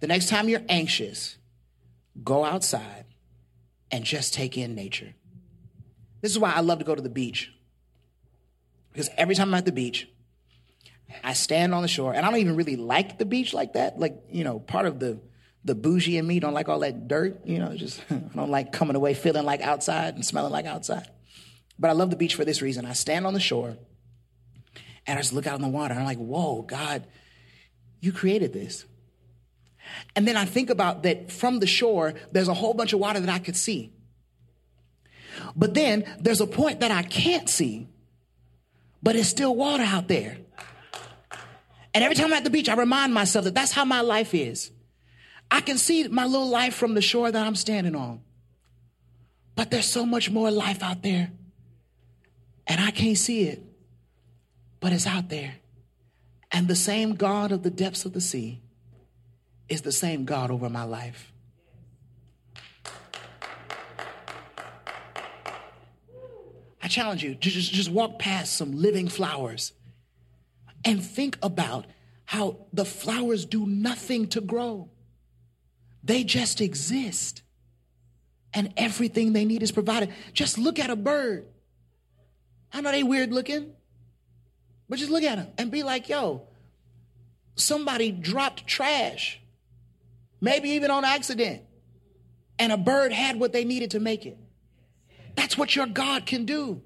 The 0.00 0.06
next 0.06 0.28
time 0.28 0.48
you're 0.48 0.62
anxious, 0.68 1.36
go 2.22 2.44
outside 2.44 3.04
and 3.90 4.04
just 4.04 4.34
take 4.34 4.56
in 4.56 4.74
nature. 4.74 5.14
This 6.20 6.32
is 6.32 6.38
why 6.38 6.52
I 6.52 6.60
love 6.60 6.78
to 6.78 6.84
go 6.84 6.94
to 6.94 7.02
the 7.02 7.08
beach. 7.08 7.52
Because 8.92 9.08
every 9.16 9.34
time 9.34 9.48
I'm 9.48 9.54
at 9.54 9.64
the 9.64 9.72
beach, 9.72 10.08
I 11.24 11.32
stand 11.32 11.74
on 11.74 11.82
the 11.82 11.88
shore, 11.88 12.14
and 12.14 12.24
I 12.24 12.30
don't 12.30 12.40
even 12.40 12.56
really 12.56 12.76
like 12.76 13.18
the 13.18 13.24
beach 13.24 13.52
like 13.52 13.72
that. 13.74 13.98
Like, 13.98 14.16
you 14.30 14.44
know, 14.44 14.58
part 14.58 14.86
of 14.86 14.98
the 15.00 15.20
the 15.62 15.74
bougie 15.74 16.16
in 16.16 16.26
me 16.26 16.40
don't 16.40 16.54
like 16.54 16.68
all 16.68 16.80
that 16.80 17.06
dirt. 17.08 17.44
You 17.44 17.58
know, 17.58 17.76
just 17.76 18.00
I 18.10 18.14
don't 18.34 18.50
like 18.50 18.72
coming 18.72 18.96
away 18.96 19.14
feeling 19.14 19.44
like 19.44 19.60
outside 19.60 20.14
and 20.14 20.24
smelling 20.24 20.52
like 20.52 20.66
outside. 20.66 21.08
But 21.78 21.90
I 21.90 21.94
love 21.94 22.10
the 22.10 22.16
beach 22.16 22.34
for 22.34 22.44
this 22.44 22.62
reason. 22.62 22.84
I 22.84 22.92
stand 22.92 23.26
on 23.26 23.34
the 23.34 23.40
shore 23.40 23.76
and 25.06 25.18
I 25.18 25.22
just 25.22 25.32
look 25.32 25.46
out 25.46 25.56
in 25.56 25.62
the 25.62 25.68
water 25.68 25.92
and 25.92 26.00
I'm 26.00 26.06
like, 26.06 26.18
whoa, 26.18 26.62
God, 26.62 27.06
you 28.00 28.12
created 28.12 28.52
this. 28.52 28.84
And 30.16 30.26
then 30.26 30.36
I 30.36 30.44
think 30.44 30.70
about 30.70 31.02
that 31.04 31.30
from 31.30 31.58
the 31.58 31.66
shore, 31.66 32.14
there's 32.32 32.48
a 32.48 32.54
whole 32.54 32.74
bunch 32.74 32.92
of 32.92 33.00
water 33.00 33.20
that 33.20 33.28
I 33.28 33.38
could 33.38 33.56
see. 33.56 33.92
But 35.56 35.74
then 35.74 36.04
there's 36.18 36.40
a 36.40 36.46
point 36.46 36.80
that 36.80 36.90
I 36.90 37.02
can't 37.02 37.48
see, 37.48 37.88
but 39.02 39.16
it's 39.16 39.28
still 39.28 39.54
water 39.54 39.84
out 39.84 40.08
there. 40.08 40.38
And 41.94 42.04
every 42.04 42.14
time 42.14 42.26
I'm 42.26 42.34
at 42.34 42.44
the 42.44 42.50
beach, 42.50 42.68
I 42.68 42.74
remind 42.74 43.14
myself 43.14 43.44
that 43.44 43.54
that's 43.54 43.72
how 43.72 43.84
my 43.84 44.00
life 44.00 44.34
is. 44.34 44.70
I 45.50 45.60
can 45.60 45.78
see 45.78 46.06
my 46.06 46.24
little 46.24 46.48
life 46.48 46.74
from 46.74 46.94
the 46.94 47.02
shore 47.02 47.30
that 47.30 47.46
I'm 47.46 47.56
standing 47.56 47.96
on. 47.96 48.20
But 49.56 49.70
there's 49.70 49.88
so 49.88 50.06
much 50.06 50.30
more 50.30 50.50
life 50.50 50.82
out 50.82 51.02
there. 51.02 51.32
And 52.66 52.80
I 52.80 52.92
can't 52.92 53.18
see 53.18 53.48
it, 53.48 53.62
but 54.78 54.92
it's 54.92 55.06
out 55.06 55.28
there. 55.28 55.54
And 56.52 56.68
the 56.68 56.76
same 56.76 57.14
God 57.14 57.50
of 57.50 57.62
the 57.62 57.70
depths 57.70 58.04
of 58.04 58.12
the 58.12 58.20
sea 58.20 58.60
is 59.70 59.82
the 59.82 59.92
same 59.92 60.24
God 60.24 60.50
over 60.50 60.68
my 60.68 60.84
life. 60.84 61.32
I 66.82 66.88
challenge 66.88 67.22
you 67.22 67.34
to 67.34 67.50
just, 67.50 67.72
just 67.72 67.90
walk 67.90 68.18
past 68.18 68.56
some 68.56 68.72
living 68.72 69.08
flowers 69.08 69.72
and 70.84 71.04
think 71.04 71.38
about 71.42 71.86
how 72.24 72.66
the 72.72 72.84
flowers 72.84 73.44
do 73.44 73.66
nothing 73.66 74.26
to 74.28 74.40
grow. 74.40 74.88
They 76.02 76.24
just 76.24 76.60
exist. 76.60 77.42
And 78.52 78.72
everything 78.76 79.32
they 79.32 79.44
need 79.44 79.62
is 79.62 79.70
provided. 79.70 80.12
Just 80.32 80.58
look 80.58 80.78
at 80.78 80.90
a 80.90 80.96
bird. 80.96 81.46
I 82.72 82.80
know 82.80 82.90
they 82.90 83.02
weird 83.02 83.32
looking, 83.32 83.72
but 84.88 84.98
just 84.98 85.10
look 85.10 85.22
at 85.22 85.36
them 85.36 85.48
and 85.58 85.70
be 85.70 85.82
like, 85.82 86.08
yo, 86.08 86.42
somebody 87.54 88.10
dropped 88.10 88.66
trash, 88.66 89.40
maybe 90.40 90.70
even 90.70 90.90
on 90.90 91.04
accident, 91.04 91.62
and 92.58 92.72
a 92.72 92.76
bird 92.76 93.12
had 93.12 93.38
what 93.38 93.52
they 93.52 93.64
needed 93.64 93.92
to 93.92 94.00
make 94.00 94.26
it. 94.26 94.38
That's 95.34 95.56
what 95.56 95.74
your 95.74 95.86
God 95.86 96.26
can 96.26 96.44
do. 96.44 96.82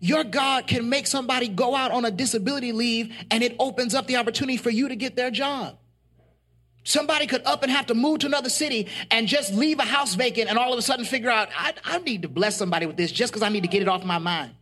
Your 0.00 0.24
God 0.24 0.66
can 0.66 0.90
make 0.90 1.06
somebody 1.06 1.48
go 1.48 1.74
out 1.74 1.90
on 1.90 2.04
a 2.04 2.10
disability 2.10 2.72
leave 2.72 3.14
and 3.30 3.42
it 3.42 3.56
opens 3.58 3.94
up 3.94 4.06
the 4.06 4.16
opportunity 4.16 4.58
for 4.58 4.68
you 4.68 4.88
to 4.88 4.96
get 4.96 5.16
their 5.16 5.30
job. 5.30 5.78
Somebody 6.82 7.26
could 7.26 7.42
up 7.46 7.62
and 7.62 7.72
have 7.72 7.86
to 7.86 7.94
move 7.94 8.18
to 8.18 8.26
another 8.26 8.50
city 8.50 8.88
and 9.10 9.26
just 9.26 9.54
leave 9.54 9.78
a 9.78 9.84
house 9.84 10.14
vacant 10.14 10.50
and 10.50 10.58
all 10.58 10.74
of 10.74 10.78
a 10.78 10.82
sudden 10.82 11.06
figure 11.06 11.30
out, 11.30 11.48
I, 11.56 11.72
I 11.82 11.98
need 12.00 12.20
to 12.22 12.28
bless 12.28 12.58
somebody 12.58 12.84
with 12.84 12.98
this 12.98 13.10
just 13.10 13.32
because 13.32 13.42
I 13.42 13.48
need 13.48 13.62
to 13.62 13.68
get 13.68 13.80
it 13.80 13.88
off 13.88 14.04
my 14.04 14.18
mind. 14.18 14.52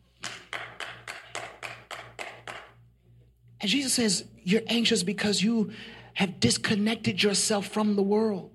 And 3.60 3.68
Jesus 3.68 3.92
says, 3.94 4.24
You're 4.44 4.62
anxious 4.68 5.02
because 5.02 5.42
you 5.42 5.72
have 6.14 6.40
disconnected 6.40 7.22
yourself 7.22 7.66
from 7.68 7.96
the 7.96 8.02
world. 8.02 8.50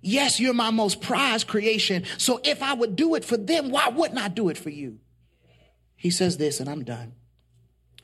Yes, 0.00 0.38
you're 0.38 0.54
my 0.54 0.70
most 0.70 1.00
prized 1.00 1.48
creation. 1.48 2.04
So 2.18 2.40
if 2.44 2.62
I 2.62 2.74
would 2.74 2.94
do 2.94 3.14
it 3.14 3.24
for 3.24 3.36
them, 3.36 3.70
why 3.70 3.88
wouldn't 3.88 4.20
I 4.20 4.28
do 4.28 4.48
it 4.48 4.58
for 4.58 4.70
you? 4.70 4.98
He 5.96 6.10
says 6.10 6.36
this, 6.36 6.60
and 6.60 6.68
I'm 6.68 6.84
done. 6.84 7.14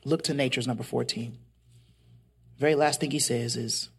Look 0.03 0.23
to 0.23 0.33
nature's 0.33 0.67
number 0.67 0.83
14. 0.83 1.37
Very 2.57 2.75
last 2.75 2.99
thing 2.99 3.11
he 3.11 3.19
says 3.19 3.55
is, 3.55 3.89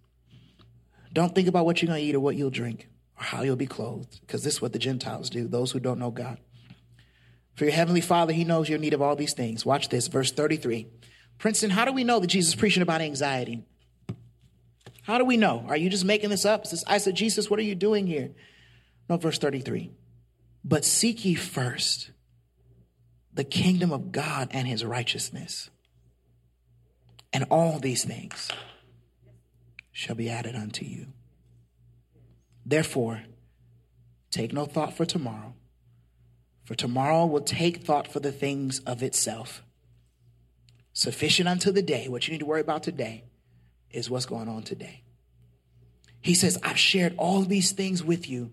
don't 1.12 1.35
think 1.35 1.49
about 1.49 1.64
what 1.64 1.80
you're 1.80 1.87
going 1.87 2.01
to 2.01 2.07
eat 2.07 2.14
or 2.14 2.20
what 2.20 2.37
you'll 2.37 2.51
drink 2.51 2.89
or 3.18 3.24
how 3.24 3.43
you'll 3.43 3.57
be 3.57 3.66
clothed, 3.66 4.20
because 4.20 4.43
this 4.43 4.55
is 4.55 4.62
what 4.62 4.72
the 4.72 4.78
Gentiles 4.78 5.30
do, 5.30 5.47
those 5.47 5.70
who 5.70 5.80
don't 5.80 5.99
know 5.99 6.11
God. 6.11 6.39
For 7.55 7.64
your 7.64 7.72
heavenly 7.72 8.01
Father, 8.01 8.32
He 8.32 8.45
knows 8.45 8.68
your 8.68 8.80
need 8.80 8.95
of 8.95 9.01
all 9.01 9.16
these 9.16 9.32
things. 9.32 9.64
Watch 9.64 9.89
this, 9.89 10.09
verse 10.09 10.32
33. 10.32 10.89
Princeton, 11.39 11.70
how 11.70 11.85
do 11.85 11.93
we 11.93 12.05
know 12.05 12.20
that 12.20 12.26
Jesus 12.26 12.55
is 12.55 12.59
preaching 12.59 12.82
about 12.82 13.01
anxiety? 13.01 13.64
How 15.05 15.19
do 15.19 15.25
we 15.25 15.37
know? 15.37 15.65
Are 15.69 15.77
you 15.77 15.91
just 15.91 16.05
making 16.05 16.31
this 16.31 16.47
up? 16.47 16.65
I 16.87 16.97
said, 16.97 17.15
Jesus, 17.15 17.51
what 17.51 17.59
are 17.59 17.65
you 17.65 17.75
doing 17.75 18.07
here? 18.07 18.31
No, 19.09 19.19
verse 19.19 19.39
33. 19.39 19.91
But 20.65 20.85
seek 20.85 21.27
ye 21.27 21.35
first 21.35 22.11
the 23.35 23.45
kingdom 23.45 23.93
of 23.93 24.13
God 24.13 24.49
and 24.53 24.67
his 24.67 24.83
righteousness, 24.83 25.69
and 27.35 27.45
all 27.51 27.79
these 27.79 28.05
things 28.05 28.49
shall 29.93 30.15
be 30.15 30.31
added 30.31 30.57
unto 30.57 30.87
you. 30.87 31.09
Therefore, 32.65 33.25
take 34.31 34.55
no 34.55 34.65
thought 34.65 34.97
for 34.97 35.05
tomorrow, 35.05 35.55
for 36.65 36.75
tomorrow 36.75 37.27
will 37.27 37.43
take 37.43 37.85
thought 37.85 38.09
for 38.11 38.21
the 38.21 38.33
things 38.33 38.79
of 38.81 39.03
itself. 39.03 39.63
Sufficient 40.95 41.47
unto 41.47 41.71
the 41.71 41.83
day, 41.83 42.09
what 42.09 42.27
you 42.27 42.33
need 42.33 42.39
to 42.39 42.47
worry 42.47 42.63
about 42.63 42.83
today 42.83 43.25
is 43.95 44.11
what's 44.11 44.26
going 44.26 44.49
on 44.49 44.62
today. 44.62 45.03
He 46.20 46.34
says, 46.34 46.59
I've 46.62 46.78
shared 46.78 47.14
all 47.18 47.42
these 47.42 47.72
things 47.72 48.03
with 48.03 48.28
you 48.28 48.53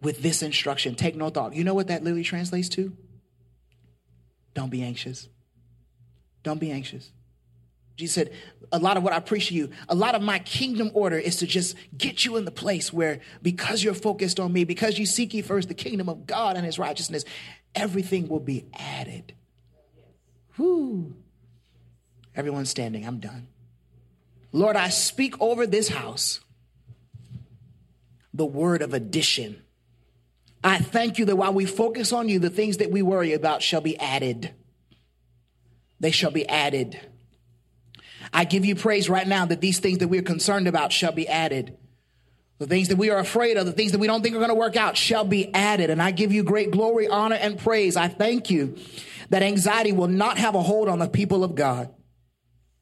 with 0.00 0.22
this 0.22 0.42
instruction. 0.42 0.94
Take 0.94 1.16
no 1.16 1.30
thought. 1.30 1.54
You 1.54 1.64
know 1.64 1.74
what 1.74 1.88
that 1.88 2.02
literally 2.02 2.24
translates 2.24 2.68
to? 2.70 2.96
Don't 4.54 4.70
be 4.70 4.82
anxious. 4.82 5.28
Don't 6.42 6.60
be 6.60 6.70
anxious. 6.70 7.10
Jesus 7.96 8.14
said, 8.14 8.32
a 8.72 8.78
lot 8.78 8.96
of 8.96 9.02
what 9.02 9.12
I 9.12 9.20
preach 9.20 9.48
to 9.48 9.54
you, 9.54 9.70
a 9.88 9.94
lot 9.94 10.14
of 10.14 10.22
my 10.22 10.38
kingdom 10.38 10.90
order 10.92 11.18
is 11.18 11.36
to 11.36 11.46
just 11.46 11.76
get 11.96 12.24
you 12.24 12.36
in 12.36 12.44
the 12.44 12.50
place 12.50 12.92
where 12.92 13.20
because 13.42 13.82
you're 13.82 13.94
focused 13.94 14.38
on 14.38 14.52
me, 14.52 14.64
because 14.64 14.98
you 14.98 15.06
seek 15.06 15.32
ye 15.34 15.42
first 15.42 15.68
the 15.68 15.74
kingdom 15.74 16.08
of 16.08 16.26
God 16.26 16.56
and 16.56 16.64
his 16.64 16.78
righteousness, 16.78 17.24
everything 17.74 18.28
will 18.28 18.40
be 18.40 18.66
added. 18.74 19.34
Whoo. 20.58 21.14
Everyone's 22.34 22.70
standing, 22.70 23.06
I'm 23.06 23.18
done. 23.18 23.48
Lord, 24.52 24.76
I 24.76 24.88
speak 24.88 25.40
over 25.40 25.66
this 25.66 25.88
house 25.88 26.40
the 28.36 28.46
word 28.46 28.82
of 28.82 28.92
addition. 28.92 29.62
I 30.62 30.78
thank 30.78 31.18
you 31.18 31.24
that 31.26 31.36
while 31.36 31.54
we 31.54 31.64
focus 31.64 32.12
on 32.12 32.28
you, 32.28 32.38
the 32.38 32.50
things 32.50 32.78
that 32.78 32.90
we 32.90 33.02
worry 33.02 33.32
about 33.32 33.62
shall 33.62 33.80
be 33.80 33.98
added. 33.98 34.52
They 36.00 36.10
shall 36.10 36.30
be 36.30 36.46
added. 36.46 37.00
I 38.32 38.44
give 38.44 38.64
you 38.64 38.74
praise 38.74 39.08
right 39.08 39.26
now 39.26 39.46
that 39.46 39.60
these 39.60 39.78
things 39.78 39.98
that 39.98 40.08
we're 40.08 40.22
concerned 40.22 40.68
about 40.68 40.92
shall 40.92 41.12
be 41.12 41.26
added. 41.28 41.76
The 42.58 42.66
things 42.66 42.88
that 42.88 42.98
we 42.98 43.10
are 43.10 43.18
afraid 43.18 43.56
of, 43.56 43.66
the 43.66 43.72
things 43.72 43.92
that 43.92 43.98
we 43.98 44.06
don't 44.06 44.22
think 44.22 44.34
are 44.34 44.38
going 44.38 44.48
to 44.48 44.54
work 44.54 44.76
out 44.76 44.96
shall 44.96 45.24
be 45.24 45.52
added. 45.54 45.90
And 45.90 46.02
I 46.02 46.10
give 46.10 46.32
you 46.32 46.42
great 46.42 46.70
glory, 46.70 47.06
honor, 47.08 47.36
and 47.36 47.58
praise. 47.58 47.96
I 47.96 48.08
thank 48.08 48.50
you 48.50 48.76
that 49.30 49.42
anxiety 49.42 49.92
will 49.92 50.08
not 50.08 50.38
have 50.38 50.54
a 50.54 50.62
hold 50.62 50.88
on 50.88 50.98
the 50.98 51.08
people 51.08 51.44
of 51.44 51.54
God. 51.54 51.92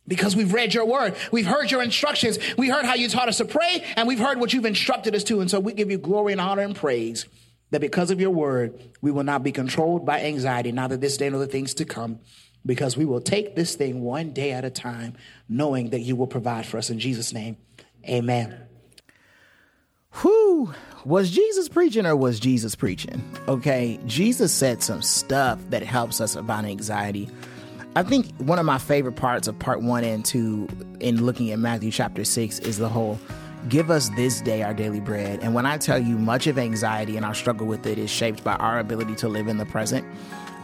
Because 0.07 0.37
we've 0.37 0.53
read 0.53 0.75
your 0.75 0.85
word. 0.85 1.17
We've 1.33 1.47
heard 1.47 1.71
your 1.71 1.83
instructions. 1.83 2.39
We 2.59 2.69
heard 2.69 2.85
how 2.85 2.95
you 2.95 3.09
taught 3.09 3.29
us 3.29 3.39
to 3.39 3.47
pray, 3.47 3.85
and 3.97 4.07
we've 4.07 4.19
heard 4.19 4.39
what 4.39 4.53
you've 4.53 4.67
instructed 4.67 5.15
us 5.15 5.25
to. 5.25 5.41
And 5.41 5.51
so 5.51 5.61
we 5.61 5.73
give 5.73 5.91
you 5.91 5.99
glory 5.99 6.33
and 6.33 6.41
honor 6.41 6.63
and 6.63 6.77
praise 6.77 7.27
that 7.71 7.81
because 7.81 8.11
of 8.11 8.21
your 8.21 8.31
word, 8.31 8.79
we 9.01 9.11
will 9.11 9.25
not 9.25 9.43
be 9.43 9.51
controlled 9.51 10.05
by 10.05 10.21
anxiety, 10.21 10.73
neither 10.73 10.97
this 10.97 11.17
day 11.17 11.31
nor 11.31 11.41
the 11.41 11.47
things 11.47 11.75
to 11.75 11.85
come 11.85 12.21
because 12.67 12.97
we 12.97 13.05
will 13.05 13.21
take 13.21 13.55
this 13.55 13.75
thing 13.75 14.03
one 14.03 14.33
day 14.33 14.53
at 14.53 14.65
a 14.65 14.71
time, 14.71 15.15
knowing 15.49 15.91
that 15.91 16.01
you 16.01 16.17
will 16.17 16.27
provide 16.27 16.67
for 16.67 16.79
us. 16.79 16.91
In 16.91 16.99
Jesus' 16.99 17.33
name, 17.33 17.57
amen. 18.09 18.59
Who 20.19 20.73
was 21.05 21.31
Jesus 21.31 21.69
preaching 21.69 22.07
or 22.07 22.17
was 22.17 22.41
Jesus 22.41 22.75
preaching? 22.75 23.23
Okay, 23.49 23.99
Jesus 24.07 24.53
said 24.53 24.83
some 24.83 25.03
stuff 25.03 25.59
that 25.71 25.83
helps 25.83 26.21
us 26.21 26.37
about 26.37 26.65
anxiety. 26.65 27.29
I 27.97 28.03
think 28.03 28.27
one 28.39 28.59
of 28.59 28.67
my 28.67 28.79
favorite 28.79 29.15
parts 29.15 29.47
of 29.47 29.57
part 29.59 29.81
one 29.81 30.03
and 30.03 30.25
two 30.25 30.67
in 30.99 31.25
looking 31.25 31.53
at 31.53 31.61
Matthew 31.61 31.93
chapter 31.93 32.25
six 32.25 32.59
is 32.59 32.77
the 32.77 32.89
whole 32.89 33.21
give 33.69 33.89
us 33.91 34.11
this 34.11 34.41
day 34.41 34.63
our 34.63 34.75
daily 34.75 35.01
bread. 35.01 35.39
And 35.43 35.55
when 35.55 35.65
I 35.65 35.79
tell 35.79 35.99
you 35.99 36.19
much 36.19 36.49
of 36.49 36.59
anxiety 36.59 37.17
and 37.17 37.25
our 37.25 37.35
struggle 37.35 37.67
with 37.69 37.87
it 37.87 37.97
is 37.97 38.11
shaped 38.11 38.43
by 38.43 38.57
our 38.57 38.81
ability 38.81 39.15
to 39.17 39.29
live 39.29 39.47
in 39.47 39.59
the 39.59 39.65
present, 39.65 40.05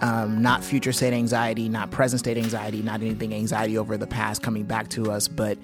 um, 0.02 0.42
not 0.42 0.64
future 0.64 0.92
state 0.92 1.12
anxiety, 1.12 1.68
not 1.68 1.92
present 1.92 2.18
state 2.18 2.36
anxiety, 2.36 2.82
not 2.82 3.00
anything 3.00 3.32
anxiety 3.32 3.78
over 3.78 3.96
the 3.96 4.08
past 4.08 4.42
coming 4.42 4.64
back 4.64 4.88
to 4.88 5.12
us, 5.12 5.28
but 5.28 5.56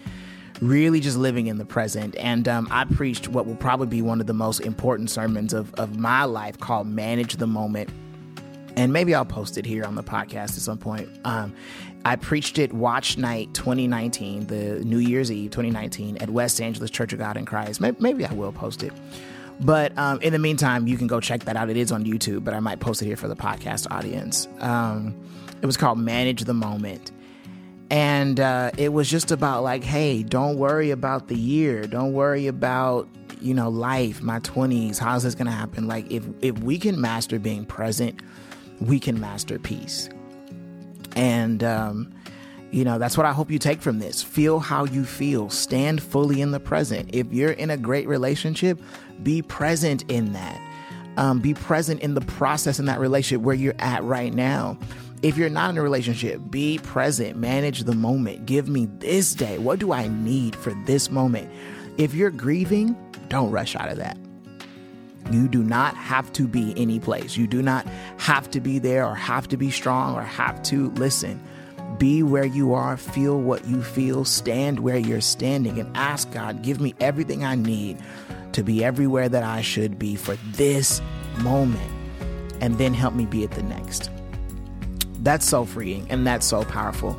really 0.63 1.01
just 1.01 1.19
living 1.19 1.49
in 1.49 1.59
the 1.59 1.65
present. 1.65 2.15
And 2.17 2.47
um, 2.47 2.69
I 2.71 2.85
preached 2.85 3.29
what 3.29 3.45
will 3.45 3.57
probably 3.57 3.89
be 3.89 4.03
one 4.03 4.21
of 4.21 4.27
the 4.27 4.33
most 4.33 4.61
important 4.61 5.11
sermons 5.11 5.53
of, 5.53 5.75
of 5.75 5.99
my 5.99 6.25
life 6.25 6.59
called 6.59 6.87
Manage 6.87 7.37
the 7.37 7.47
Moment. 7.47 7.91
And 8.77 8.93
maybe 8.93 9.15
I'll 9.15 9.25
post 9.25 9.57
it 9.57 9.65
here 9.65 9.85
on 9.85 9.95
the 9.95 10.03
podcast 10.03 10.57
at 10.57 10.63
some 10.63 10.79
point. 10.79 11.09
Um, 11.25 11.55
I 12.05 12.17
preached 12.17 12.59
it 12.59 12.73
Watch 12.73 13.17
Night 13.17 13.53
2019, 13.55 14.47
the 14.47 14.85
New 14.85 14.99
Year's 14.99 15.33
Eve 15.33 15.51
2019 15.51 16.19
at 16.19 16.31
West 16.31 16.61
Angeles 16.61 16.91
Church 16.91 17.13
of 17.13 17.19
God 17.19 17.37
in 17.37 17.47
Christ. 17.47 17.81
Maybe, 17.81 18.25
I 18.25 18.33
will 18.33 18.53
post 18.53 18.83
it. 18.83 18.93
But 19.61 19.97
um, 19.97 20.21
in 20.21 20.33
the 20.33 20.39
meantime, 20.39 20.87
you 20.87 20.99
can 20.99 21.07
go 21.07 21.21
check 21.21 21.45
that 21.45 21.57
out. 21.57 21.71
It 21.71 21.77
is 21.77 21.91
on 21.91 22.05
YouTube, 22.05 22.45
but 22.45 22.53
I 22.53 22.61
might 22.61 22.79
post 22.79 23.01
it 23.01 23.07
here 23.07 23.17
for 23.17 23.29
the 23.29 23.37
podcast 23.37 23.91
audience. 23.91 24.47
Um, 24.61 25.15
it 25.63 25.67
was 25.67 25.77
called 25.77 25.99
Manage 25.99 26.45
the 26.45 26.55
Moment. 26.55 27.13
And 27.91 28.39
uh, 28.41 28.73
it 28.77 28.93
was 28.93 29.09
just 29.09 29.31
about 29.31 29.63
like, 29.63 29.83
hey, 29.83 30.23
don't 30.23 30.59
worry 30.59 30.91
about 30.91 31.29
the 31.29 31.37
year. 31.37 31.87
Don't 31.87 32.13
worry 32.13 32.47
about 32.47 33.09
you 33.41 33.55
know 33.55 33.69
life, 33.69 34.21
my 34.23 34.41
twenties. 34.41 34.99
How's 34.99 35.23
this 35.23 35.35
gonna 35.35 35.51
happen? 35.53 35.87
Like, 35.87 36.11
if 36.11 36.25
if 36.43 36.59
we 36.59 36.79
can 36.79 37.01
master 37.01 37.39
being 37.39 37.65
present, 37.65 38.21
we 38.81 39.01
can 39.01 39.21
master 39.21 39.59
peace. 39.59 40.09
And 41.15 41.65
um, 41.65 42.13
you 42.71 42.85
know, 42.85 42.99
that's 42.99 43.17
what 43.17 43.27
I 43.27 43.33
hope 43.33 43.51
you 43.51 43.59
take 43.59 43.81
from 43.81 43.99
this. 43.99 44.23
Feel 44.23 44.59
how 44.59 44.85
you 44.85 45.05
feel. 45.05 45.49
Stand 45.51 46.03
fully 46.03 46.41
in 46.41 46.51
the 46.51 46.61
present. 46.61 47.11
If 47.13 47.33
you're 47.33 47.53
in 47.53 47.71
a 47.71 47.77
great 47.77 48.07
relationship, 48.09 48.81
be 49.23 49.43
present 49.43 50.11
in 50.11 50.33
that. 50.33 50.61
Um, 51.17 51.41
be 51.41 51.55
present 51.55 52.01
in 52.01 52.15
the 52.15 52.21
process 52.21 52.79
in 52.79 52.85
that 52.87 53.01
relationship 53.01 53.43
where 53.43 53.55
you're 53.55 53.75
at 53.79 54.05
right 54.05 54.35
now. 54.35 54.79
If 55.23 55.39
you're 55.39 55.49
not 55.49 55.71
in 55.71 55.79
a 55.79 55.83
relationship, 55.83 56.41
be 56.51 56.79
present, 56.79 57.39
manage 57.39 57.85
the 57.85 57.95
moment. 57.95 58.45
Give 58.45 58.69
me 58.69 58.87
this 58.99 59.35
day. 59.35 59.57
What 59.57 59.79
do 59.79 59.93
I 59.93 60.09
need 60.09 60.55
for 60.55 60.75
this 60.85 61.11
moment? 61.11 61.51
If 61.97 62.13
you're 62.13 62.31
grieving, 62.31 62.95
don't 63.29 63.51
rush 63.51 63.75
out 63.75 63.89
of 63.89 63.97
that. 63.97 64.19
You 65.31 65.49
do 65.49 65.63
not 65.63 65.95
have 65.97 66.33
to 66.35 66.47
be 66.47 66.73
any 66.77 67.01
place. 67.01 67.37
You 67.37 67.47
do 67.47 67.63
not 67.63 67.87
have 68.19 68.51
to 68.53 68.61
be 68.61 68.79
there 68.79 69.07
or 69.07 69.15
have 69.15 69.49
to 69.49 69.57
be 69.57 69.71
strong 69.71 70.15
or 70.15 70.23
have 70.23 70.63
to 70.65 70.91
listen. 70.93 71.43
Be 71.99 72.23
where 72.23 72.45
you 72.45 72.75
are, 72.75 72.97
feel 72.97 73.41
what 73.41 73.67
you 73.67 73.83
feel, 73.83 74.25
stand 74.25 74.81
where 74.81 74.99
you're 74.99 75.21
standing, 75.21 75.81
and 75.81 75.97
ask 75.97 76.31
God, 76.31 76.63
give 76.63 76.81
me 76.81 76.95
everything 77.01 77.45
I 77.45 77.55
need 77.55 77.99
to 78.53 78.63
be 78.63 78.85
everywhere 78.85 79.29
that 79.29 79.43
I 79.43 79.63
should 79.63 79.99
be 79.99 80.15
for 80.15 80.37
this 80.53 81.01
moment, 81.39 81.91
and 82.61 82.79
then 82.79 82.95
help 82.95 83.15
me 83.15 83.27
be 83.27 83.45
at 83.45 83.51
the 83.53 83.63
next. 83.63 84.11
That's 85.21 85.47
so 85.47 85.65
freeing 85.65 86.07
and 86.11 86.27
that's 86.27 86.47
so 86.47 86.65
powerful. 86.65 87.19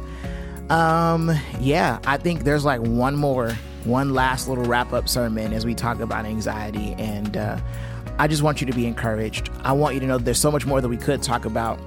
Um, 0.70 1.32
yeah, 1.60 2.00
I 2.06 2.18
think 2.18 2.44
there's 2.44 2.66
like 2.66 2.82
one 2.82 3.16
more, 3.16 3.52
one 3.84 4.14
last 4.14 4.48
little 4.48 4.66
wrap 4.66 4.94
up 4.94 5.08
sermon 5.10 5.54
as 5.54 5.66
we 5.66 5.76
talk 5.76 6.00
about 6.00 6.26
anxiety 6.26 6.94
and 6.98 7.36
uh, 7.38 7.60
I 8.20 8.28
just 8.28 8.42
want 8.42 8.62
you 8.62 8.68
to 8.68 8.74
be 8.74 8.88
encouraged. 8.88 9.50
I 9.64 9.74
want 9.74 9.94
you 9.94 10.00
to 10.00 10.08
know 10.08 10.18
there's 10.18 10.40
so 10.40 10.52
much 10.52 10.66
more 10.66 10.82
that 10.82 10.90
we 10.90 10.98
could 10.98 11.22
talk 11.22 11.46
about. 11.46 11.80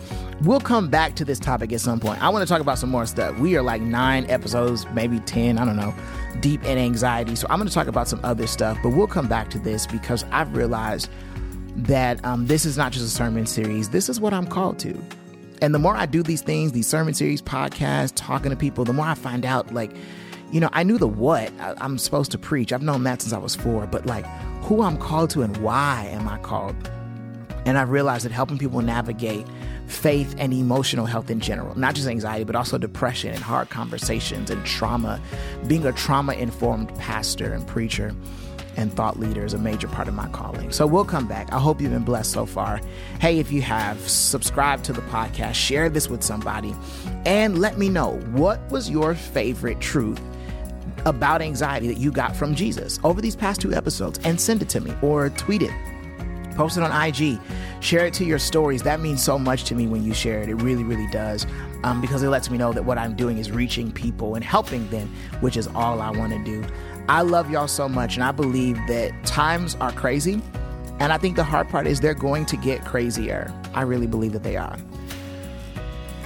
We'll 0.43 0.61
come 0.61 0.89
back 0.89 1.17
to 1.17 1.25
this 1.25 1.39
topic 1.39 1.73
at 1.73 1.81
some 1.81 1.99
point. 1.99 2.23
I 2.23 2.29
want 2.29 2.47
to 2.47 2.53
talk 2.53 2.61
about 2.61 2.79
some 2.79 2.89
more 2.89 3.05
stuff. 3.07 3.37
We 3.39 3.57
are 3.57 3.63
like 3.63 3.83
nine 3.83 4.29
episodes, 4.31 4.87
maybe 4.95 5.19
10, 5.21 5.59
I 5.59 5.65
don't 5.65 5.77
know, 5.77 5.93
deep 6.41 6.65
in 6.65 6.79
anxiety. 6.79 7.35
So 7.35 7.47
I'm 7.51 7.59
going 7.59 7.69
to 7.69 7.75
talk 7.75 7.89
about 7.89 8.09
some 8.09 8.21
other 8.23 8.47
stuff, 8.47 8.79
but 8.83 8.91
we'll 8.91 9.07
come 9.07 9.27
back 9.27 9.51
to 9.51 9.59
this 9.59 9.87
because 9.87 10.25
I've 10.31 10.57
realized 10.57 11.11
that 11.77 12.25
um, 12.25 12.47
this 12.47 12.65
is 12.65 12.77
not 12.77 12.93
just 12.93 13.05
a 13.05 13.09
sermon 13.09 13.47
series, 13.47 13.91
this 13.91 14.09
is 14.09 14.21
what 14.21 14.33
I'm 14.33 14.47
called 14.47 14.79
to. 14.81 14.99
And 15.63 15.75
the 15.75 15.79
more 15.79 15.95
I 15.95 16.07
do 16.07 16.23
these 16.23 16.43
things, 16.43 16.73
these 16.73 16.87
sermon 16.87 17.13
series, 17.13 17.43
podcasts, 17.43 18.13
talking 18.15 18.51
to 18.51 18.57
people, 18.57 18.85
the 18.85 18.93
more 18.93 19.07
I 19.07 19.15
find 19.15 19.45
out, 19.45 19.75
like, 19.75 19.91
you 20.53 20.61
know, 20.61 20.71
I 20.73 20.83
knew 20.83 20.97
the 20.97 21.07
what 21.07 21.53
I, 21.61 21.75
I'm 21.79 21.99
supposed 21.99 22.31
to 22.33 22.39
preach. 22.39 22.73
I've 22.73 22.83
known 22.83 23.03
that 23.05 23.21
since 23.21 23.33
I 23.33 23.39
was 23.39 23.55
four, 23.55 23.87
but 23.87 24.07
like, 24.07 24.25
who 24.63 24.83
I'm 24.83 24.99
called 24.99 25.31
to 25.31 25.43
and 25.43 25.57
why 25.59 26.09
am 26.13 26.29
I 26.29 26.39
called. 26.39 26.91
And 27.67 27.77
I've 27.79 27.91
realized 27.91 28.25
that 28.25 28.33
helping 28.33 28.59
people 28.59 28.81
navigate 28.81 29.47
faith 29.87 30.35
and 30.39 30.53
emotional 30.55 31.07
health 31.07 31.31
in 31.31 31.41
general, 31.41 31.77
not 31.77 31.95
just 31.95 32.09
anxiety, 32.09 32.45
but 32.45 32.57
also 32.57 32.79
depression 32.79 33.35
and 33.35 33.43
hard 33.43 33.69
conversations 33.71 34.51
and 34.51 34.65
trauma, 34.65 35.21
being 35.67 35.85
a 35.85 35.93
trauma 35.93 36.33
informed 36.35 36.95
pastor 36.97 37.53
and 37.53 37.67
preacher 37.67 38.15
and 38.77 38.93
thought 38.93 39.19
leader 39.19 39.45
is 39.45 39.53
a 39.53 39.59
major 39.59 39.89
part 39.89 40.09
of 40.09 40.15
my 40.15 40.29
calling. 40.29 40.71
So 40.73 40.87
we'll 40.87 41.05
come 41.05 41.27
back. 41.27 41.53
I 41.53 41.59
hope 41.59 41.81
you've 41.81 41.91
been 41.91 42.05
blessed 42.05 42.31
so 42.31 42.47
far. 42.47 42.81
Hey, 43.21 43.39
if 43.39 43.51
you 43.51 43.63
have, 43.63 43.99
subscribe 44.09 44.83
to 44.85 44.93
the 44.93 45.03
podcast, 45.03 45.55
share 45.55 45.89
this 45.89 46.09
with 46.09 46.23
somebody, 46.23 46.75
and 47.27 47.59
let 47.59 47.77
me 47.77 47.89
know 47.89 48.19
what 48.33 48.61
was 48.71 48.89
your 48.89 49.15
favorite 49.15 49.81
truth 49.81 50.21
about 51.07 51.43
anxiety 51.43 51.87
that 51.89 51.99
you 51.99 52.11
got 52.11 52.35
from 52.37 52.55
Jesus 52.55 52.99
over 53.05 53.21
these 53.21 53.37
past 53.37 53.61
two 53.61 53.73
episodes 53.75 54.19
and 54.25 54.41
send 54.41 54.63
it 54.63 54.69
to 54.71 54.81
me 54.81 54.95
or 55.03 55.31
tweet 55.31 55.63
it. 55.63 55.71
Post 56.55 56.77
it 56.77 56.83
on 56.83 57.07
IG, 57.07 57.39
share 57.81 58.07
it 58.07 58.15
to 58.15 58.25
your 58.25 58.39
stories. 58.39 58.83
That 58.83 59.01
means 59.01 59.23
so 59.23 59.39
much 59.39 59.65
to 59.65 59.75
me 59.75 59.87
when 59.87 60.05
you 60.05 60.13
share 60.13 60.43
it. 60.43 60.49
It 60.49 60.57
really, 60.57 60.85
really 60.85 61.07
does. 61.11 61.47
Um, 61.85 62.01
because 62.01 62.23
it 62.23 62.29
lets 62.29 62.51
me 62.51 62.59
know 62.59 62.73
that 62.73 62.85
what 62.85 62.99
I'm 62.99 63.15
doing 63.15 63.39
is 63.39 63.51
reaching 63.51 63.91
people 63.91 64.35
and 64.35 64.45
helping 64.45 64.89
them, 64.91 65.09
which 65.41 65.57
is 65.57 65.67
all 65.69 66.03
I 66.03 66.11
want 66.11 66.33
to 66.33 66.45
do. 66.45 66.63
I 67.09 67.23
love 67.23 67.51
y'all 67.51 67.69
so 67.69 67.89
much, 67.89 68.17
and 68.17 68.23
I 68.23 68.33
believe 68.33 68.77
that 68.89 69.25
times 69.25 69.77
are 69.77 69.93
crazy. 69.93 70.43
And 70.99 71.13
I 71.13 71.19
think 71.19 71.37
the 71.37 71.45
hard 71.45 71.69
part 71.71 71.87
is 71.87 72.01
they're 72.01 72.13
going 72.13 72.45
to 72.47 72.57
get 72.59 72.85
crazier. 72.85 73.51
I 73.73 73.83
really 73.83 74.07
believe 74.07 74.33
that 74.33 74.43
they 74.43 74.57
are. 74.57 74.77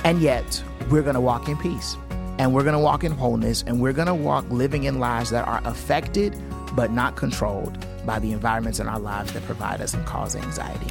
And 0.02 0.20
yet, 0.20 0.62
we're 0.90 1.02
going 1.02 1.14
to 1.14 1.20
walk 1.20 1.48
in 1.48 1.56
peace 1.56 1.96
and 2.38 2.52
we're 2.52 2.62
going 2.62 2.74
to 2.74 2.80
walk 2.80 3.04
in 3.04 3.12
wholeness 3.12 3.62
and 3.66 3.80
we're 3.80 3.92
going 3.92 4.08
to 4.08 4.14
walk 4.14 4.44
living 4.50 4.84
in 4.84 4.98
lives 4.98 5.30
that 5.30 5.46
are 5.46 5.60
affected 5.64 6.40
but 6.74 6.90
not 6.90 7.16
controlled 7.16 7.84
by 8.04 8.18
the 8.18 8.32
environments 8.32 8.80
in 8.80 8.88
our 8.88 8.98
lives 8.98 9.32
that 9.32 9.42
provide 9.44 9.80
us 9.80 9.94
and 9.94 10.04
cause 10.04 10.34
anxiety. 10.34 10.90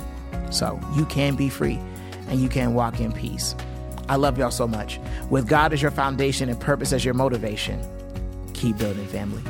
So 0.51 0.79
you 0.95 1.05
can 1.05 1.35
be 1.35 1.49
free 1.49 1.79
and 2.27 2.41
you 2.41 2.49
can 2.49 2.73
walk 2.73 2.99
in 2.99 3.11
peace. 3.11 3.55
I 4.09 4.15
love 4.15 4.37
y'all 4.37 4.51
so 4.51 4.67
much. 4.67 4.99
With 5.29 5.47
God 5.47 5.73
as 5.73 5.81
your 5.81 5.91
foundation 5.91 6.49
and 6.49 6.59
purpose 6.59 6.93
as 6.93 7.03
your 7.03 7.13
motivation, 7.13 7.81
keep 8.53 8.77
building 8.77 9.05
family. 9.07 9.43